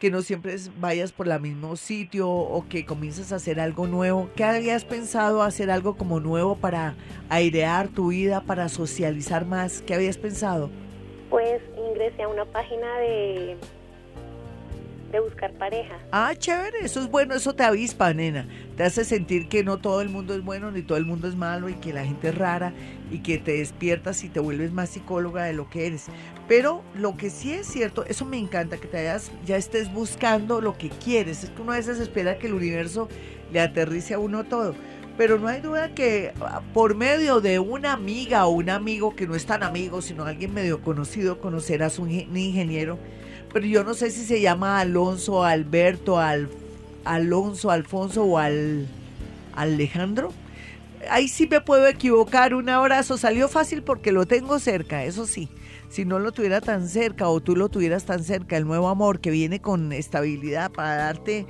que 0.00 0.10
no 0.10 0.22
siempre 0.22 0.56
vayas 0.80 1.12
por 1.12 1.28
el 1.28 1.40
mismo 1.40 1.76
sitio 1.76 2.28
o 2.28 2.66
que 2.66 2.86
comiences 2.86 3.32
a 3.32 3.36
hacer 3.36 3.60
algo 3.60 3.86
nuevo. 3.86 4.30
¿Qué 4.34 4.44
habías 4.44 4.84
pensado 4.84 5.42
hacer 5.42 5.70
algo 5.70 5.96
como 5.96 6.20
nuevo 6.20 6.56
para 6.56 6.96
airear 7.28 7.88
tu 7.88 8.08
vida, 8.08 8.40
para 8.40 8.70
socializar 8.70 9.44
más? 9.44 9.82
¿Qué 9.82 9.94
habías 9.94 10.16
pensado? 10.16 10.70
Pues 11.28 11.60
ingresé 11.76 12.22
a 12.22 12.28
una 12.28 12.46
página 12.46 12.98
de 12.98 13.58
de 15.10 15.20
buscar 15.20 15.52
pareja. 15.52 15.98
Ah, 16.12 16.34
chévere, 16.36 16.78
eso 16.82 17.00
es 17.00 17.10
bueno, 17.10 17.34
eso 17.34 17.54
te 17.54 17.64
avispa, 17.64 18.14
nena. 18.14 18.46
Te 18.76 18.84
hace 18.84 19.04
sentir 19.04 19.48
que 19.48 19.64
no 19.64 19.78
todo 19.78 20.00
el 20.00 20.08
mundo 20.08 20.34
es 20.34 20.44
bueno 20.44 20.70
ni 20.70 20.82
todo 20.82 20.98
el 20.98 21.04
mundo 21.04 21.28
es 21.28 21.34
malo 21.34 21.68
y 21.68 21.74
que 21.74 21.92
la 21.92 22.04
gente 22.04 22.28
es 22.28 22.34
rara 22.36 22.72
y 23.10 23.18
que 23.18 23.38
te 23.38 23.58
despiertas 23.58 24.22
y 24.22 24.28
te 24.28 24.40
vuelves 24.40 24.72
más 24.72 24.90
psicóloga 24.90 25.44
de 25.44 25.52
lo 25.52 25.68
que 25.68 25.86
eres. 25.86 26.06
Pero 26.48 26.82
lo 26.94 27.16
que 27.16 27.30
sí 27.30 27.52
es 27.52 27.66
cierto, 27.66 28.04
eso 28.06 28.24
me 28.24 28.38
encanta, 28.38 28.76
que 28.76 28.86
te 28.86 28.98
hayas, 28.98 29.32
ya 29.44 29.56
estés 29.56 29.92
buscando 29.92 30.60
lo 30.60 30.78
que 30.78 30.88
quieres. 30.88 31.44
Es 31.44 31.50
que 31.50 31.62
uno 31.62 31.72
a 31.72 31.76
veces 31.76 31.98
espera 31.98 32.38
que 32.38 32.46
el 32.46 32.54
universo 32.54 33.08
le 33.52 33.60
aterrice 33.60 34.14
a 34.14 34.18
uno 34.18 34.44
todo. 34.44 34.74
Pero 35.18 35.38
no 35.38 35.48
hay 35.48 35.60
duda 35.60 35.94
que 35.94 36.32
ah, 36.40 36.62
por 36.72 36.94
medio 36.94 37.40
de 37.40 37.58
una 37.58 37.92
amiga 37.92 38.46
o 38.46 38.50
un 38.50 38.70
amigo 38.70 39.14
que 39.16 39.26
no 39.26 39.34
es 39.34 39.44
tan 39.44 39.62
amigo, 39.62 40.02
sino 40.02 40.24
alguien 40.24 40.54
medio 40.54 40.80
conocido, 40.82 41.40
conocerás 41.40 41.98
un 41.98 42.10
ingeniero 42.10 42.98
pero 43.52 43.66
yo 43.66 43.84
no 43.84 43.94
sé 43.94 44.10
si 44.10 44.24
se 44.24 44.40
llama 44.40 44.80
Alonso, 44.80 45.44
Alberto, 45.44 46.18
Al, 46.18 46.48
Alonso, 47.04 47.70
Alfonso 47.70 48.24
o 48.24 48.38
Al, 48.38 48.86
Alejandro. 49.54 50.32
Ahí 51.10 51.28
sí 51.28 51.46
me 51.46 51.60
puedo 51.60 51.86
equivocar. 51.86 52.54
Un 52.54 52.68
abrazo. 52.68 53.16
Salió 53.16 53.48
fácil 53.48 53.82
porque 53.82 54.12
lo 54.12 54.26
tengo 54.26 54.58
cerca, 54.58 55.04
eso 55.04 55.26
sí. 55.26 55.48
Si 55.88 56.04
no 56.04 56.18
lo 56.18 56.32
tuviera 56.32 56.60
tan 56.60 56.88
cerca 56.88 57.28
o 57.28 57.40
tú 57.40 57.56
lo 57.56 57.68
tuvieras 57.68 58.04
tan 58.04 58.22
cerca, 58.22 58.56
el 58.56 58.66
nuevo 58.66 58.88
amor 58.88 59.20
que 59.20 59.30
viene 59.30 59.60
con 59.60 59.92
estabilidad 59.92 60.70
para 60.70 60.94
darte 60.94 61.46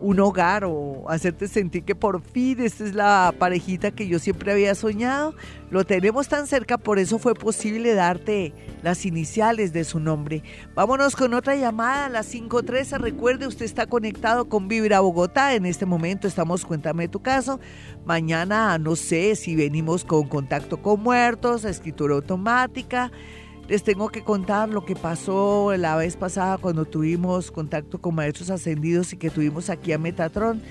un 0.00 0.20
hogar 0.20 0.64
o 0.64 1.04
hacerte 1.08 1.48
sentir 1.48 1.84
que 1.84 1.94
por 1.94 2.20
fin 2.20 2.60
esta 2.60 2.84
es 2.84 2.94
la 2.94 3.34
parejita 3.38 3.90
que 3.90 4.06
yo 4.06 4.18
siempre 4.18 4.52
había 4.52 4.74
soñado. 4.74 5.34
Lo 5.70 5.84
tenemos 5.84 6.28
tan 6.28 6.46
cerca, 6.46 6.78
por 6.78 6.98
eso 6.98 7.18
fue 7.18 7.34
posible 7.34 7.94
darte 7.94 8.52
las 8.82 9.06
iniciales 9.06 9.72
de 9.72 9.84
su 9.84 10.00
nombre. 10.00 10.42
Vámonos 10.74 11.16
con 11.16 11.34
otra 11.34 11.56
llamada 11.56 12.06
a 12.06 12.08
las 12.08 12.32
5.13. 12.32 12.98
Recuerde, 12.98 13.46
usted 13.46 13.64
está 13.64 13.86
conectado 13.86 14.48
con 14.48 14.68
Vibra 14.68 15.00
Bogotá. 15.00 15.54
En 15.54 15.66
este 15.66 15.86
momento 15.86 16.28
estamos, 16.28 16.64
cuéntame 16.64 17.08
tu 17.08 17.22
caso. 17.22 17.60
Mañana, 18.04 18.76
no 18.78 18.96
sé 18.96 19.36
si 19.36 19.56
venimos 19.56 20.04
con 20.04 20.28
contacto 20.28 20.82
con 20.82 21.02
muertos, 21.02 21.64
escritura 21.64 22.14
automática 22.14 23.10
les 23.68 23.82
tengo 23.82 24.08
que 24.08 24.22
contar 24.22 24.68
lo 24.68 24.84
que 24.84 24.94
pasó 24.94 25.74
la 25.76 25.96
vez 25.96 26.16
pasada 26.16 26.58
cuando 26.58 26.84
tuvimos 26.84 27.50
contacto 27.50 28.00
con 28.00 28.14
maestros 28.14 28.50
ascendidos 28.50 29.12
y 29.12 29.16
que 29.16 29.30
tuvimos 29.30 29.70
aquí 29.70 29.92
a 29.92 29.98
Metatron. 29.98 30.62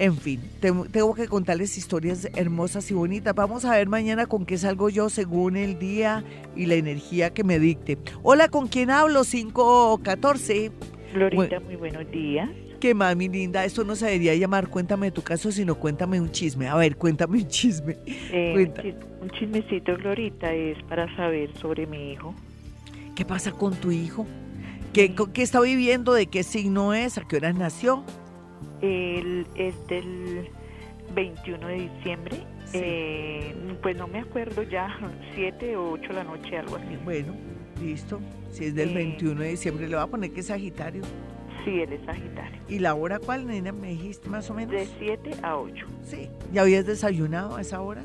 En 0.00 0.16
fin, 0.16 0.40
tengo 0.60 1.14
que 1.14 1.28
contarles 1.28 1.78
historias 1.78 2.28
hermosas 2.34 2.90
y 2.90 2.94
bonitas. 2.94 3.32
Vamos 3.32 3.64
a 3.64 3.76
ver 3.76 3.88
mañana 3.88 4.26
con 4.26 4.44
qué 4.44 4.58
salgo 4.58 4.88
yo 4.88 5.08
según 5.08 5.56
el 5.56 5.78
día 5.78 6.24
y 6.56 6.66
la 6.66 6.74
energía 6.74 7.32
que 7.32 7.44
me 7.44 7.60
dicte. 7.60 7.98
Hola, 8.24 8.48
¿con 8.48 8.66
quién 8.66 8.90
hablo? 8.90 9.22
514. 9.22 10.72
Florita, 11.12 11.60
muy 11.60 11.76
buenos 11.76 12.10
días. 12.10 12.50
¿Qué 12.84 12.92
más, 12.92 13.16
mi 13.16 13.30
linda? 13.30 13.64
Esto 13.64 13.82
no 13.82 13.96
se 13.96 14.04
debería 14.04 14.34
llamar 14.34 14.68
Cuéntame 14.68 15.10
tu 15.10 15.22
caso, 15.22 15.50
sino 15.50 15.74
Cuéntame 15.76 16.20
un 16.20 16.30
chisme. 16.30 16.68
A 16.68 16.76
ver, 16.76 16.98
cuéntame 16.98 17.38
un 17.38 17.48
chisme. 17.48 17.96
Eh, 18.06 18.70
un 19.22 19.30
chismecito, 19.30 19.96
Glorita, 19.96 20.52
es 20.52 20.76
para 20.82 21.06
saber 21.16 21.50
sobre 21.56 21.86
mi 21.86 22.12
hijo. 22.12 22.34
¿Qué 23.16 23.24
pasa 23.24 23.52
con 23.52 23.72
tu 23.74 23.90
hijo? 23.90 24.26
¿Qué, 24.92 25.14
qué 25.32 25.40
está 25.40 25.62
viviendo? 25.62 26.12
¿De 26.12 26.26
qué 26.26 26.42
signo 26.42 26.92
es? 26.92 27.16
¿A 27.16 27.26
qué 27.26 27.36
hora 27.36 27.54
nació? 27.54 28.04
Él 28.82 29.46
es 29.54 29.74
del 29.86 30.50
21 31.14 31.66
de 31.66 31.88
diciembre. 31.88 32.36
Eh, 32.74 33.54
pues 33.80 33.96
no 33.96 34.08
me 34.08 34.18
acuerdo 34.18 34.62
ya, 34.62 34.94
7 35.34 35.74
o 35.78 35.92
8 35.92 36.08
de 36.08 36.12
la 36.12 36.24
noche, 36.24 36.58
algo 36.58 36.76
así. 36.76 36.98
Bueno, 37.02 37.34
listo. 37.82 38.20
Si 38.50 38.66
es 38.66 38.74
del 38.74 38.92
21 38.92 39.40
de 39.40 39.48
diciembre, 39.48 39.88
le 39.88 39.96
voy 39.96 40.04
a 40.04 40.06
poner 40.06 40.32
que 40.32 40.40
es 40.40 40.48
Sagitario. 40.48 41.00
Sí, 41.64 41.80
él 41.80 41.92
es 41.92 42.04
Sagitario. 42.04 42.60
¿Y 42.68 42.78
la 42.78 42.94
hora 42.94 43.18
cuál, 43.18 43.46
nena? 43.46 43.72
¿Me 43.72 43.88
dijiste 43.88 44.28
más 44.28 44.48
o 44.50 44.54
menos? 44.54 44.72
De 44.72 44.88
7 44.98 45.30
a 45.42 45.56
8. 45.56 45.86
Sí. 46.02 46.28
¿Ya 46.52 46.62
habías 46.62 46.86
desayunado 46.86 47.56
a 47.56 47.60
esa 47.60 47.80
hora? 47.80 48.02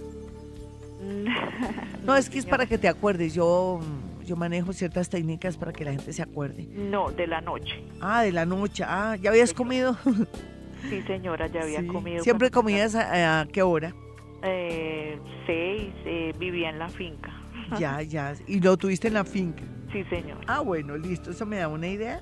no, 2.05 2.15
es 2.15 2.29
que 2.29 2.39
es 2.39 2.45
para 2.45 2.65
que 2.65 2.77
te 2.77 2.87
acuerdes. 2.87 3.33
Yo, 3.33 3.79
yo 4.25 4.35
manejo 4.35 4.73
ciertas 4.73 5.09
técnicas 5.09 5.57
para 5.57 5.73
que 5.73 5.85
la 5.85 5.91
gente 5.91 6.13
se 6.13 6.21
acuerde. 6.21 6.67
No, 6.73 7.11
de 7.11 7.27
la 7.27 7.41
noche. 7.41 7.83
Ah, 8.01 8.23
de 8.23 8.31
la 8.31 8.45
noche. 8.45 8.83
Ah, 8.85 9.15
¿ya 9.19 9.29
habías 9.29 9.53
comido? 9.53 9.97
sí, 10.89 11.01
señora, 11.03 11.47
ya 11.47 11.61
había 11.61 11.85
comido. 11.87 12.23
¿Siempre 12.23 12.51
comías 12.51 12.95
a, 12.95 13.47
qué 13.51 13.61
hora? 13.61 13.93
Eh, 14.43 15.17
seis, 15.45 15.91
eh, 16.05 16.33
vivía 16.37 16.69
en 16.69 16.79
la 16.79 16.89
finca. 16.89 17.31
ya, 17.77 18.01
ya. 18.01 18.33
¿Y 18.47 18.59
lo 18.59 18.77
tuviste 18.77 19.07
en 19.07 19.15
la 19.15 19.25
finca? 19.25 19.63
Sí, 19.91 20.03
señor. 20.05 20.37
Ah, 20.47 20.61
bueno, 20.61 20.97
listo. 20.97 21.31
Eso 21.31 21.45
me 21.45 21.57
da 21.57 21.67
una 21.67 21.87
idea. 21.87 22.21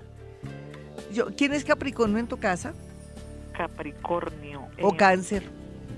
Yo, 1.12 1.28
¿Quién 1.36 1.54
es 1.54 1.64
Capricornio 1.64 2.18
en 2.18 2.28
tu 2.28 2.38
casa? 2.38 2.74
Capricornio. 3.54 4.68
¿O 4.82 4.94
eh, 4.94 4.98
cáncer? 4.98 5.44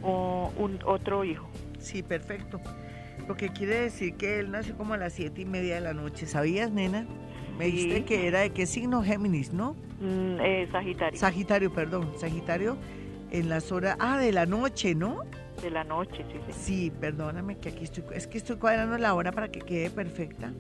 O 0.04 0.52
un 0.58 0.80
otro 0.86 1.24
hijo. 1.24 1.50
Sí, 1.80 2.04
perfecto. 2.04 2.60
Lo 3.28 3.36
que 3.36 3.50
quiere 3.50 3.82
decir 3.82 4.16
que 4.16 4.40
él 4.40 4.52
nació 4.52 4.76
como 4.78 4.94
a 4.94 4.98
las 4.98 5.14
siete 5.14 5.42
y 5.42 5.46
media 5.46 5.76
de 5.76 5.82
la 5.82 5.94
noche. 5.94 6.26
¿Sabías, 6.26 6.72
nena? 6.72 7.06
Me 7.58 7.66
dijiste 7.66 8.06
que 8.06 8.28
era 8.28 8.40
de 8.40 8.52
qué 8.52 8.66
signo 8.66 9.04
Géminis, 9.04 9.52
¿no? 9.52 9.74
Mm, 10.00 10.40
eh, 10.40 10.70
sagitario. 10.72 11.20
Sagitario, 11.20 11.74
perdón. 11.74 12.14
Sagitario 12.18 12.78
en 13.32 13.50
las 13.50 13.72
horas... 13.72 13.98
Ah, 14.00 14.18
de 14.18 14.32
la 14.32 14.46
noche, 14.46 14.96
¿no? 14.96 15.24
De 15.62 15.70
la 15.70 15.84
noche, 15.84 16.26
sí, 16.32 16.40
sí. 16.48 16.54
Sí, 16.58 16.92
perdóname 17.00 17.58
que 17.58 17.70
aquí 17.70 17.84
estoy... 17.84 18.04
Es 18.14 18.28
que 18.28 18.38
estoy 18.38 18.56
cuadrando 18.56 18.98
la 18.98 19.14
hora 19.14 19.32
para 19.32 19.50
que 19.50 19.60
quede 19.60 19.90
perfecta. 19.90 20.54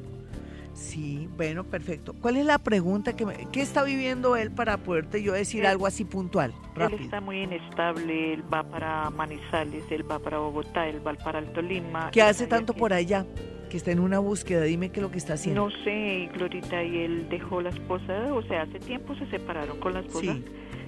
Sí, 0.74 1.28
bueno, 1.36 1.63
perfecto. 1.63 2.13
¿Cuál 2.22 2.38
es 2.38 2.45
la 2.45 2.57
pregunta 2.57 3.15
que 3.15 3.26
qué 3.51 3.61
está 3.61 3.84
viviendo 3.84 4.36
él 4.36 4.51
para 4.51 4.78
poderte 4.78 5.22
yo 5.22 5.34
decir 5.34 5.67
algo 5.67 5.86
así 5.86 6.05
puntual? 6.05 6.53
Él 6.78 6.93
está 6.99 7.20
muy 7.20 7.41
inestable, 7.41 8.34
él 8.34 8.43
va 8.53 8.63
para 8.63 9.09
Manizales, 9.09 9.84
él 9.89 10.09
va 10.09 10.20
para 10.20 10.38
Bogotá, 10.38 10.88
él 10.88 11.05
va 11.05 11.13
para 11.15 11.39
Alto 11.39 11.61
Lima. 11.61 12.11
¿Qué 12.11 12.22
hace 12.22 12.47
tanto 12.47 12.74
por 12.74 12.93
allá? 12.93 13.26
Que 13.70 13.78
está 13.78 13.91
en 13.91 13.99
una 13.99 14.20
búsqueda, 14.20 14.63
dime 14.63 14.89
qué 14.89 14.99
es 14.99 15.03
lo 15.03 15.11
que 15.11 15.17
está 15.17 15.34
haciendo. 15.34 15.70
No 15.70 15.84
sé, 15.84 16.30
Glorita, 16.34 16.84
y 16.84 16.99
él 16.99 17.28
dejó 17.30 17.61
la 17.61 17.70
esposa, 17.70 18.34
o 18.34 18.41
sea, 18.43 18.63
hace 18.63 18.80
tiempo 18.80 19.15
se 19.15 19.30
separaron 19.30 19.80
con 19.80 19.93
la 19.93 19.99
esposa 19.99 20.36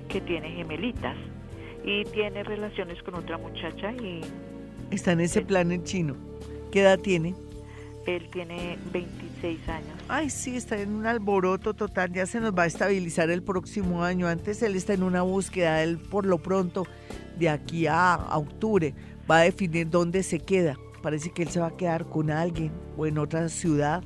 que 0.08 0.22
tiene 0.22 0.50
gemelitas 0.52 1.16
y 1.84 2.06
tiene 2.06 2.44
relaciones 2.44 3.02
con 3.04 3.16
otra 3.16 3.38
muchacha 3.38 3.92
y... 3.94 4.22
Está 4.90 5.12
en 5.12 5.22
ese 5.22 5.42
plan 5.42 5.72
en 5.72 5.84
chino. 5.84 6.16
¿Qué 6.72 6.82
edad 6.82 7.00
tiene? 7.00 7.36
Él 8.06 8.30
tiene 8.32 8.78
26 8.92 9.70
años. 9.70 9.90
Ay, 10.08 10.30
sí, 10.30 10.56
está 10.56 10.80
en 10.80 10.94
un 10.94 11.06
alboroto 11.06 11.74
total. 11.74 12.12
Ya 12.12 12.26
se 12.26 12.40
nos 12.40 12.58
va 12.58 12.64
a 12.64 12.66
estabilizar 12.66 13.30
el 13.30 13.44
próximo 13.44 14.04
año. 14.04 14.28
Antes 14.28 14.62
él 14.64 14.76
está 14.76 14.94
en 14.94 15.04
una 15.04 15.22
búsqueda. 15.22 15.84
Él, 15.84 16.00
por 16.00 16.26
lo 16.26 16.40
pronto, 16.40 16.86
de 17.38 17.50
aquí 17.50 17.88
a, 17.88 18.16
octubre, 18.34 18.94
va 19.30 19.40
a 19.40 19.42
definir 19.42 19.90
dónde 19.90 20.24
se 20.24 20.40
queda. 20.40 20.78
Parece 21.02 21.32
que 21.32 21.44
él 21.44 21.50
se 21.50 21.60
va 21.60 21.68
a 21.68 21.78
quedar 21.78 22.06
con 22.06 22.32
alguien 22.32 22.72
o 22.98 23.06
en 23.06 23.18
otra 23.18 23.50
ciudad. 23.50 24.04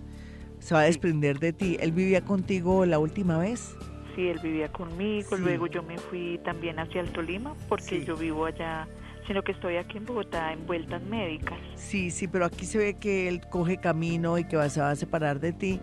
se 0.60 0.74
va 0.74 0.82
a 0.82 0.86
desprender 0.86 1.40
de 1.40 1.54
ti. 1.54 1.78
¿Él 1.80 1.92
vivía 1.92 2.22
contigo 2.22 2.86
la 2.86 3.00
última 3.00 3.38
vez? 3.38 3.76
Sí, 4.16 4.28
él 4.28 4.40
vivía 4.42 4.72
conmigo, 4.72 5.36
luego 5.36 5.68
yo 5.68 5.84
me 5.84 5.98
fui 5.98 6.40
también 6.46 6.80
hacia 6.80 7.02
el 7.02 7.12
Tolima 7.12 7.54
porque 7.68 8.06
yo 8.06 8.16
vivo 8.16 8.46
allá 8.46 8.88
sino 9.28 9.44
que 9.44 9.52
estoy 9.52 9.78
aquí 9.78 9.98
en 9.98 10.06
Bogotá 10.06 10.54
en 10.54 10.66
vueltas 10.66 11.02
médicas. 11.04 11.58
Sí, 11.76 12.12
sí, 12.12 12.28
pero 12.28 12.46
aquí 12.46 12.66
se 12.66 12.78
ve 12.78 12.94
que 12.96 13.28
él 13.28 13.42
coge 13.50 13.78
camino 13.78 14.38
y 14.38 14.46
que 14.46 14.58
va, 14.58 14.70
se 14.70 14.82
va 14.82 14.92
a 14.92 14.96
separar 14.96 15.40
de 15.40 15.54
ti 15.54 15.80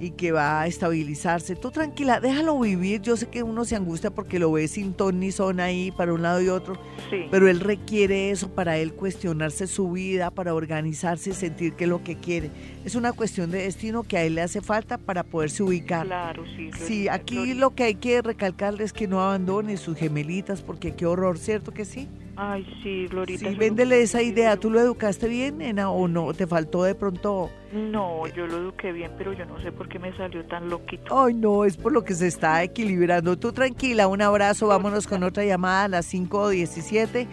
y 0.00 0.12
que 0.12 0.32
va 0.32 0.62
a 0.62 0.66
estabilizarse. 0.66 1.54
Tú 1.54 1.70
tranquila, 1.70 2.20
déjalo 2.20 2.58
vivir. 2.58 3.02
Yo 3.02 3.16
sé 3.16 3.28
que 3.28 3.42
uno 3.42 3.66
se 3.66 3.76
angustia 3.76 4.10
porque 4.10 4.38
lo 4.38 4.50
ve 4.50 4.66
sin 4.66 4.94
ton 4.94 5.20
ni 5.20 5.30
son 5.30 5.60
ahí 5.60 5.90
para 5.90 6.14
un 6.14 6.22
lado 6.22 6.40
y 6.40 6.48
otro, 6.48 6.74
sí. 7.10 7.26
pero 7.30 7.48
él 7.48 7.60
requiere 7.60 8.30
eso 8.30 8.48
para 8.50 8.78
él 8.78 8.94
cuestionarse 8.94 9.66
su 9.66 9.92
vida, 9.92 10.30
para 10.30 10.54
organizarse 10.54 11.30
y 11.30 11.32
sentir 11.34 11.74
que 11.74 11.84
es 11.84 11.90
lo 11.90 12.02
que 12.02 12.16
quiere. 12.16 12.50
Es 12.84 12.94
una 12.94 13.12
cuestión 13.12 13.50
de 13.50 13.62
destino 13.62 14.02
que 14.02 14.16
a 14.16 14.24
él 14.24 14.36
le 14.36 14.42
hace 14.42 14.62
falta 14.62 14.96
para 14.96 15.22
poderse 15.22 15.62
ubicar. 15.62 16.06
Claro, 16.06 16.44
sí. 16.56 16.70
Sí, 16.72 17.08
aquí 17.08 17.52
lo 17.52 17.74
que 17.74 17.84
hay 17.84 17.94
que 17.94 18.22
recalcarle 18.22 18.84
es 18.84 18.94
que 18.94 19.06
no 19.06 19.20
abandone 19.20 19.76
sus 19.76 19.98
gemelitas 19.98 20.62
porque 20.62 20.94
qué 20.94 21.04
horror, 21.04 21.36
¿cierto 21.36 21.72
que 21.72 21.84
sí? 21.84 22.08
Ay, 22.42 22.66
sí, 22.82 23.06
Glorita. 23.06 23.50
Sí, 23.50 23.54
véndele 23.54 24.00
esa 24.00 24.22
idea. 24.22 24.56
¿Tú 24.56 24.70
lo 24.70 24.80
educaste 24.80 25.28
bien, 25.28 25.58
nena, 25.58 25.90
o 25.90 26.08
no? 26.08 26.32
¿Te 26.32 26.46
faltó 26.46 26.84
de 26.84 26.94
pronto? 26.94 27.50
No, 27.70 28.26
yo 28.28 28.46
lo 28.46 28.56
eduqué 28.56 28.92
bien, 28.92 29.12
pero 29.18 29.34
yo 29.34 29.44
no 29.44 29.60
sé 29.60 29.70
por 29.72 29.90
qué 29.90 29.98
me 29.98 30.16
salió 30.16 30.42
tan 30.46 30.70
loquito. 30.70 31.22
Ay, 31.22 31.34
no, 31.34 31.66
es 31.66 31.76
por 31.76 31.92
lo 31.92 32.02
que 32.02 32.14
se 32.14 32.28
está 32.28 32.62
equilibrando. 32.62 33.38
Tú 33.38 33.52
tranquila, 33.52 34.08
un 34.08 34.22
abrazo. 34.22 34.68
Vámonos 34.68 35.06
con 35.06 35.22
otra 35.22 35.44
llamada 35.44 35.84
a 35.84 35.88
las 35.88 36.14
5.17. 36.14 37.28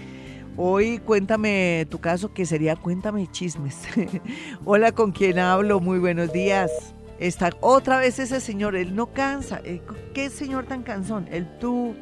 Hoy 0.57 0.97
cuéntame 0.97 1.87
tu 1.89 1.99
caso, 1.99 2.33
que 2.33 2.45
sería 2.45 2.75
cuéntame 2.75 3.31
chismes. 3.31 3.87
Hola, 4.65 4.91
¿con 4.91 5.13
quién 5.13 5.39
hablo? 5.39 5.79
Muy 5.79 5.99
buenos 5.99 6.33
días. 6.33 6.69
Está 7.17 7.51
otra 7.61 7.99
vez 7.99 8.19
ese 8.19 8.41
señor, 8.41 8.75
él 8.75 8.93
no 8.93 9.13
cansa. 9.13 9.61
Eh, 9.63 9.81
¿Qué 10.13 10.29
señor 10.29 10.65
tan 10.65 10.83
cansón? 10.83 11.29
El 11.31 11.47
tú 11.59 11.95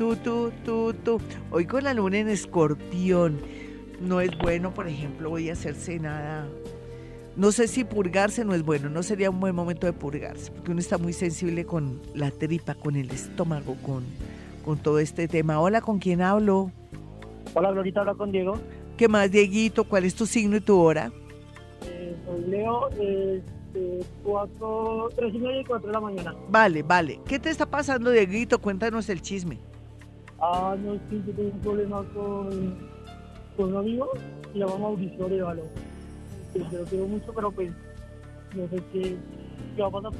tú, 0.00 0.16
tú, 0.16 0.50
tú, 0.64 0.94
tú. 1.04 1.20
Hoy 1.50 1.66
con 1.66 1.84
la 1.84 1.92
luna 1.92 2.16
en 2.16 2.30
escorpión. 2.30 3.38
No 4.00 4.22
es 4.22 4.30
bueno, 4.38 4.72
por 4.72 4.88
ejemplo, 4.88 5.28
voy 5.28 5.50
a 5.50 5.52
hacerse 5.52 5.98
nada. 5.98 6.48
No 7.36 7.52
sé 7.52 7.68
si 7.68 7.84
purgarse 7.84 8.42
no 8.46 8.54
es 8.54 8.62
bueno, 8.62 8.88
no 8.88 9.02
sería 9.02 9.28
un 9.28 9.40
buen 9.40 9.54
momento 9.54 9.86
de 9.86 9.92
purgarse, 9.92 10.50
porque 10.52 10.70
uno 10.70 10.80
está 10.80 10.96
muy 10.96 11.12
sensible 11.12 11.66
con 11.66 12.00
la 12.14 12.30
tripa, 12.30 12.74
con 12.74 12.96
el 12.96 13.10
estómago, 13.10 13.76
con, 13.82 14.04
con 14.64 14.78
todo 14.78 15.00
este 15.00 15.28
tema. 15.28 15.60
Hola, 15.60 15.82
¿con 15.82 15.98
quién 15.98 16.22
hablo? 16.22 16.72
Hola, 17.52 17.70
Glorita, 17.70 18.00
habla 18.00 18.14
con 18.14 18.32
Diego. 18.32 18.58
¿Qué 18.96 19.06
más, 19.06 19.30
Dieguito? 19.30 19.84
¿Cuál 19.84 20.06
es 20.06 20.14
tu 20.14 20.24
signo 20.24 20.56
y 20.56 20.60
tu 20.62 20.78
hora? 20.78 21.12
Eh, 21.84 22.16
soy 22.24 22.50
Leo, 22.50 22.88
eh, 22.98 23.42
cuatro, 24.24 25.10
tres 25.14 25.34
y 25.34 25.38
media 25.38 25.60
y 25.60 25.64
cuatro 25.64 25.88
de 25.88 25.92
la 25.92 26.00
mañana. 26.00 26.34
Vale, 26.48 26.82
vale. 26.82 27.20
¿Qué 27.26 27.38
te 27.38 27.50
está 27.50 27.66
pasando, 27.66 28.10
Dieguito? 28.10 28.60
Cuéntanos 28.60 29.10
el 29.10 29.20
chisme. 29.20 29.58
Ah, 30.40 30.76
no, 30.82 30.92
que 31.08 31.16
yo 31.26 31.32
tengo 31.34 31.50
un 31.50 31.60
problema 31.60 32.04
con, 32.14 32.78
con 33.56 33.74
un 33.74 33.76
amigo, 33.76 34.08
se 34.52 34.58
llama 34.58 34.78
Mauricio 34.78 35.26
Arevalo. 35.26 35.62
Yo 36.54 36.78
lo 36.78 36.84
quiero 36.84 37.06
mucho, 37.06 37.32
pero 37.34 37.52
pues 37.52 37.70
no 38.54 38.68
sé 38.68 38.82
qué, 38.92 39.16
qué 39.76 39.82
va 39.82 39.88
a 39.88 39.90
pasar. 39.90 40.12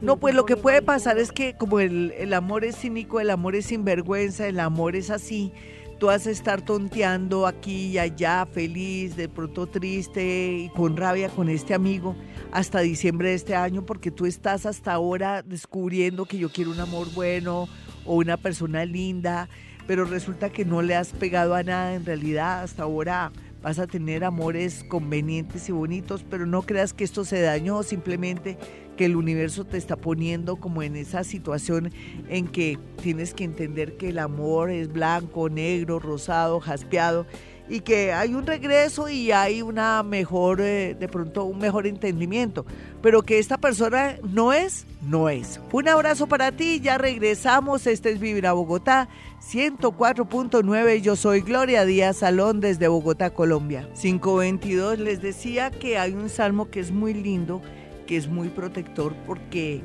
No, 0.00 0.16
pues 0.16 0.34
lo 0.34 0.44
que 0.44 0.56
puede 0.56 0.82
pasar 0.82 1.18
es 1.18 1.32
que 1.32 1.56
como 1.56 1.80
el, 1.80 2.12
el 2.12 2.34
amor 2.34 2.64
es 2.64 2.76
cínico, 2.76 3.20
el 3.20 3.30
amor 3.30 3.56
es 3.56 3.66
sinvergüenza, 3.66 4.46
el 4.46 4.60
amor 4.60 4.96
es 4.96 5.10
así, 5.10 5.52
tú 5.98 6.06
vas 6.06 6.26
a 6.26 6.30
estar 6.30 6.62
tonteando 6.62 7.46
aquí 7.46 7.86
y 7.86 7.98
allá, 7.98 8.46
feliz, 8.46 9.16
de 9.16 9.28
pronto 9.28 9.66
triste 9.66 10.52
y 10.52 10.68
con 10.70 10.96
rabia 10.96 11.28
con 11.28 11.48
este 11.48 11.74
amigo 11.74 12.14
hasta 12.52 12.80
diciembre 12.80 13.30
de 13.30 13.34
este 13.34 13.54
año 13.54 13.84
porque 13.86 14.10
tú 14.10 14.26
estás 14.26 14.66
hasta 14.66 14.92
ahora 14.92 15.42
descubriendo 15.42 16.24
que 16.26 16.38
yo 16.38 16.50
quiero 16.50 16.70
un 16.70 16.80
amor 16.80 17.08
bueno 17.14 17.68
o 18.04 18.16
una 18.16 18.36
persona 18.36 18.84
linda, 18.84 19.48
pero 19.86 20.04
resulta 20.04 20.50
que 20.50 20.64
no 20.64 20.82
le 20.82 20.94
has 20.94 21.12
pegado 21.12 21.54
a 21.54 21.62
nada 21.62 21.94
en 21.94 22.04
realidad. 22.04 22.62
Hasta 22.62 22.84
ahora 22.84 23.32
vas 23.62 23.78
a 23.78 23.86
tener 23.86 24.24
amores 24.24 24.84
convenientes 24.88 25.68
y 25.68 25.72
bonitos, 25.72 26.24
pero 26.28 26.46
no 26.46 26.62
creas 26.62 26.92
que 26.92 27.04
esto 27.04 27.24
se 27.24 27.40
dañó, 27.40 27.82
simplemente 27.82 28.58
que 28.96 29.06
el 29.06 29.16
universo 29.16 29.64
te 29.64 29.76
está 29.76 29.96
poniendo 29.96 30.56
como 30.56 30.82
en 30.82 30.96
esa 30.96 31.24
situación 31.24 31.92
en 32.28 32.46
que 32.46 32.78
tienes 33.02 33.34
que 33.34 33.44
entender 33.44 33.96
que 33.96 34.10
el 34.10 34.18
amor 34.18 34.70
es 34.70 34.92
blanco, 34.92 35.48
negro, 35.48 35.98
rosado, 35.98 36.60
jaspeado 36.60 37.26
y 37.68 37.80
que 37.80 38.12
hay 38.12 38.34
un 38.34 38.46
regreso 38.46 39.08
y 39.08 39.32
hay 39.32 39.62
una 39.62 40.02
mejor, 40.02 40.60
eh, 40.60 40.94
de 40.98 41.08
pronto 41.08 41.44
un 41.44 41.58
mejor 41.58 41.86
entendimiento, 41.86 42.66
pero 43.02 43.22
que 43.22 43.38
esta 43.38 43.56
persona 43.56 44.16
no 44.22 44.52
es, 44.52 44.86
no 45.02 45.28
es. 45.28 45.60
Un 45.72 45.88
abrazo 45.88 46.26
para 46.26 46.52
ti, 46.52 46.80
ya 46.80 46.98
regresamos, 46.98 47.86
este 47.86 48.10
es 48.10 48.20
Vivir 48.20 48.46
a 48.46 48.52
Bogotá, 48.52 49.08
104.9, 49.40 51.00
yo 51.00 51.16
soy 51.16 51.40
Gloria 51.40 51.84
Díaz 51.84 52.18
Salón 52.18 52.60
desde 52.60 52.88
Bogotá, 52.88 53.30
Colombia. 53.30 53.88
522, 54.00 54.98
les 54.98 55.22
decía 55.22 55.70
que 55.70 55.98
hay 55.98 56.12
un 56.12 56.28
salmo 56.28 56.70
que 56.70 56.80
es 56.80 56.90
muy 56.90 57.14
lindo, 57.14 57.62
que 58.06 58.16
es 58.16 58.28
muy 58.28 58.48
protector 58.48 59.14
porque 59.26 59.82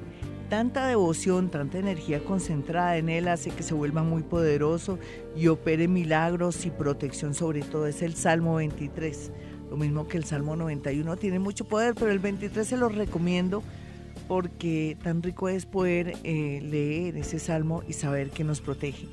tanta 0.50 0.88
devoción, 0.88 1.50
tanta 1.50 1.78
energía 1.78 2.24
concentrada 2.24 2.97
en 2.97 3.10
él 3.10 3.28
hace 3.28 3.52
que 3.52 3.64
se 3.64 3.76
vuelva 3.76 4.04
muy 4.04 4.24
poderoso 4.24 4.97
y 5.38 5.47
opere 5.47 5.88
milagros 5.88 6.66
y 6.66 6.72
protección 6.72 7.34
sobre 7.34 7.62
todo. 7.62 7.86
Es 7.86 8.02
el 8.02 8.16
Salmo 8.16 8.56
23, 8.56 9.32
lo 9.70 9.78
mismo 9.78 10.08
que 10.08 10.18
el 10.18 10.26
Salmo 10.26 10.56
91. 10.56 11.16
Tiene 11.18 11.39
mucho 11.39 11.66
poder, 11.66 11.93
pero 11.93 12.12
el 12.12 12.20
23 12.20 12.68
se 12.68 12.78
lo 12.78 12.89
recomiendo 12.89 13.64
porque 14.28 14.97
tan 15.04 15.22
rico 15.24 15.50
es 15.50 15.66
poder 15.66 16.18
eh, 16.24 16.60
leer 16.64 17.18
ese 17.18 17.39
salmo 17.39 17.84
y 17.88 17.93
saber 17.93 18.32
que 18.32 18.43
nos 18.43 18.60
protege. 18.60 19.08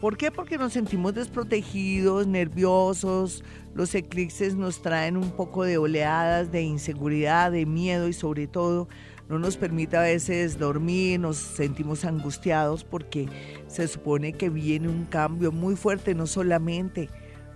¿Por 0.00 0.16
qué? 0.16 0.30
Porque 0.30 0.58
nos 0.58 0.74
sentimos 0.74 1.14
desprotegidos, 1.14 2.26
nerviosos, 2.26 3.42
los 3.74 3.94
eclipses 3.94 4.54
nos 4.54 4.82
traen 4.82 5.16
un 5.16 5.30
poco 5.30 5.64
de 5.64 5.78
oleadas 5.78 6.52
de 6.52 6.62
inseguridad, 6.62 7.50
de 7.50 7.64
miedo 7.64 8.06
y 8.06 8.12
sobre 8.12 8.46
todo 8.46 8.88
no 9.28 9.38
nos 9.38 9.56
permite 9.56 9.96
a 9.96 10.02
veces 10.02 10.58
dormir, 10.58 11.18
nos 11.18 11.36
sentimos 11.36 12.04
angustiados 12.04 12.84
porque 12.84 13.28
se 13.66 13.88
supone 13.88 14.32
que 14.32 14.50
viene 14.50 14.88
un 14.88 15.04
cambio 15.04 15.50
muy 15.50 15.76
fuerte, 15.76 16.14
no 16.14 16.26
solamente 16.26 17.08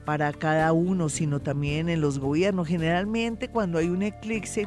para 0.05 0.33
cada 0.33 0.73
uno, 0.73 1.09
sino 1.09 1.41
también 1.41 1.89
en 1.89 2.01
los 2.01 2.18
gobiernos. 2.18 2.66
Generalmente 2.66 3.49
cuando 3.49 3.79
hay 3.79 3.89
un 3.89 4.03
eclipse, 4.03 4.66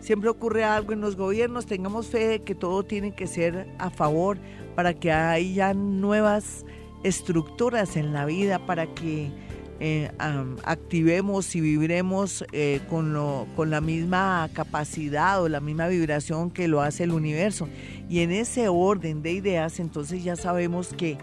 siempre 0.00 0.28
ocurre 0.28 0.64
algo 0.64 0.92
en 0.92 1.00
los 1.00 1.16
gobiernos, 1.16 1.66
tengamos 1.66 2.08
fe 2.08 2.28
de 2.28 2.42
que 2.42 2.54
todo 2.54 2.82
tiene 2.82 3.14
que 3.14 3.26
ser 3.26 3.68
a 3.78 3.88
favor 3.88 4.38
para 4.74 4.92
que 4.92 5.12
haya 5.12 5.72
nuevas 5.72 6.66
estructuras 7.04 7.96
en 7.96 8.12
la 8.12 8.26
vida, 8.26 8.66
para 8.66 8.86
que 8.94 9.30
eh, 9.80 10.10
activemos 10.62 11.56
y 11.56 11.60
viviremos 11.60 12.44
eh, 12.52 12.80
con, 12.88 13.12
lo, 13.12 13.46
con 13.56 13.70
la 13.70 13.80
misma 13.80 14.48
capacidad 14.52 15.42
o 15.42 15.48
la 15.48 15.60
misma 15.60 15.88
vibración 15.88 16.50
que 16.50 16.68
lo 16.68 16.82
hace 16.82 17.04
el 17.04 17.12
universo. 17.12 17.68
Y 18.08 18.20
en 18.20 18.30
ese 18.30 18.68
orden 18.68 19.22
de 19.22 19.32
ideas, 19.32 19.80
entonces 19.80 20.22
ya 20.22 20.36
sabemos 20.36 20.94
que 20.96 21.18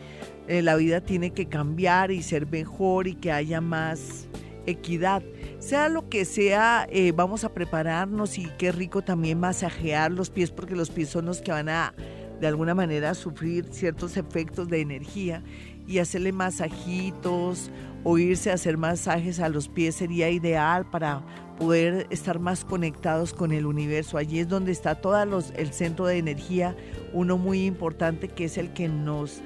eh, 0.48 0.62
la 0.62 0.76
vida 0.76 1.02
tiene 1.02 1.32
que 1.32 1.48
cambiar 1.48 2.12
y 2.12 2.22
ser 2.22 2.48
mejor 2.48 3.08
y 3.08 3.16
que 3.16 3.32
haya 3.32 3.62
más 3.62 4.28
equidad. 4.66 5.24
Sea 5.60 5.88
lo 5.88 6.10
que 6.10 6.26
sea, 6.26 6.88
vamos 7.16 7.44
a 7.44 7.54
prepararnos 7.54 8.38
y 8.38 8.48
qué 8.58 8.72
rico 8.72 9.02
también 9.02 9.40
masajear 9.40 10.12
los 10.12 10.30
pies 10.30 10.52
porque 10.52 10.76
los 10.76 10.90
pies 10.90 11.10
son 11.10 11.26
los 11.26 11.42
que 11.42 11.52
van 11.52 11.70
a 11.70 11.94
de 12.40 12.48
alguna 12.48 12.74
manera 12.74 13.14
sufrir 13.14 13.66
ciertos 13.72 14.18
efectos 14.18 14.70
de 14.70 14.82
energía 14.82 15.44
y 15.90 15.98
hacerle 15.98 16.32
masajitos 16.32 17.72
o 18.04 18.20
irse 18.20 18.52
a 18.52 18.54
hacer 18.54 18.78
masajes 18.78 19.40
a 19.40 19.50
los 19.50 19.68
pies 19.68 19.96
sería 19.96 20.30
ideal 20.30 20.88
para 20.88 21.24
poder 21.58 22.06
estar 22.12 22.40
más 22.40 22.64
conectados 22.64 23.34
con 23.34 23.52
el 23.52 23.66
universo. 23.66 24.18
Allí 24.18 24.40
es 24.40 24.48
donde 24.48 24.72
está 24.72 25.02
todo 25.02 25.26
los, 25.26 25.52
el 25.56 25.74
centro 25.74 26.06
de 26.06 26.20
energía, 26.20 26.78
uno 27.12 27.40
muy 27.40 27.66
importante 27.66 28.30
que 28.30 28.46
es 28.46 28.60
el 28.60 28.72
que 28.72 28.88
nos 28.88 29.42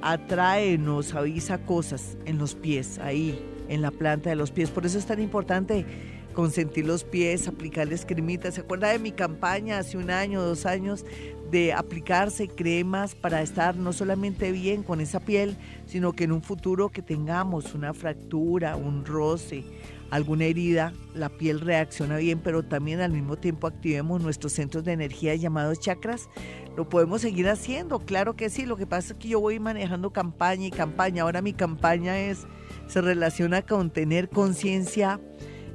atrae, 0.00 0.78
nos 0.78 1.14
avisa 1.14 1.58
cosas 1.58 2.16
en 2.26 2.38
los 2.38 2.54
pies, 2.54 3.00
ahí, 3.00 3.44
en 3.68 3.82
la 3.82 3.90
planta 3.90 4.30
de 4.30 4.36
los 4.36 4.52
pies. 4.52 4.70
Por 4.70 4.86
eso 4.86 4.98
es 4.98 5.06
tan 5.06 5.20
importante 5.20 5.84
consentir 6.32 6.86
los 6.86 7.02
pies, 7.02 7.48
aplicarles 7.48 8.06
cremitas. 8.06 8.54
¿Se 8.54 8.60
acuerda 8.60 8.90
de 8.90 9.00
mi 9.00 9.10
campaña 9.10 9.78
hace 9.78 9.98
un 9.98 10.10
año, 10.12 10.40
dos 10.40 10.64
años, 10.64 11.04
de 11.50 11.72
aplicarse 11.72 12.48
cremas 12.48 13.14
para 13.14 13.42
estar 13.42 13.76
no 13.76 13.92
solamente 13.92 14.52
bien 14.52 14.82
con 14.82 15.00
esa 15.00 15.20
piel, 15.20 15.56
sino 15.86 16.12
que 16.12 16.24
en 16.24 16.32
un 16.32 16.42
futuro 16.42 16.90
que 16.90 17.02
tengamos 17.02 17.74
una 17.74 17.94
fractura, 17.94 18.76
un 18.76 19.04
roce, 19.04 19.64
alguna 20.10 20.44
herida, 20.44 20.92
la 21.14 21.28
piel 21.28 21.60
reacciona 21.60 22.18
bien, 22.18 22.40
pero 22.42 22.62
también 22.62 23.00
al 23.00 23.12
mismo 23.12 23.36
tiempo 23.36 23.66
activemos 23.66 24.22
nuestros 24.22 24.52
centros 24.52 24.84
de 24.84 24.92
energía 24.92 25.34
llamados 25.34 25.80
chakras. 25.80 26.28
Lo 26.76 26.88
podemos 26.88 27.22
seguir 27.22 27.48
haciendo, 27.48 27.98
claro 28.00 28.36
que 28.36 28.50
sí. 28.50 28.64
Lo 28.64 28.76
que 28.76 28.86
pasa 28.86 29.12
es 29.12 29.18
que 29.18 29.28
yo 29.28 29.40
voy 29.40 29.58
manejando 29.58 30.12
campaña 30.12 30.66
y 30.66 30.70
campaña. 30.70 31.22
Ahora 31.22 31.42
mi 31.42 31.52
campaña 31.52 32.18
es 32.18 32.46
se 32.86 33.00
relaciona 33.00 33.62
con 33.62 33.90
tener 33.90 34.28
conciencia 34.28 35.20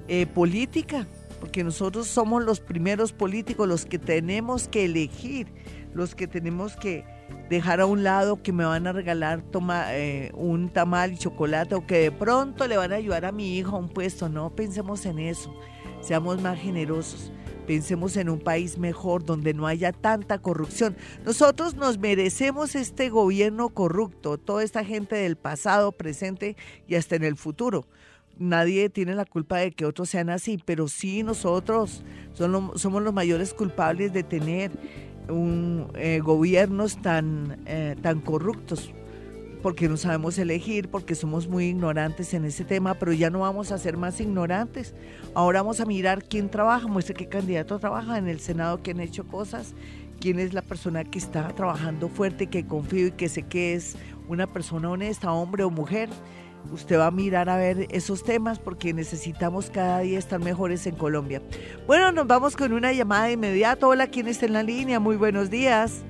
eh, 0.08 0.26
política 0.26 1.08
porque 1.44 1.66
nosotros 1.66 2.08
somos 2.08 2.42
los 2.42 2.62
primeros 2.62 3.12
políticos, 3.12 3.68
los 3.68 3.86
que 3.86 4.00
tenemos 4.00 4.70
que 4.70 4.86
elegir, 4.86 5.48
los 5.94 6.16
que 6.16 6.28
tenemos 6.28 6.76
que 6.76 7.06
dejar 7.50 7.82
a 7.82 7.86
un 7.86 8.04
lado 8.04 8.42
que 8.42 8.52
me 8.52 8.66
van 8.66 8.88
a 8.88 8.92
regalar 8.92 9.42
toma, 9.42 9.96
eh, 9.96 10.32
un 10.34 10.70
tamal 10.70 11.14
y 11.14 11.18
chocolate 11.18 11.76
o 11.76 11.86
que 11.86 11.98
de 11.98 12.12
pronto 12.12 12.68
le 12.68 12.78
van 12.78 12.92
a 12.92 12.96
ayudar 12.96 13.26
a 13.26 13.32
mi 13.32 13.58
hijo 13.58 13.76
a 13.76 13.80
un 13.80 13.90
puesto. 13.90 14.30
No 14.30 14.50
pensemos 14.56 15.06
en 15.06 15.20
eso, 15.20 15.54
seamos 16.02 16.42
más 16.42 16.60
generosos. 16.60 17.32
Pensemos 17.68 18.18
en 18.18 18.28
un 18.28 18.40
país 18.40 18.78
mejor 18.78 19.24
donde 19.24 19.54
no 19.54 19.68
haya 19.68 19.94
tanta 19.94 20.38
corrupción. 20.38 20.98
Nosotros 21.26 21.76
nos 21.76 21.98
merecemos 21.98 22.76
este 22.76 23.10
gobierno 23.10 23.70
corrupto, 23.70 24.38
toda 24.38 24.64
esta 24.64 24.84
gente 24.84 25.16
del 25.16 25.38
pasado, 25.38 25.94
presente 25.94 26.58
y 26.88 26.96
hasta 26.96 27.16
en 27.16 27.24
el 27.24 27.38
futuro. 27.38 27.88
Nadie 28.38 28.90
tiene 28.90 29.16
la 29.16 29.26
culpa 29.26 29.60
de 29.60 29.72
que 29.72 29.86
otros 29.86 30.10
sean 30.10 30.30
así, 30.30 30.60
pero 30.66 30.88
sí 30.88 31.24
nosotros 31.24 32.04
somos 32.34 33.02
los 33.02 33.14
mayores 33.14 33.54
culpables 33.54 34.12
de 34.12 34.24
tener 34.24 34.72
un, 35.30 35.88
eh, 35.96 36.20
gobiernos 36.20 37.02
tan, 37.02 37.62
eh, 37.66 37.96
tan 38.02 38.22
corruptos 38.22 38.94
porque 39.64 39.88
no 39.88 39.96
sabemos 39.96 40.38
elegir, 40.38 40.90
porque 40.90 41.16
somos 41.16 41.48
muy 41.48 41.68
ignorantes 41.68 42.34
en 42.34 42.44
ese 42.44 42.66
tema, 42.66 42.96
pero 42.96 43.14
ya 43.14 43.30
no 43.30 43.40
vamos 43.40 43.72
a 43.72 43.78
ser 43.78 43.96
más 43.96 44.20
ignorantes. 44.20 44.94
Ahora 45.34 45.62
vamos 45.62 45.80
a 45.80 45.86
mirar 45.86 46.22
quién 46.26 46.50
trabaja, 46.50 46.86
muestre 46.88 47.14
qué 47.16 47.30
candidato 47.30 47.80
trabaja 47.80 48.18
en 48.18 48.28
el 48.28 48.42
Senado, 48.42 48.84
que 48.84 48.92
han 48.92 49.00
hecho 49.00 49.26
cosas, 49.26 49.74
quién 50.20 50.38
es 50.40 50.54
la 50.54 50.62
persona 50.64 51.06
que 51.06 51.18
está 51.18 51.48
trabajando 51.56 52.10
fuerte, 52.10 52.48
que 52.48 52.68
confío 52.68 53.08
y 53.08 53.12
que 53.12 53.30
sé 53.30 53.44
que 53.44 53.74
es 53.74 53.96
una 54.28 54.48
persona 54.48 54.90
honesta, 54.90 55.32
hombre 55.32 55.64
o 55.64 55.70
mujer. 55.70 56.10
Usted 56.72 56.98
va 56.98 57.08
a 57.08 57.12
mirar 57.12 57.50
a 57.50 57.58
ver 57.58 57.88
esos 57.92 58.24
temas 58.24 58.60
porque 58.60 58.94
necesitamos 58.94 59.70
cada 59.70 60.00
día 60.00 60.18
estar 60.18 60.40
mejores 60.40 60.88
en 60.88 60.96
Colombia. 60.96 61.42
Bueno, 61.88 62.12
nos 62.12 62.28
vamos 62.28 62.56
con 62.56 62.74
una 62.74 62.94
llamada 62.94 63.26
de 63.26 63.34
inmediato. 63.34 63.90
Hola, 63.90 64.08
¿quién 64.08 64.28
está 64.28 64.46
en 64.46 64.54
la 64.54 64.64
línea? 64.64 65.00
Muy 65.00 65.16
buenos 65.16 65.50
días. 65.50 66.02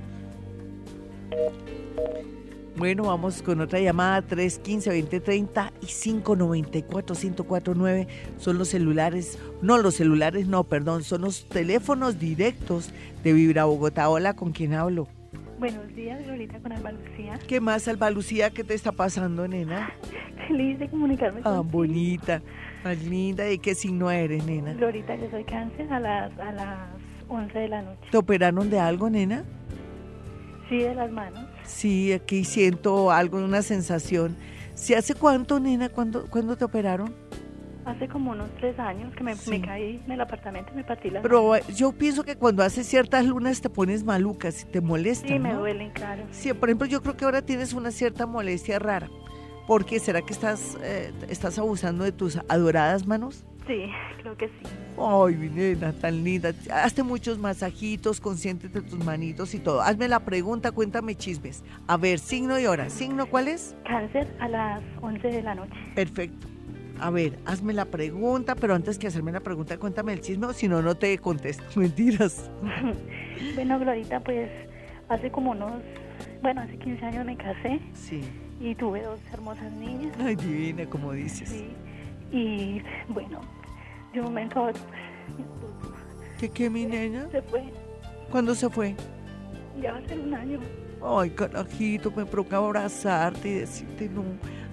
Bueno, 2.75 3.03
vamos 3.03 3.43
con 3.43 3.61
otra 3.61 3.79
llamada, 3.79 4.27
315-2030 4.27 5.71
y 5.81 5.85
594-1049. 5.85 8.07
Son 8.39 8.57
los 8.57 8.69
celulares, 8.69 9.37
no 9.61 9.77
los 9.77 9.93
celulares, 9.95 10.47
no, 10.47 10.63
perdón, 10.63 11.03
son 11.03 11.21
los 11.21 11.47
teléfonos 11.47 12.19
directos 12.19 12.89
de 13.23 13.33
Vibra 13.33 13.65
Bogotá. 13.65 14.09
Hola, 14.09 14.35
¿con 14.35 14.51
quién 14.51 14.73
hablo? 14.73 15.07
Buenos 15.63 15.95
días, 15.95 16.27
Lolita, 16.27 16.59
con 16.59 16.73
Alba 16.73 16.91
Lucía. 16.91 17.39
¿Qué 17.47 17.61
más, 17.61 17.87
Alba 17.87 18.09
Lucía? 18.09 18.49
¿Qué 18.49 18.65
te 18.65 18.73
está 18.73 18.91
pasando, 18.91 19.47
nena? 19.47 19.93
Feliz 20.49 20.77
de 20.77 20.89
comunicarme 20.89 21.39
Ah, 21.45 21.61
bonita, 21.63 22.41
más 22.83 23.01
linda. 23.01 23.49
¿Y 23.49 23.59
qué 23.59 23.73
signo 23.73 24.11
eres, 24.11 24.45
nena? 24.45 24.73
Lolita, 24.73 25.15
yo 25.15 25.31
soy 25.31 25.45
cáncer 25.45 25.89
a 25.93 26.01
las, 26.01 26.37
a 26.37 26.51
las 26.51 26.77
11 27.29 27.57
de 27.57 27.67
la 27.69 27.81
noche. 27.81 28.01
¿Te 28.11 28.17
operaron 28.17 28.69
de 28.69 28.77
algo, 28.77 29.09
nena? 29.09 29.45
Sí, 30.67 30.79
de 30.79 30.95
las 30.95 31.09
manos. 31.09 31.45
Sí, 31.63 32.11
aquí 32.11 32.43
siento 32.43 33.09
algo, 33.09 33.37
una 33.37 33.61
sensación. 33.61 34.35
¿Sí 34.73 34.95
hace 34.95 35.15
cuánto, 35.15 35.61
nena? 35.61 35.87
¿Cuándo, 35.87 36.25
¿cuándo 36.29 36.57
te 36.57 36.65
operaron? 36.65 37.15
Hace 37.85 38.07
como 38.07 38.31
unos 38.31 38.49
tres 38.59 38.79
años 38.79 39.13
que 39.15 39.23
me, 39.23 39.35
caí 39.61 40.01
en 40.05 40.11
el 40.11 40.21
apartamento 40.21 40.71
y 40.73 40.77
me 40.77 40.83
partí 40.83 41.09
la 41.09 41.21
Pero 41.21 41.57
yo 41.75 41.91
pienso 41.91 42.23
que 42.23 42.37
cuando 42.37 42.63
haces 42.63 42.87
ciertas 42.87 43.25
lunas 43.25 43.59
te 43.61 43.69
pones 43.69 44.03
maluca, 44.03 44.51
si 44.51 44.65
te 44.65 44.79
molesta. 44.79 45.27
Sí, 45.27 45.37
me 45.37 45.53
duelen, 45.53 45.91
claro. 45.91 46.23
Sí, 46.31 46.53
por 46.53 46.69
ejemplo, 46.69 46.87
yo 46.87 47.01
creo 47.01 47.17
que 47.17 47.25
ahora 47.25 47.41
tienes 47.41 47.73
una 47.73 47.91
cierta 47.91 48.25
molestia 48.25 48.79
rara. 48.79 49.09
¿Por 49.67 49.85
qué? 49.85 49.99
¿Será 49.99 50.21
que 50.21 50.33
estás, 50.33 50.77
eh, 50.81 51.11
estás 51.29 51.57
abusando 51.59 52.03
de 52.03 52.11
tus 52.11 52.37
adoradas 52.47 53.05
manos? 53.05 53.45
Sí, 53.67 53.85
creo 54.21 54.37
que 54.37 54.47
sí. 54.47 54.53
Ay, 54.97 55.35
mi 55.35 55.49
nena, 55.49 55.91
tan 55.91 56.23
linda. 56.23 56.53
Hazte 56.71 57.03
muchos 57.03 57.37
masajitos, 57.37 58.19
conscientes 58.21 58.71
de 58.71 58.81
tus 58.81 59.03
manitos 59.03 59.53
y 59.53 59.59
todo. 59.59 59.81
Hazme 59.81 60.07
la 60.07 60.19
pregunta, 60.21 60.71
cuéntame 60.71 61.15
chismes. 61.15 61.63
A 61.87 61.97
ver, 61.97 62.19
signo 62.19 62.59
y 62.59 62.65
hora. 62.65 62.89
¿Signo 62.89 63.25
cuál 63.25 63.47
es? 63.47 63.75
Cáncer 63.85 64.33
a 64.39 64.47
las 64.47 64.83
11 65.01 65.27
de 65.27 65.41
la 65.41 65.55
noche. 65.55 65.73
Perfecto. 65.95 66.52
A 67.03 67.09
ver, 67.09 67.37
hazme 67.45 67.73
la 67.73 67.83
pregunta, 67.83 68.55
pero 68.55 68.73
antes 68.73 68.97
que 68.97 69.07
hacerme 69.07 69.33
la 69.33 69.41
pregunta, 69.41 69.77
cuéntame 69.77 70.13
el 70.13 70.21
chisme, 70.21 70.45
o 70.45 70.53
si 70.53 70.69
no, 70.69 70.81
no 70.81 70.95
te 70.95 71.17
contesto. 71.17 71.65
Mentiras. 71.75 72.49
bueno, 73.55 73.77
Glorita, 73.77 74.21
pues 74.21 74.49
hace 75.09 75.29
como 75.29 75.51
unos, 75.51 75.81
bueno, 76.41 76.61
hace 76.61 76.77
15 76.77 77.05
años 77.05 77.25
me 77.25 77.35
casé. 77.35 77.81
Sí. 77.91 78.21
Y 78.61 78.73
tuve 78.75 79.01
dos 79.01 79.19
hermosas 79.33 79.69
niñas. 79.73 80.15
Ay, 80.17 80.37
divina, 80.37 80.85
como 80.85 81.11
dices. 81.11 81.49
Sí. 81.49 81.67
Y 82.31 82.81
bueno, 83.09 83.41
de 84.13 84.19
un 84.21 84.27
momento 84.27 84.59
a 84.59 84.69
otro, 84.69 84.81
¿Qué, 86.39 86.49
qué, 86.49 86.69
mi 86.69 86.85
niña? 86.85 87.27
Se 87.31 87.41
fue. 87.41 87.65
¿Cuándo 88.31 88.55
se 88.55 88.69
fue? 88.69 88.95
Ya 89.81 89.91
va 89.91 89.97
a 89.97 90.07
ser 90.07 90.19
un 90.19 90.33
año. 90.33 90.59
Ay, 91.05 91.31
carajito, 91.31 92.11
me 92.11 92.25
provoca 92.25 92.55
abrazarte 92.55 93.49
y 93.49 93.53
decirte, 93.55 94.07
no, 94.07 94.23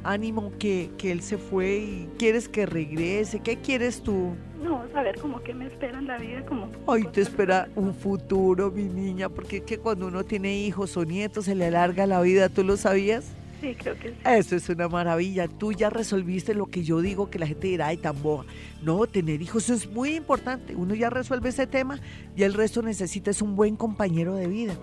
ánimo 0.04 0.52
que, 0.58 0.90
que 0.98 1.12
él 1.12 1.22
se 1.22 1.38
fue 1.38 1.78
y 1.78 2.08
quieres 2.18 2.48
que 2.48 2.66
regrese. 2.66 3.40
¿Qué 3.40 3.56
quieres 3.56 4.02
tú? 4.02 4.34
No, 4.62 4.84
saber 4.92 5.18
cómo 5.20 5.42
que 5.42 5.54
me 5.54 5.66
espera 5.66 5.98
en 5.98 6.06
la 6.06 6.18
vida, 6.18 6.44
como... 6.44 6.68
Ay, 6.86 7.04
te 7.12 7.22
espera 7.22 7.68
un 7.76 7.94
futuro, 7.94 8.70
mi 8.70 8.84
niña, 8.84 9.28
porque 9.28 9.58
es 9.58 9.62
que 9.62 9.78
cuando 9.78 10.08
uno 10.08 10.24
tiene 10.24 10.54
hijos 10.58 10.96
o 10.96 11.04
nietos 11.04 11.46
se 11.46 11.54
le 11.54 11.66
alarga 11.66 12.06
la 12.06 12.20
vida, 12.20 12.48
¿tú 12.50 12.62
lo 12.62 12.76
sabías? 12.76 13.24
Sí, 13.60 13.74
creo 13.74 13.98
que 13.98 14.10
sí. 14.10 14.16
Eso 14.24 14.56
es 14.56 14.68
una 14.68 14.88
maravilla. 14.88 15.46
Tú 15.46 15.72
ya 15.72 15.90
resolviste 15.90 16.54
lo 16.54 16.66
que 16.66 16.82
yo 16.82 17.00
digo 17.00 17.30
que 17.30 17.38
la 17.38 17.46
gente 17.46 17.68
dirá, 17.68 17.88
ay, 17.88 17.98
tan 17.98 18.22
boba. 18.22 18.44
No, 18.82 19.06
tener 19.06 19.42
hijos 19.42 19.68
es 19.68 19.90
muy 19.90 20.14
importante. 20.16 20.74
Uno 20.74 20.94
ya 20.94 21.10
resuelve 21.10 21.50
ese 21.50 21.66
tema 21.66 21.98
y 22.36 22.42
el 22.42 22.54
resto 22.54 22.80
necesita 22.82 23.30
es 23.30 23.42
un 23.42 23.56
buen 23.56 23.76
compañero 23.76 24.34
de 24.34 24.46
vida. 24.46 24.74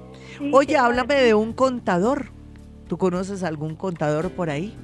Oye, 0.51 0.77
háblame 0.77 1.15
de 1.15 1.33
un 1.33 1.53
contador. 1.53 2.31
¿Tú 2.87 2.97
conoces 2.97 3.43
algún 3.43 3.75
contador 3.75 4.31
por 4.31 4.49
ahí? 4.49 4.75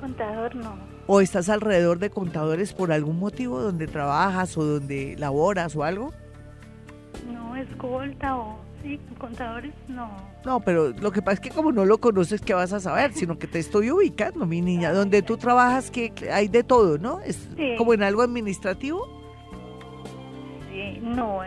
Contador 0.00 0.54
no. 0.56 0.74
¿O 1.06 1.20
estás 1.20 1.48
alrededor 1.48 1.98
de 1.98 2.10
contadores 2.10 2.72
por 2.72 2.92
algún 2.92 3.18
motivo 3.18 3.60
donde 3.60 3.86
trabajas 3.86 4.56
o 4.56 4.64
donde 4.64 5.16
laboras 5.18 5.76
o 5.76 5.84
algo? 5.84 6.12
No, 7.32 7.56
escolta 7.56 8.36
o 8.36 8.58
Sí, 8.82 8.98
contadores 9.18 9.74
no. 9.88 10.10
No, 10.44 10.60
pero 10.60 10.88
lo 10.88 11.12
que 11.12 11.20
pasa 11.20 11.34
es 11.34 11.40
que 11.40 11.50
como 11.50 11.70
no 11.70 11.84
lo 11.84 11.98
conoces, 11.98 12.40
¿qué 12.40 12.54
vas 12.54 12.72
a 12.72 12.80
saber? 12.80 13.12
Sino 13.12 13.38
que 13.38 13.46
te 13.46 13.58
estoy 13.58 13.90
ubicando, 13.90 14.46
mi 14.46 14.62
niña. 14.62 14.92
Donde 14.92 15.20
tú 15.20 15.36
trabajas, 15.36 15.90
que 15.90 16.12
hay 16.32 16.48
de 16.48 16.64
todo, 16.64 16.96
¿no? 16.96 17.20
Es 17.20 17.48
como 17.76 17.92
en 17.92 18.02
algo 18.02 18.22
administrativo. 18.22 19.06
Sí, 20.70 20.98
no, 21.02 21.42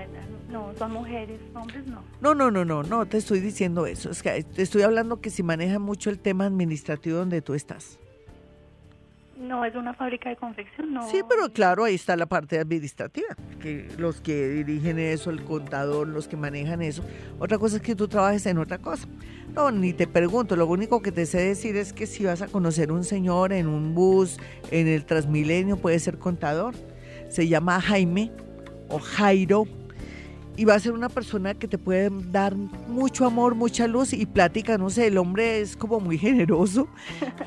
no, 0.50 0.74
son 0.78 0.92
mujeres, 0.92 1.40
hombres 1.56 1.88
no. 1.88 2.04
No, 2.22 2.36
no, 2.36 2.52
no, 2.52 2.66
no, 2.66 2.84
no, 2.84 3.06
te 3.08 3.18
estoy 3.18 3.40
diciendo 3.40 3.88
eso. 3.88 4.12
Es 4.12 4.22
que 4.22 4.44
te 4.44 4.62
estoy 4.62 4.84
hablando 4.84 5.20
que 5.20 5.32
si 5.32 5.42
maneja 5.42 5.80
mucho 5.80 6.12
el 6.12 6.20
tema 6.20 6.46
administrativo 6.46 7.18
donde 7.18 7.42
tú 7.42 7.56
estás. 7.56 7.98
No, 9.38 9.66
es 9.66 9.76
una 9.76 9.94
fábrica 9.94 10.30
de 10.30 10.36
confección, 10.36 10.94
no. 10.94 11.10
Sí, 11.10 11.22
pero 11.28 11.52
claro, 11.52 11.84
ahí 11.84 11.96
está 11.96 12.16
la 12.16 12.28
parte 12.28 12.60
administrativa, 12.60 13.36
que 13.60 13.90
los 13.98 14.22
que 14.22 14.50
dirigen 14.50 15.00
eso, 15.00 15.32
el 15.32 15.44
contador, 15.44 16.08
los 16.08 16.28
que 16.28 16.38
manejan 16.38 16.82
eso. 16.82 17.04
Otra 17.40 17.58
cosa 17.58 17.78
es 17.78 17.82
que 17.82 17.96
tú 17.96 18.08
trabajes 18.08 18.46
en 18.46 18.60
otra 18.60 18.78
cosa. 18.78 19.08
No, 19.56 19.72
ni 19.72 19.92
te 19.94 20.08
pregunto, 20.08 20.56
lo 20.56 20.68
único 20.68 21.02
que 21.02 21.12
te 21.12 21.26
sé 21.26 21.40
decir 21.40 21.76
es 21.78 21.94
que 21.94 22.06
si 22.06 22.26
vas 22.26 22.42
a 22.42 22.48
conocer 22.48 22.92
un 22.92 23.04
señor 23.04 23.54
en 23.54 23.68
un 23.68 23.96
bus, 23.96 24.40
en 24.72 24.88
el 24.88 25.06
Transmilenio, 25.06 25.78
puede 25.78 26.00
ser 26.00 26.20
contador. 26.20 26.76
Se 27.30 27.48
llama 27.48 27.82
Jaime 27.82 28.32
o 28.90 29.00
Jairo 29.00 29.66
y 30.56 30.66
va 30.66 30.76
a 30.76 30.80
ser 30.80 30.92
una 30.92 31.10
persona 31.10 31.56
que 31.56 31.68
te 31.68 31.78
puede 31.78 32.10
dar 32.32 32.56
mucho 32.56 33.26
amor, 33.26 33.56
mucha 33.56 33.88
luz 33.88 34.14
y 34.14 34.26
plática, 34.26 34.78
no 34.78 34.90
sé, 34.90 35.08
el 35.08 35.18
hombre 35.18 35.62
es 35.62 35.76
como 35.76 36.00
muy 36.00 36.18
generoso 36.18 36.88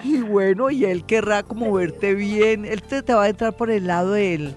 y 0.03 0.19
bueno, 0.23 0.71
y 0.71 0.85
él 0.85 1.05
querrá 1.05 1.43
como 1.43 1.73
verte 1.73 2.15
bien, 2.15 2.65
él 2.65 2.83
te, 2.83 3.03
va 3.15 3.25
a 3.25 3.29
entrar 3.29 3.57
por 3.57 3.71
el 3.71 3.87
lado 3.87 4.13
del, 4.13 4.55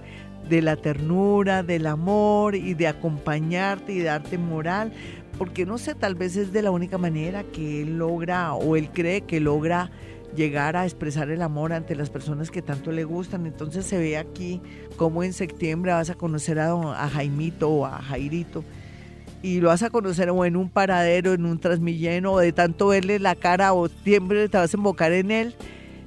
de 0.50 0.62
la 0.62 0.76
ternura, 0.76 1.62
del 1.62 1.86
amor 1.86 2.56
y 2.56 2.74
de 2.74 2.88
acompañarte 2.88 3.94
y 3.94 4.02
darte 4.02 4.38
moral, 4.38 4.94
porque 5.38 5.66
no 5.66 5.78
sé, 5.78 5.94
tal 5.94 6.16
vez 6.16 6.36
es 6.36 6.52
de 6.52 6.64
la 6.64 6.72
única 6.72 6.98
manera 6.98 7.44
que 7.44 7.84
él 7.84 7.98
logra 7.98 8.54
o 8.54 8.76
él 8.76 8.90
cree 8.90 9.22
que 9.22 9.40
logra 9.40 9.92
llegar 10.36 10.76
a 10.76 10.86
expresar 10.86 11.30
el 11.30 11.42
amor 11.42 11.74
ante 11.74 11.96
las 11.96 12.10
personas 12.10 12.52
que 12.52 12.62
tanto 12.62 12.92
le 12.92 13.04
gustan. 13.04 13.46
Entonces 13.46 13.86
se 13.86 13.98
ve 13.98 14.18
aquí 14.18 14.62
como 14.96 15.24
en 15.24 15.34
septiembre 15.34 15.92
vas 15.92 16.10
a 16.10 16.16
conocer 16.16 16.60
a, 16.60 16.72
a 16.72 17.10
Jaimito 17.10 17.70
o 17.70 17.86
a 17.86 18.02
Jairito 18.02 18.64
y 19.42 19.62
lo 19.62 19.70
vas 19.70 19.84
a 19.84 19.90
conocer 19.90 20.30
o 20.30 20.46
en 20.46 20.56
un 20.56 20.70
paradero, 20.70 21.34
en 21.34 21.46
un 21.46 21.60
transmilleno, 21.60 22.34
o 22.34 22.40
de 22.40 22.52
tanto 22.52 22.88
verle 22.88 23.20
la 23.20 23.36
cara 23.36 23.74
o 23.74 23.88
siempre 23.88 24.50
te 24.50 24.58
vas 24.58 24.74
a 24.74 24.78
embocar 24.78 25.12
en 25.14 25.32
él. 25.32 25.56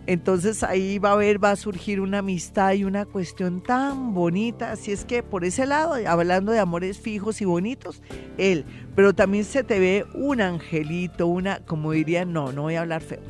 Entonces 0.04 0.64
ahí 0.64 0.98
va 0.98 1.10
a 1.10 1.12
haber, 1.12 1.42
va 1.42 1.52
a 1.52 1.56
surgir 1.56 2.00
una 2.00 2.18
amistad 2.18 2.72
y 2.72 2.84
una 2.84 3.04
cuestión 3.04 3.62
tan 3.62 4.14
bonita. 4.14 4.72
Así 4.72 4.90
es 4.90 5.04
que 5.04 5.22
por 5.22 5.44
ese 5.44 5.64
lado, 5.64 5.94
hablando 6.06 6.50
de 6.50 6.58
amores 6.58 6.98
fijos 6.98 7.40
y 7.40 7.44
bonitos, 7.44 8.02
él. 8.36 8.64
Pero 8.96 9.14
también 9.14 9.44
se 9.44 9.62
te 9.62 9.78
ve 9.78 10.04
un 10.14 10.40
angelito, 10.40 11.28
una, 11.28 11.60
como 11.60 11.92
diría, 11.92 12.24
no, 12.24 12.52
no 12.52 12.62
voy 12.62 12.74
a 12.74 12.80
hablar 12.80 13.00
feo 13.00 13.20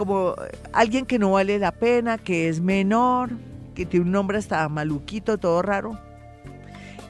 como 0.00 0.34
alguien 0.72 1.04
que 1.04 1.18
no 1.18 1.32
vale 1.32 1.58
la 1.58 1.72
pena, 1.72 2.16
que 2.16 2.48
es 2.48 2.62
menor, 2.62 3.28
que 3.74 3.84
tiene 3.84 4.06
un 4.06 4.12
nombre 4.12 4.38
hasta 4.38 4.66
maluquito, 4.70 5.36
todo 5.36 5.60
raro. 5.60 6.00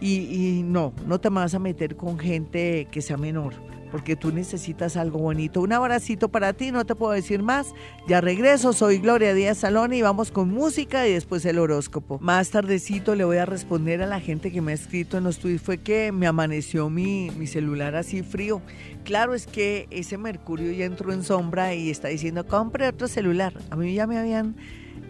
y, 0.00 0.62
no, 0.64 0.92
no 1.06 1.20
te 1.20 1.28
vas 1.28 1.54
a 1.54 1.60
meter 1.60 1.94
con 1.94 2.18
gente 2.18 2.88
que 2.90 3.00
sea 3.00 3.16
menor 3.16 3.69
porque 3.90 4.16
tú 4.16 4.32
necesitas 4.32 4.96
algo 4.96 5.18
bonito. 5.18 5.60
Un 5.60 5.72
abracito 5.72 6.28
para 6.28 6.52
ti, 6.52 6.70
no 6.72 6.84
te 6.84 6.94
puedo 6.94 7.12
decir 7.12 7.42
más. 7.42 7.74
Ya 8.06 8.20
regreso, 8.20 8.72
soy 8.72 8.98
Gloria 8.98 9.34
Díaz 9.34 9.58
Salón 9.58 9.92
y 9.92 10.02
vamos 10.02 10.30
con 10.30 10.50
música 10.50 11.06
y 11.06 11.12
después 11.12 11.44
el 11.44 11.58
horóscopo. 11.58 12.18
Más 12.20 12.50
tardecito 12.50 13.14
le 13.14 13.24
voy 13.24 13.38
a 13.38 13.46
responder 13.46 14.02
a 14.02 14.06
la 14.06 14.20
gente 14.20 14.52
que 14.52 14.60
me 14.60 14.72
ha 14.72 14.74
escrito 14.74 15.18
en 15.18 15.24
los 15.24 15.38
tweets. 15.38 15.62
Fue 15.62 15.78
que 15.78 16.12
me 16.12 16.26
amaneció 16.26 16.90
mi, 16.90 17.30
mi 17.30 17.46
celular 17.46 17.96
así 17.96 18.22
frío. 18.22 18.62
Claro, 19.04 19.34
es 19.34 19.46
que 19.46 19.86
ese 19.90 20.18
Mercurio 20.18 20.72
ya 20.72 20.84
entró 20.84 21.12
en 21.12 21.22
sombra 21.22 21.74
y 21.74 21.90
está 21.90 22.08
diciendo, 22.08 22.46
compre 22.46 22.88
otro 22.88 23.08
celular. 23.08 23.54
A 23.70 23.76
mí 23.76 23.94
ya 23.94 24.06
me 24.06 24.18
habían, 24.18 24.56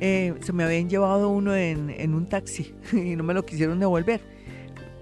eh, 0.00 0.34
se 0.40 0.52
me 0.52 0.64
habían 0.64 0.88
llevado 0.88 1.28
uno 1.28 1.54
en, 1.54 1.90
en 1.90 2.14
un 2.14 2.28
taxi 2.28 2.74
y 2.92 3.16
no 3.16 3.24
me 3.24 3.34
lo 3.34 3.44
quisieron 3.44 3.78
devolver 3.78 4.39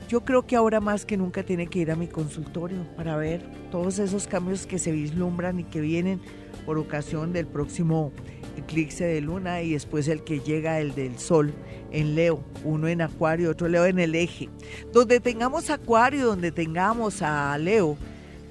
Yo 0.09 0.25
creo 0.25 0.47
que 0.47 0.57
ahora 0.57 0.81
más 0.81 1.05
que 1.05 1.19
nunca 1.19 1.43
tiene 1.43 1.67
que 1.67 1.81
ir 1.81 1.91
a 1.91 1.97
mi 1.97 2.07
consultorio 2.07 2.87
para 2.97 3.17
ver 3.17 3.43
todos 3.71 3.99
esos 3.99 4.27
cambios 4.27 4.67
que 4.67 4.79
se 4.79 4.91
vislumbran 4.91 5.61
y 5.61 5.65
que 5.65 5.83
vienen 5.83 6.19
por 6.65 6.79
ocasión 6.79 7.35
del 7.35 7.47
próximo 7.47 8.11
eclipse 8.57 9.05
de 9.05 9.21
luna 9.21 9.63
y 9.63 9.73
después 9.73 10.09
el 10.09 10.23
que 10.23 10.41
llega 10.41 10.81
el 10.81 10.95
del 10.95 11.19
sol 11.19 11.53
en 11.93 12.15
Leo, 12.15 12.43
uno 12.65 12.89
en 12.89 13.03
Acuario, 13.03 13.51
otro 13.51 13.69
Leo 13.69 13.87
en 13.87 13.99
el 13.99 14.15
eje. 14.15 14.49
Donde 14.93 15.21
tengamos 15.21 15.71
Acuario, 15.71 16.27
donde 16.27 16.53
tengamos 16.53 17.23
a 17.23 17.57
Leo, 17.59 17.97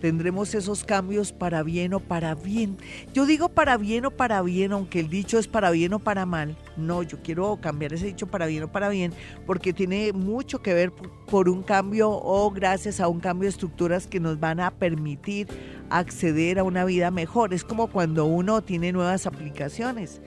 tendremos 0.01 0.55
esos 0.55 0.83
cambios 0.83 1.31
para 1.31 1.63
bien 1.63 1.93
o 1.93 1.99
para 1.99 2.35
bien. 2.35 2.77
Yo 3.13 3.25
digo 3.25 3.49
para 3.49 3.77
bien 3.77 4.05
o 4.05 4.11
para 4.11 4.41
bien, 4.41 4.71
aunque 4.71 4.99
el 4.99 5.09
dicho 5.09 5.39
es 5.39 5.47
para 5.47 5.71
bien 5.71 5.93
o 5.93 5.99
para 5.99 6.25
mal. 6.25 6.57
No, 6.77 7.03
yo 7.03 7.19
quiero 7.21 7.57
cambiar 7.61 7.93
ese 7.93 8.07
dicho 8.07 8.27
para 8.27 8.47
bien 8.47 8.63
o 8.63 8.71
para 8.71 8.89
bien, 8.89 9.13
porque 9.45 9.73
tiene 9.73 10.13
mucho 10.13 10.61
que 10.61 10.73
ver 10.73 10.91
por 11.27 11.49
un 11.49 11.63
cambio 11.63 12.09
o 12.09 12.51
gracias 12.51 12.99
a 12.99 13.07
un 13.07 13.19
cambio 13.19 13.45
de 13.45 13.51
estructuras 13.51 14.07
que 14.07 14.19
nos 14.19 14.39
van 14.39 14.59
a 14.59 14.71
permitir 14.71 15.47
acceder 15.89 16.59
a 16.59 16.63
una 16.63 16.85
vida 16.85 17.11
mejor. 17.11 17.53
Es 17.53 17.63
como 17.63 17.87
cuando 17.87 18.25
uno 18.25 18.61
tiene 18.61 18.91
nuevas 18.91 19.25
aplicaciones 19.27 20.21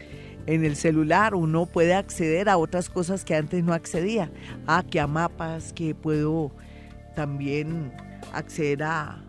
en 0.46 0.64
el 0.64 0.76
celular 0.76 1.34
uno 1.34 1.66
puede 1.66 1.94
acceder 1.94 2.48
a 2.48 2.56
otras 2.56 2.88
cosas 2.88 3.24
que 3.24 3.36
antes 3.36 3.62
no 3.62 3.72
accedía. 3.72 4.30
Ah, 4.66 4.84
que 4.88 5.00
a 5.00 5.06
mapas, 5.06 5.72
que 5.72 5.94
puedo 5.94 6.50
también 7.14 7.92
acceder 8.32 8.82
a, 8.82 9.22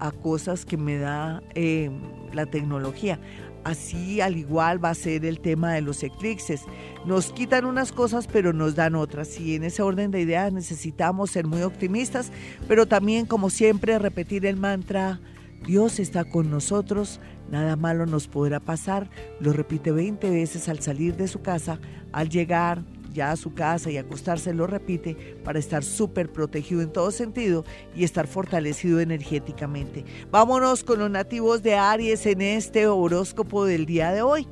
a 0.00 0.10
cosas 0.10 0.64
que 0.64 0.76
me 0.76 0.98
da 0.98 1.42
em, 1.54 2.00
la 2.32 2.46
tecnología. 2.46 3.20
Así 3.64 4.20
al 4.20 4.36
igual 4.36 4.82
va 4.82 4.90
a 4.90 4.94
ser 4.94 5.24
el 5.24 5.40
tema 5.40 5.72
de 5.72 5.82
los 5.82 6.02
eclipses. 6.02 6.62
Nos 7.04 7.32
quitan 7.32 7.64
unas 7.64 7.92
cosas 7.92 8.26
pero 8.26 8.52
nos 8.52 8.74
dan 8.74 8.94
otras 8.94 9.38
y 9.38 9.56
en 9.56 9.64
ese 9.64 9.82
orden 9.82 10.10
de 10.10 10.20
ideas 10.20 10.52
necesitamos 10.52 11.30
ser 11.30 11.46
muy 11.46 11.62
optimistas, 11.62 12.30
pero 12.66 12.86
también 12.86 13.26
como 13.26 13.50
siempre 13.50 13.98
repetir 13.98 14.46
el 14.46 14.56
mantra, 14.56 15.20
Dios 15.66 15.98
está 15.98 16.24
con 16.24 16.50
nosotros, 16.50 17.20
nada 17.50 17.76
malo 17.76 18.06
nos 18.06 18.28
podrá 18.28 18.60
pasar. 18.60 19.10
Lo 19.40 19.52
repite 19.52 19.90
20 19.90 20.30
veces 20.30 20.68
al 20.68 20.80
salir 20.80 21.16
de 21.16 21.28
su 21.28 21.42
casa, 21.42 21.80
al 22.12 22.28
llegar, 22.28 22.84
ya 23.12 23.32
a 23.32 23.36
su 23.36 23.54
casa 23.54 23.90
y 23.90 23.96
acostarse 23.96 24.52
lo 24.52 24.66
repite 24.66 25.14
para 25.44 25.58
estar 25.58 25.84
súper 25.84 26.30
protegido 26.30 26.82
en 26.82 26.92
todo 26.92 27.10
sentido 27.10 27.64
y 27.94 28.04
estar 28.04 28.26
fortalecido 28.26 29.00
energéticamente. 29.00 30.04
Vámonos 30.30 30.84
con 30.84 30.98
los 30.98 31.10
nativos 31.10 31.62
de 31.62 31.74
Aries 31.74 32.26
en 32.26 32.42
este 32.42 32.86
horóscopo 32.86 33.64
del 33.64 33.86
día 33.86 34.12
de 34.12 34.22
hoy. 34.22 34.46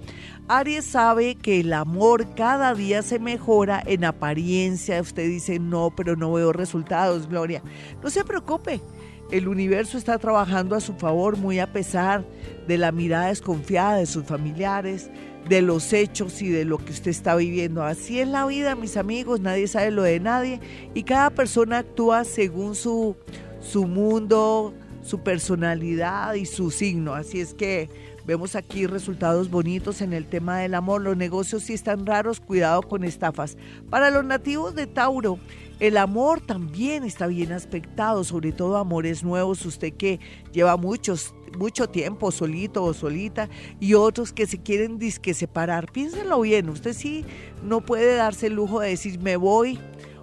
Aries 0.49 0.85
sabe 0.85 1.35
que 1.35 1.61
el 1.61 1.73
amor 1.73 2.35
cada 2.35 2.75
día 2.75 3.03
se 3.03 3.19
mejora 3.19 3.83
en 3.85 4.05
apariencia. 4.05 5.01
Usted 5.01 5.27
dice, 5.29 5.59
no, 5.59 5.93
pero 5.97 6.15
no 6.15 6.33
veo 6.33 6.53
resultados, 6.53 7.29
Gloria. 7.29 7.63
No 8.03 8.11
se 8.11 8.25
preocupe. 8.25 8.81
El 9.33 9.49
universo 9.49 9.99
está 9.99 10.19
trabajando 10.19 10.77
a 10.77 10.81
su 10.81 10.95
favor 10.95 11.37
muy 11.37 11.59
a 11.59 11.73
pesar 11.73 12.25
de 12.69 12.79
la 12.79 12.93
mirada 12.93 13.27
desconfiada 13.27 13.97
de 13.97 14.07
sus 14.07 14.25
familiares, 14.25 15.11
de 15.49 15.63
los 15.63 15.93
hechos 15.93 16.43
y 16.43 16.49
de 16.49 16.65
lo 16.65 16.79
que 16.79 16.93
usted 16.93 17.11
está 17.11 17.37
viviendo. 17.37 17.83
Así 17.83 18.21
es 18.21 18.29
la 18.29 18.47
vida, 18.47 18.75
mis 18.75 18.97
amigos, 18.97 19.41
nadie 19.41 19.69
sabe 19.69 19.91
lo 19.91 20.03
de 20.03 20.21
nadie 20.21 20.61
y 20.95 21.03
cada 21.03 21.31
persona 21.31 21.79
actúa 21.79 22.25
según 22.25 22.75
su, 22.75 23.17
su 23.61 23.87
mundo, 23.87 24.75
su 25.03 25.21
personalidad 25.21 26.35
y 26.35 26.47
su 26.47 26.71
signo. 26.71 27.15
Así 27.15 27.41
es 27.41 27.55
que 27.55 27.89
vemos 28.27 28.57
aquí 28.57 28.87
resultados 28.87 29.51
bonitos 29.51 30.01
en 30.01 30.13
el 30.13 30.27
tema 30.27 30.59
del 30.59 30.75
amor. 30.75 31.03
Los 31.03 31.17
negocios 31.17 31.63
sí 31.63 31.75
están 31.75 32.07
raros, 32.07 32.41
cuidado 32.41 32.83
con 32.83 33.05
estafas. 33.05 33.57
Para 33.89 34.11
los 34.11 34.25
nativos 34.25 34.75
de 34.75 34.87
Tauro, 34.87 35.39
el 35.79 35.97
amor 35.97 36.41
también 36.41 37.05
está 37.05 37.27
bien 37.27 37.53
aspectado, 37.53 38.25
sobre 38.25 38.51
todo 38.51 38.79
amores 38.79 39.23
nuevos, 39.23 39.65
usted 39.65 39.93
que 39.93 40.19
lleva 40.53 40.77
muchos 40.77 41.35
mucho 41.59 41.89
tiempo 41.89 42.31
solito 42.31 42.85
o 42.85 42.95
solita 42.95 43.49
y 43.81 43.95
otros 43.95 44.33
que 44.33 44.47
se 44.47 44.59
quieren 44.59 44.99
disque 44.99 45.35
separar. 45.35 45.91
Piénsenlo 45.93 46.41
bien, 46.41 46.69
usted 46.69 46.93
sí 46.93 47.25
no 47.63 47.81
puede 47.81 48.17
darse 48.17 48.49
el 48.49 48.55
lujo 48.55 48.81
de 48.81 48.91
decir 48.91 49.19
me 49.21 49.37
voy 49.37 49.79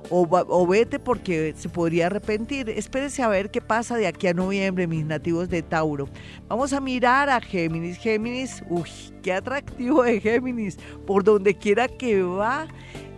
o, 0.09 0.67
vete 0.67 0.99
porque 0.99 1.53
se 1.57 1.69
podría 1.69 2.07
arrepentir. 2.07 2.69
Espérese 2.69 3.23
a 3.23 3.27
ver 3.27 3.51
qué 3.51 3.61
pasa 3.61 3.95
de 3.97 4.07
aquí 4.07 4.27
a 4.27 4.33
noviembre, 4.33 4.87
mis 4.87 5.05
nativos 5.05 5.49
de 5.49 5.61
Tauro. 5.61 6.09
Vamos 6.47 6.73
a 6.73 6.79
mirar 6.79 7.29
a 7.29 7.41
Géminis. 7.41 7.97
Géminis, 7.97 8.63
uy, 8.69 8.89
qué 9.21 9.33
atractivo 9.33 10.03
de 10.03 10.19
Géminis. 10.19 10.77
Por 11.07 11.23
donde 11.23 11.55
quiera 11.55 11.87
que 11.87 12.21
va, 12.21 12.67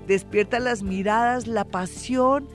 despierta 0.07 0.59
las 0.59 0.83
miradas, 0.83 1.47
la 1.47 1.65
pasión 1.65 2.47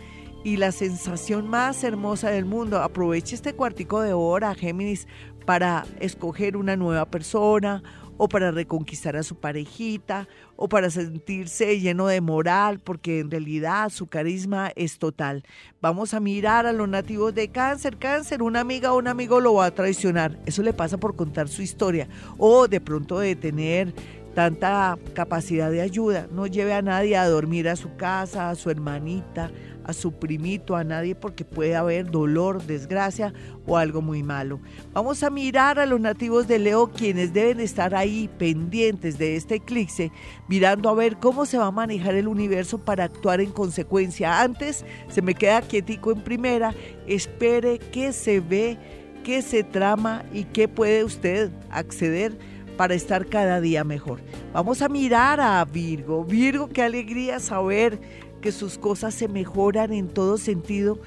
y 0.42 0.56
la 0.56 0.72
sensación 0.72 1.48
más 1.48 1.84
hermosa 1.84 2.30
del 2.30 2.44
mundo. 2.44 2.80
Aproveche 2.80 3.34
este 3.34 3.52
cuartico 3.54 4.00
de 4.00 4.12
hora, 4.12 4.54
Géminis, 4.54 5.06
para 5.50 5.84
escoger 5.98 6.56
una 6.56 6.76
nueva 6.76 7.06
persona 7.06 7.82
o 8.18 8.28
para 8.28 8.52
reconquistar 8.52 9.16
a 9.16 9.24
su 9.24 9.34
parejita 9.34 10.28
o 10.54 10.68
para 10.68 10.90
sentirse 10.90 11.80
lleno 11.80 12.06
de 12.06 12.20
moral 12.20 12.78
porque 12.78 13.18
en 13.18 13.32
realidad 13.32 13.88
su 13.88 14.06
carisma 14.06 14.70
es 14.76 15.00
total. 15.00 15.42
Vamos 15.80 16.14
a 16.14 16.20
mirar 16.20 16.66
a 16.66 16.72
los 16.72 16.88
nativos 16.88 17.34
de 17.34 17.48
cáncer. 17.48 17.96
Cáncer, 17.96 18.44
una 18.44 18.60
amiga 18.60 18.92
o 18.92 18.98
un 18.98 19.08
amigo 19.08 19.40
lo 19.40 19.54
va 19.54 19.66
a 19.66 19.74
traicionar. 19.74 20.38
Eso 20.46 20.62
le 20.62 20.72
pasa 20.72 20.98
por 20.98 21.16
contar 21.16 21.48
su 21.48 21.62
historia 21.62 22.06
o 22.38 22.68
de 22.68 22.80
pronto 22.80 23.18
de 23.18 23.34
tener 23.34 23.92
tanta 24.36 24.96
capacidad 25.14 25.68
de 25.68 25.80
ayuda. 25.80 26.28
No 26.30 26.46
lleve 26.46 26.74
a 26.74 26.82
nadie 26.82 27.16
a 27.16 27.28
dormir 27.28 27.68
a 27.68 27.74
su 27.74 27.96
casa, 27.96 28.50
a 28.50 28.54
su 28.54 28.70
hermanita, 28.70 29.50
a 29.84 29.92
su 29.92 30.12
primito, 30.12 30.76
a 30.76 30.84
nadie, 30.84 31.14
porque 31.14 31.44
puede 31.44 31.76
haber 31.76 32.10
dolor, 32.10 32.62
desgracia 32.64 33.32
o 33.66 33.76
algo 33.76 34.02
muy 34.02 34.22
malo. 34.22 34.60
Vamos 34.92 35.22
a 35.22 35.30
mirar 35.30 35.78
a 35.78 35.86
los 35.86 36.00
nativos 36.00 36.48
de 36.48 36.58
Leo, 36.58 36.90
quienes 36.90 37.32
deben 37.32 37.60
estar 37.60 37.94
ahí 37.94 38.28
pendientes 38.38 39.18
de 39.18 39.36
este 39.36 39.56
eclipse, 39.56 40.12
mirando 40.48 40.88
a 40.88 40.94
ver 40.94 41.16
cómo 41.18 41.46
se 41.46 41.58
va 41.58 41.66
a 41.66 41.72
manejar 41.72 42.14
el 42.14 42.28
universo 42.28 42.78
para 42.78 43.04
actuar 43.04 43.40
en 43.40 43.50
consecuencia. 43.50 44.40
Antes, 44.40 44.84
se 45.08 45.22
me 45.22 45.34
queda 45.34 45.62
quietico 45.62 46.12
en 46.12 46.22
primera, 46.22 46.74
espere 47.06 47.78
qué 47.78 48.12
se 48.12 48.40
ve, 48.40 48.78
qué 49.24 49.42
se 49.42 49.62
trama 49.62 50.24
y 50.32 50.44
qué 50.44 50.68
puede 50.68 51.04
usted 51.04 51.50
acceder 51.70 52.36
para 52.80 52.94
estar 52.94 53.26
cada 53.26 53.60
día 53.60 53.84
mejor. 53.84 54.22
Vamos 54.54 54.80
a 54.80 54.88
mirar 54.88 55.38
a 55.38 55.62
Virgo. 55.66 56.24
Virgo, 56.24 56.68
qué 56.70 56.80
alegría 56.80 57.38
saber 57.38 58.00
que 58.40 58.52
sus 58.52 58.78
cosas 58.78 59.14
se 59.14 59.28
mejoran 59.28 59.92
en 59.92 60.08
todo 60.08 60.38
sentido, 60.38 60.98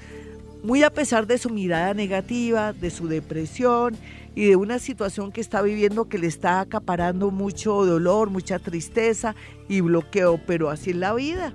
muy 0.63 0.83
a 0.83 0.89
pesar 0.89 1.27
de 1.27 1.37
su 1.37 1.49
mirada 1.49 1.93
negativa, 1.93 2.73
de 2.73 2.89
su 2.89 3.07
depresión 3.07 3.95
y 4.35 4.45
de 4.45 4.55
una 4.55 4.79
situación 4.79 5.31
que 5.31 5.41
está 5.41 5.61
viviendo 5.61 6.07
que 6.07 6.17
le 6.17 6.27
está 6.27 6.59
acaparando 6.59 7.31
mucho 7.31 7.85
dolor, 7.85 8.29
mucha 8.29 8.59
tristeza 8.59 9.35
y 9.67 9.81
bloqueo, 9.81 10.39
pero 10.45 10.69
así 10.69 10.91
es 10.91 10.95
la 10.95 11.13
vida. 11.13 11.53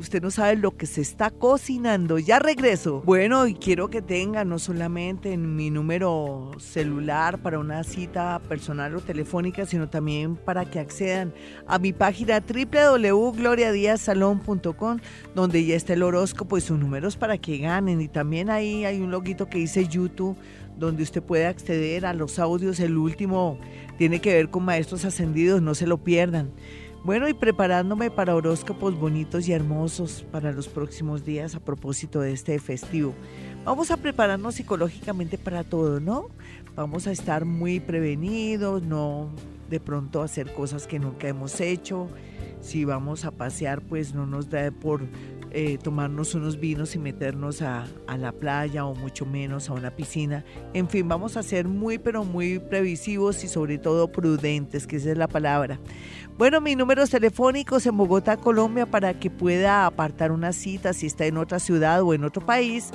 Usted 0.00 0.22
no 0.22 0.30
sabe 0.30 0.54
lo 0.54 0.76
que 0.76 0.86
se 0.86 1.00
está 1.00 1.30
cocinando. 1.30 2.20
Ya 2.20 2.38
regreso. 2.38 3.02
Bueno, 3.04 3.48
y 3.48 3.54
quiero 3.54 3.90
que 3.90 4.00
tengan 4.00 4.48
no 4.48 4.60
solamente 4.60 5.32
en 5.32 5.56
mi 5.56 5.70
número 5.70 6.52
celular 6.58 7.42
para 7.42 7.58
una 7.58 7.82
cita 7.82 8.40
personal 8.48 8.94
o 8.94 9.00
telefónica, 9.00 9.66
sino 9.66 9.88
también 9.88 10.36
para 10.36 10.66
que 10.66 10.78
accedan 10.78 11.34
a 11.66 11.80
mi 11.80 11.92
página 11.92 12.40
www.gloriadiazsalon.com, 12.40 15.00
donde 15.34 15.64
ya 15.64 15.74
está 15.74 15.94
el 15.94 16.04
horóscopo 16.04 16.56
y 16.56 16.60
sus 16.60 16.78
números 16.78 17.16
para 17.16 17.36
que 17.36 17.58
ganen. 17.58 18.00
Y 18.00 18.06
también 18.06 18.50
ahí 18.50 18.84
hay 18.84 19.00
un 19.00 19.10
loguito 19.10 19.48
que 19.48 19.58
dice 19.58 19.88
YouTube, 19.88 20.36
donde 20.78 21.02
usted 21.02 21.24
puede 21.24 21.46
acceder 21.46 22.06
a 22.06 22.14
los 22.14 22.38
audios. 22.38 22.78
El 22.78 22.96
último 22.96 23.58
tiene 23.96 24.20
que 24.20 24.32
ver 24.32 24.48
con 24.48 24.64
maestros 24.64 25.04
ascendidos, 25.04 25.60
no 25.60 25.74
se 25.74 25.88
lo 25.88 25.98
pierdan. 25.98 26.52
Bueno, 27.08 27.26
y 27.26 27.32
preparándome 27.32 28.10
para 28.10 28.36
horóscopos 28.36 28.94
bonitos 29.00 29.48
y 29.48 29.54
hermosos 29.54 30.26
para 30.30 30.52
los 30.52 30.68
próximos 30.68 31.24
días 31.24 31.54
a 31.54 31.58
propósito 31.58 32.20
de 32.20 32.32
este 32.32 32.58
festivo. 32.58 33.14
Vamos 33.64 33.90
a 33.90 33.96
prepararnos 33.96 34.56
psicológicamente 34.56 35.38
para 35.38 35.64
todo, 35.64 36.00
¿no? 36.00 36.26
Vamos 36.76 37.06
a 37.06 37.12
estar 37.12 37.46
muy 37.46 37.80
prevenidos, 37.80 38.82
no 38.82 39.30
de 39.70 39.80
pronto 39.80 40.20
hacer 40.20 40.52
cosas 40.52 40.86
que 40.86 40.98
nunca 40.98 41.28
hemos 41.28 41.62
hecho. 41.62 42.10
Si 42.60 42.84
vamos 42.84 43.24
a 43.24 43.30
pasear, 43.30 43.80
pues 43.80 44.12
no 44.12 44.26
nos 44.26 44.50
da 44.50 44.70
por 44.70 45.00
eh, 45.50 45.78
tomarnos 45.82 46.34
unos 46.34 46.60
vinos 46.60 46.94
y 46.94 46.98
meternos 46.98 47.62
a, 47.62 47.86
a, 48.06 48.18
la 48.18 48.32
playa 48.32 48.84
o 48.84 48.94
mucho 48.94 49.24
menos 49.24 49.70
a 49.70 49.72
una 49.72 49.96
piscina. 49.96 50.44
En 50.74 50.90
fin, 50.90 51.08
vamos 51.08 51.38
a 51.38 51.42
ser 51.42 51.68
muy, 51.68 51.96
pero 51.96 52.22
muy 52.24 52.58
previsivos 52.58 53.42
y 53.44 53.48
sobre 53.48 53.78
todo 53.78 54.12
prudentes, 54.12 54.86
que 54.86 54.96
esa 54.96 55.12
es 55.12 55.16
la 55.16 55.26
palabra. 55.26 55.80
Bueno, 56.38 56.60
mis 56.60 56.76
números 56.76 57.10
telefónicos 57.10 57.84
en 57.86 57.96
Bogotá, 57.96 58.36
Colombia, 58.36 58.86
para 58.86 59.18
que 59.18 59.28
pueda 59.28 59.86
apartar 59.86 60.30
una 60.30 60.52
cita 60.52 60.92
si 60.92 61.06
está 61.06 61.26
en 61.26 61.36
otra 61.36 61.58
ciudad 61.58 62.02
o 62.02 62.14
en 62.14 62.22
otro 62.22 62.46
país. 62.46 62.90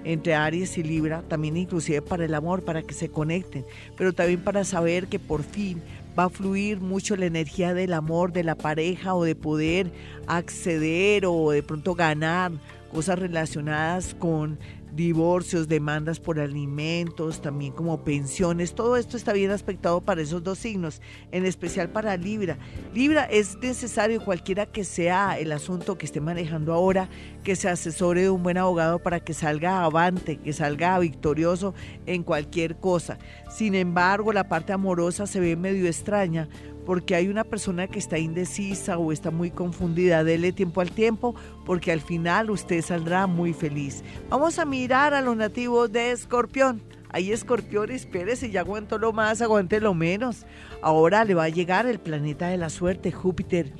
entre 0.04 0.36
Aries 0.36 0.78
y 0.78 0.84
Libra, 0.84 1.24
también 1.28 1.58
inclusive 1.58 2.02
para 2.02 2.26
el 2.26 2.34
amor, 2.34 2.64
para 2.64 2.84
que 2.84 2.94
se 2.94 3.10
conecten, 3.10 3.66
pero 3.98 4.14
también 4.14 4.44
para 4.44 4.64
saber 4.64 5.08
que 5.08 5.18
por 5.18 5.44
fin 5.44 5.82
va 6.18 6.26
a 6.26 6.30
fluir 6.30 6.80
mucho 6.80 7.16
la 7.16 7.26
energía 7.26 7.74
del 7.74 7.94
amor, 7.94 8.34
de 8.34 8.44
la 8.44 8.56
pareja 8.56 9.16
o 9.16 9.24
de 9.24 9.36
poder 9.36 9.92
acceder 10.28 11.26
o 11.26 11.52
de 11.52 11.64
pronto 11.64 11.96
ganar 11.96 12.52
cosas 12.92 13.20
relacionadas 13.20 14.16
con 14.16 14.58
divorcios, 14.94 15.68
demandas 15.68 16.20
por 16.20 16.40
alimentos, 16.40 17.42
también 17.42 17.74
como 17.74 18.04
pensiones, 18.04 18.74
todo 18.74 18.98
esto 18.98 19.18
está 19.18 19.34
bien 19.34 19.52
aspectado 19.52 20.02
para 20.02 20.22
esos 20.22 20.44
dos 20.44 20.60
signos, 20.60 21.02
en 21.32 21.46
especial 21.46 21.90
para 21.90 22.18
Libra. 22.18 22.58
Libra 22.94 23.26
es 23.26 23.58
necesario 23.58 24.24
cualquiera 24.24 24.66
que 24.66 24.84
sea 24.84 25.38
el 25.40 25.52
asunto 25.52 25.98
que 25.98 26.06
esté 26.06 26.22
manejando 26.22 26.74
ahora, 26.74 27.10
que 27.44 27.56
se 27.56 27.70
asesore 27.70 28.24
de 28.24 28.30
un 28.30 28.44
buen 28.44 28.58
abogado 28.58 29.00
para 29.00 29.20
que 29.20 29.34
salga 29.34 29.84
avante, 29.84 30.38
que 30.38 30.54
salga 30.54 31.00
victorioso 31.00 31.74
en 32.06 32.24
cualquier 32.24 32.78
cosa. 32.78 33.18
Sin 33.50 33.76
embargo, 33.76 34.34
la 34.34 34.48
parte 34.48 34.74
amorosa 34.74 35.28
se 35.28 35.40
ve 35.40 35.56
medio 35.56 35.88
extraña 35.88 36.50
porque 36.90 37.14
hay 37.14 37.28
una 37.28 37.44
persona 37.44 37.86
que 37.86 38.00
está 38.00 38.18
indecisa 38.18 38.98
o 38.98 39.12
está 39.12 39.30
muy 39.30 39.52
confundida, 39.52 40.24
dele 40.24 40.52
tiempo 40.52 40.82
al 40.82 40.90
tiempo, 40.90 41.36
porque 41.64 41.92
al 41.92 42.02
final 42.02 42.50
usted 42.50 42.82
saldrá 42.82 43.28
muy 43.28 43.54
feliz. 43.54 44.04
Vamos 44.28 44.58
a 44.58 44.66
mirar 44.66 45.14
a 45.14 45.22
los 45.22 45.38
nativos 45.38 45.92
de 45.92 46.10
Escorpión. 46.10 46.82
Ahí 47.12 47.32
Escorpión, 47.32 47.92
espérese, 47.92 48.50
ya 48.50 48.62
aguantó 48.62 48.98
lo 48.98 49.14
más, 49.14 49.40
aguante 49.40 49.80
lo 49.80 49.94
menos. 49.94 50.48
Ahora 50.82 51.26
le 51.26 51.36
va 51.36 51.44
a 51.44 51.50
llegar 51.50 51.86
el 51.86 52.00
planeta 52.00 52.48
de 52.48 52.58
la 52.58 52.72
suerte, 52.72 53.12
Júpiter 53.12 53.72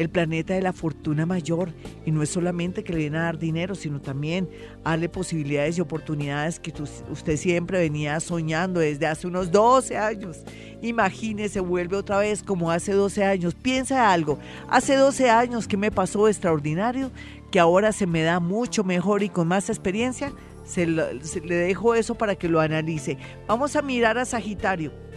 el 0.00 0.08
planeta 0.08 0.54
de 0.54 0.62
la 0.62 0.72
fortuna 0.72 1.26
mayor. 1.26 1.74
Y 2.06 2.10
no 2.10 2.22
es 2.22 2.30
solamente 2.30 2.82
que 2.82 2.94
le 2.94 3.00
viene 3.00 3.18
a 3.18 3.22
dar 3.24 3.38
dinero, 3.38 3.74
sino 3.74 4.00
también 4.00 4.48
darle 4.82 5.10
posibilidades 5.10 5.76
y 5.76 5.82
oportunidades 5.82 6.58
que 6.58 6.72
usted 7.10 7.36
siempre 7.36 7.78
venía 7.80 8.18
soñando 8.20 8.80
desde 8.80 9.06
hace 9.06 9.26
unos 9.26 9.50
12 9.50 9.98
años. 9.98 10.38
Imagínese, 10.80 11.60
vuelve 11.60 11.98
otra 11.98 12.18
vez 12.18 12.42
como 12.42 12.70
hace 12.70 12.92
12 12.92 13.24
años. 13.24 13.54
Piensa 13.54 14.10
algo, 14.10 14.38
hace 14.70 14.96
12 14.96 15.28
años 15.28 15.68
que 15.68 15.76
me 15.76 15.90
pasó 15.90 16.28
extraordinario, 16.28 17.10
que 17.52 17.60
ahora 17.60 17.92
se 17.92 18.06
me 18.06 18.22
da 18.22 18.40
mucho 18.40 18.84
mejor 18.84 19.22
y 19.22 19.28
con 19.28 19.48
más 19.48 19.68
experiencia. 19.68 20.32
Se 20.64 20.86
le 20.86 21.54
dejo 21.54 21.94
eso 21.94 22.14
para 22.14 22.36
que 22.36 22.48
lo 22.48 22.60
analice. 22.60 23.18
Vamos 23.46 23.76
a 23.76 23.82
mirar 23.82 24.16
a 24.16 24.24
Sagitario. 24.24 25.09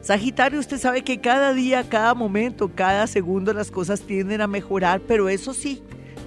Sagitario, 0.00 0.60
usted 0.60 0.78
sabe 0.78 1.02
que 1.02 1.20
cada 1.20 1.52
día, 1.52 1.88
cada 1.88 2.14
momento, 2.14 2.70
cada 2.74 3.06
segundo 3.06 3.52
las 3.52 3.70
cosas 3.70 4.02
tienden 4.02 4.40
a 4.40 4.46
mejorar, 4.46 5.00
pero 5.00 5.28
eso 5.28 5.52
sí, 5.52 5.82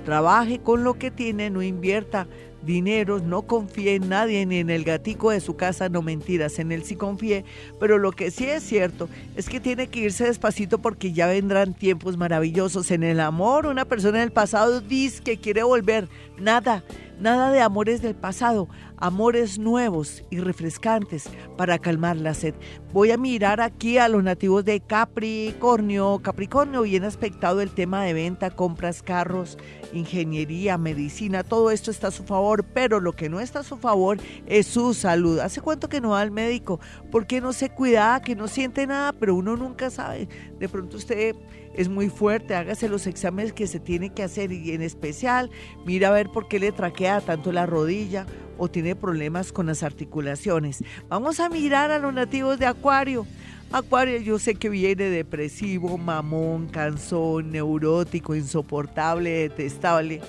trabaje 0.05 0.59
con 0.59 0.83
lo 0.83 0.95
que 0.95 1.11
tiene, 1.11 1.49
no 1.49 1.61
invierta 1.61 2.27
dinero, 2.61 3.19
no 3.19 3.43
confíe 3.43 3.95
en 3.95 4.09
nadie, 4.09 4.45
ni 4.45 4.57
en 4.57 4.69
el 4.69 4.83
gatico 4.83 5.31
de 5.31 5.39
su 5.39 5.55
casa, 5.55 5.89
no 5.89 6.01
mentiras, 6.01 6.59
en 6.59 6.71
él 6.71 6.83
sí 6.83 6.95
confíe, 6.95 7.45
pero 7.79 7.97
lo 7.97 8.11
que 8.11 8.31
sí 8.31 8.45
es 8.45 8.63
cierto 8.63 9.09
es 9.35 9.49
que 9.49 9.59
tiene 9.59 9.87
que 9.87 10.01
irse 10.01 10.25
despacito 10.25 10.79
porque 10.79 11.13
ya 11.13 11.27
vendrán 11.27 11.73
tiempos 11.73 12.17
maravillosos. 12.17 12.91
En 12.91 13.03
el 13.03 13.19
amor, 13.19 13.65
una 13.65 13.85
persona 13.85 14.19
del 14.19 14.31
pasado 14.31 14.81
dice 14.81 15.23
que 15.23 15.37
quiere 15.37 15.63
volver, 15.63 16.09
nada, 16.37 16.83
nada 17.19 17.51
de 17.51 17.61
amores 17.61 18.01
del 18.01 18.15
pasado 18.15 18.67
amores 18.99 19.59
nuevos 19.59 20.23
y 20.29 20.39
refrescantes 20.39 21.29
para 21.57 21.79
calmar 21.79 22.17
la 22.17 22.33
sed. 22.33 22.53
Voy 22.93 23.11
a 23.11 23.17
mirar 23.17 23.61
aquí 23.61 23.97
a 23.97 24.07
los 24.09 24.23
nativos 24.23 24.65
de 24.65 24.79
Capricornio. 24.79 26.19
Capricornio, 26.21 26.81
bien 26.83 27.03
aspectado 27.03 27.61
el 27.61 27.71
tema 27.71 28.03
de 28.03 28.13
venta, 28.13 28.49
compras, 28.51 29.01
carros, 29.01 29.57
ingeniería, 29.93 30.77
medicina, 30.77 31.43
todo 31.43 31.71
esto 31.71 31.91
está 31.91 32.07
a 32.07 32.11
su 32.11 32.23
favor, 32.23 32.63
pero 32.63 32.99
lo 32.99 33.13
que 33.13 33.29
no 33.29 33.39
está 33.39 33.59
a 33.59 33.63
su 33.63 33.77
favor 33.77 34.17
es 34.45 34.67
su 34.67 34.93
salud. 34.93 35.39
¿Hace 35.39 35.61
cuánto 35.61 35.89
que 35.89 36.01
no 36.01 36.09
va 36.09 36.21
al 36.21 36.31
médico? 36.31 36.79
¿Por 37.11 37.27
qué 37.27 37.41
no 37.41 37.53
se 37.53 37.69
cuida? 37.69 38.21
Que 38.21 38.35
no 38.35 38.47
siente 38.47 38.87
nada, 38.87 39.13
pero 39.13 39.35
uno 39.35 39.55
nunca 39.55 39.89
sabe. 39.89 40.27
De 40.59 40.67
pronto 40.69 40.97
usted 40.97 41.35
es 41.73 41.89
muy 41.89 42.09
fuerte, 42.09 42.55
hágase 42.55 42.89
los 42.89 43.07
exámenes 43.07 43.53
que 43.53 43.67
se 43.67 43.79
tiene 43.79 44.09
que 44.09 44.23
hacer 44.23 44.51
y 44.51 44.71
en 44.71 44.81
especial 44.81 45.49
mira 45.85 46.09
a 46.09 46.11
ver 46.11 46.29
por 46.29 46.47
qué 46.47 46.59
le 46.59 46.71
traquea 46.71 47.21
tanto 47.21 47.51
la 47.51 47.65
rodilla 47.65 48.25
o 48.57 48.67
tiene 48.67 48.95
problemas 48.95 49.51
con 49.51 49.67
las 49.67 49.83
articulaciones. 49.83 50.83
Vamos 51.07 51.39
a 51.39 51.49
mirar 51.49 51.91
a 51.91 51.99
los 51.99 52.13
nativos 52.13 52.59
de 52.59 52.65
Acuario. 52.65 53.25
Acuario 53.71 54.19
yo 54.19 54.39
sé 54.39 54.55
que 54.55 54.69
viene 54.69 55.05
depresivo, 55.05 55.97
mamón, 55.97 56.67
cansón, 56.67 57.51
neurótico, 57.51 58.35
insoportable, 58.35 59.29
detestable 59.29 60.21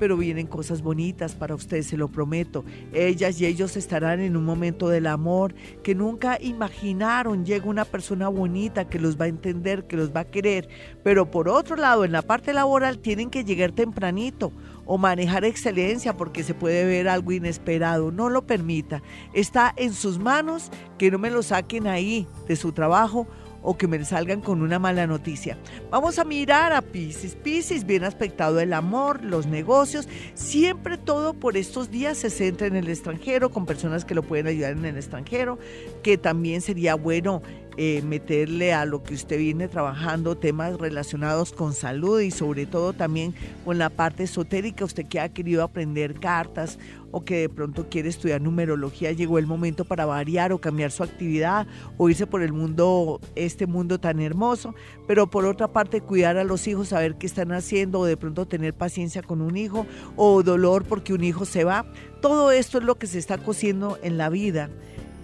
pero 0.00 0.16
vienen 0.16 0.46
cosas 0.46 0.80
bonitas 0.80 1.34
para 1.34 1.54
usted, 1.54 1.82
se 1.82 1.98
lo 1.98 2.08
prometo. 2.08 2.64
Ellas 2.94 3.38
y 3.38 3.44
ellos 3.44 3.76
estarán 3.76 4.20
en 4.20 4.34
un 4.34 4.44
momento 4.44 4.88
del 4.88 5.06
amor 5.06 5.54
que 5.82 5.94
nunca 5.94 6.38
imaginaron. 6.40 7.44
Llega 7.44 7.66
una 7.66 7.84
persona 7.84 8.28
bonita 8.28 8.88
que 8.88 8.98
los 8.98 9.20
va 9.20 9.26
a 9.26 9.28
entender, 9.28 9.86
que 9.86 9.98
los 9.98 10.10
va 10.10 10.20
a 10.20 10.24
querer, 10.24 10.70
pero 11.04 11.30
por 11.30 11.50
otro 11.50 11.76
lado, 11.76 12.06
en 12.06 12.12
la 12.12 12.22
parte 12.22 12.54
laboral 12.54 12.98
tienen 12.98 13.28
que 13.28 13.44
llegar 13.44 13.72
tempranito 13.72 14.52
o 14.86 14.96
manejar 14.96 15.44
excelencia 15.44 16.16
porque 16.16 16.42
se 16.44 16.54
puede 16.54 16.86
ver 16.86 17.06
algo 17.06 17.32
inesperado. 17.32 18.10
No 18.10 18.30
lo 18.30 18.46
permita. 18.46 19.02
Está 19.34 19.72
en 19.76 19.92
sus 19.92 20.18
manos 20.18 20.70
que 20.96 21.10
no 21.10 21.18
me 21.18 21.30
lo 21.30 21.42
saquen 21.42 21.86
ahí 21.86 22.26
de 22.48 22.56
su 22.56 22.72
trabajo 22.72 23.26
o 23.62 23.76
que 23.76 23.86
me 23.86 24.04
salgan 24.04 24.40
con 24.40 24.62
una 24.62 24.78
mala 24.78 25.06
noticia. 25.06 25.58
Vamos 25.90 26.18
a 26.18 26.24
mirar 26.24 26.72
a 26.72 26.82
Pisces. 26.82 27.34
Pisces, 27.34 27.84
bien 27.84 28.04
aspectado 28.04 28.60
el 28.60 28.72
amor, 28.72 29.22
los 29.24 29.46
negocios, 29.46 30.08
siempre 30.34 30.98
todo 30.98 31.34
por 31.34 31.56
estos 31.56 31.90
días 31.90 32.18
se 32.18 32.30
centra 32.30 32.66
en 32.66 32.76
el 32.76 32.88
extranjero, 32.88 33.50
con 33.50 33.66
personas 33.66 34.04
que 34.04 34.14
lo 34.14 34.22
pueden 34.22 34.46
ayudar 34.46 34.72
en 34.72 34.84
el 34.84 34.96
extranjero, 34.96 35.58
que 36.02 36.18
también 36.18 36.60
sería 36.60 36.94
bueno 36.94 37.42
eh, 37.76 38.02
meterle 38.02 38.72
a 38.74 38.84
lo 38.84 39.02
que 39.02 39.14
usted 39.14 39.38
viene 39.38 39.68
trabajando 39.68 40.36
temas 40.36 40.78
relacionados 40.78 41.52
con 41.52 41.72
salud 41.72 42.20
y 42.20 42.30
sobre 42.30 42.66
todo 42.66 42.92
también 42.92 43.32
con 43.64 43.78
la 43.78 43.90
parte 43.90 44.24
esotérica, 44.24 44.84
usted 44.84 45.06
que 45.06 45.20
ha 45.20 45.28
querido 45.28 45.62
aprender 45.62 46.18
cartas 46.18 46.78
o 47.10 47.24
que 47.24 47.40
de 47.40 47.48
pronto 47.48 47.88
quiere 47.90 48.08
estudiar 48.08 48.40
numerología, 48.40 49.12
llegó 49.12 49.38
el 49.38 49.46
momento 49.46 49.84
para 49.84 50.06
variar 50.06 50.52
o 50.52 50.60
cambiar 50.60 50.90
su 50.90 51.02
actividad 51.02 51.66
o 51.96 52.08
irse 52.08 52.26
por 52.26 52.42
el 52.42 52.52
mundo, 52.52 53.20
este 53.34 53.66
mundo 53.66 53.98
tan 53.98 54.20
hermoso, 54.20 54.74
pero 55.06 55.28
por 55.28 55.44
otra 55.44 55.68
parte 55.68 56.00
cuidar 56.00 56.36
a 56.36 56.44
los 56.44 56.66
hijos, 56.66 56.88
saber 56.88 57.16
qué 57.16 57.26
están 57.26 57.52
haciendo 57.52 58.00
o 58.00 58.04
de 58.04 58.16
pronto 58.16 58.46
tener 58.46 58.74
paciencia 58.74 59.22
con 59.22 59.40
un 59.40 59.56
hijo 59.56 59.86
o 60.16 60.42
dolor 60.42 60.84
porque 60.84 61.12
un 61.12 61.24
hijo 61.24 61.44
se 61.44 61.64
va. 61.64 61.84
Todo 62.20 62.50
esto 62.50 62.78
es 62.78 62.84
lo 62.84 62.96
que 62.96 63.06
se 63.06 63.18
está 63.18 63.38
cosiendo 63.38 63.98
en 64.02 64.18
la 64.18 64.28
vida 64.28 64.70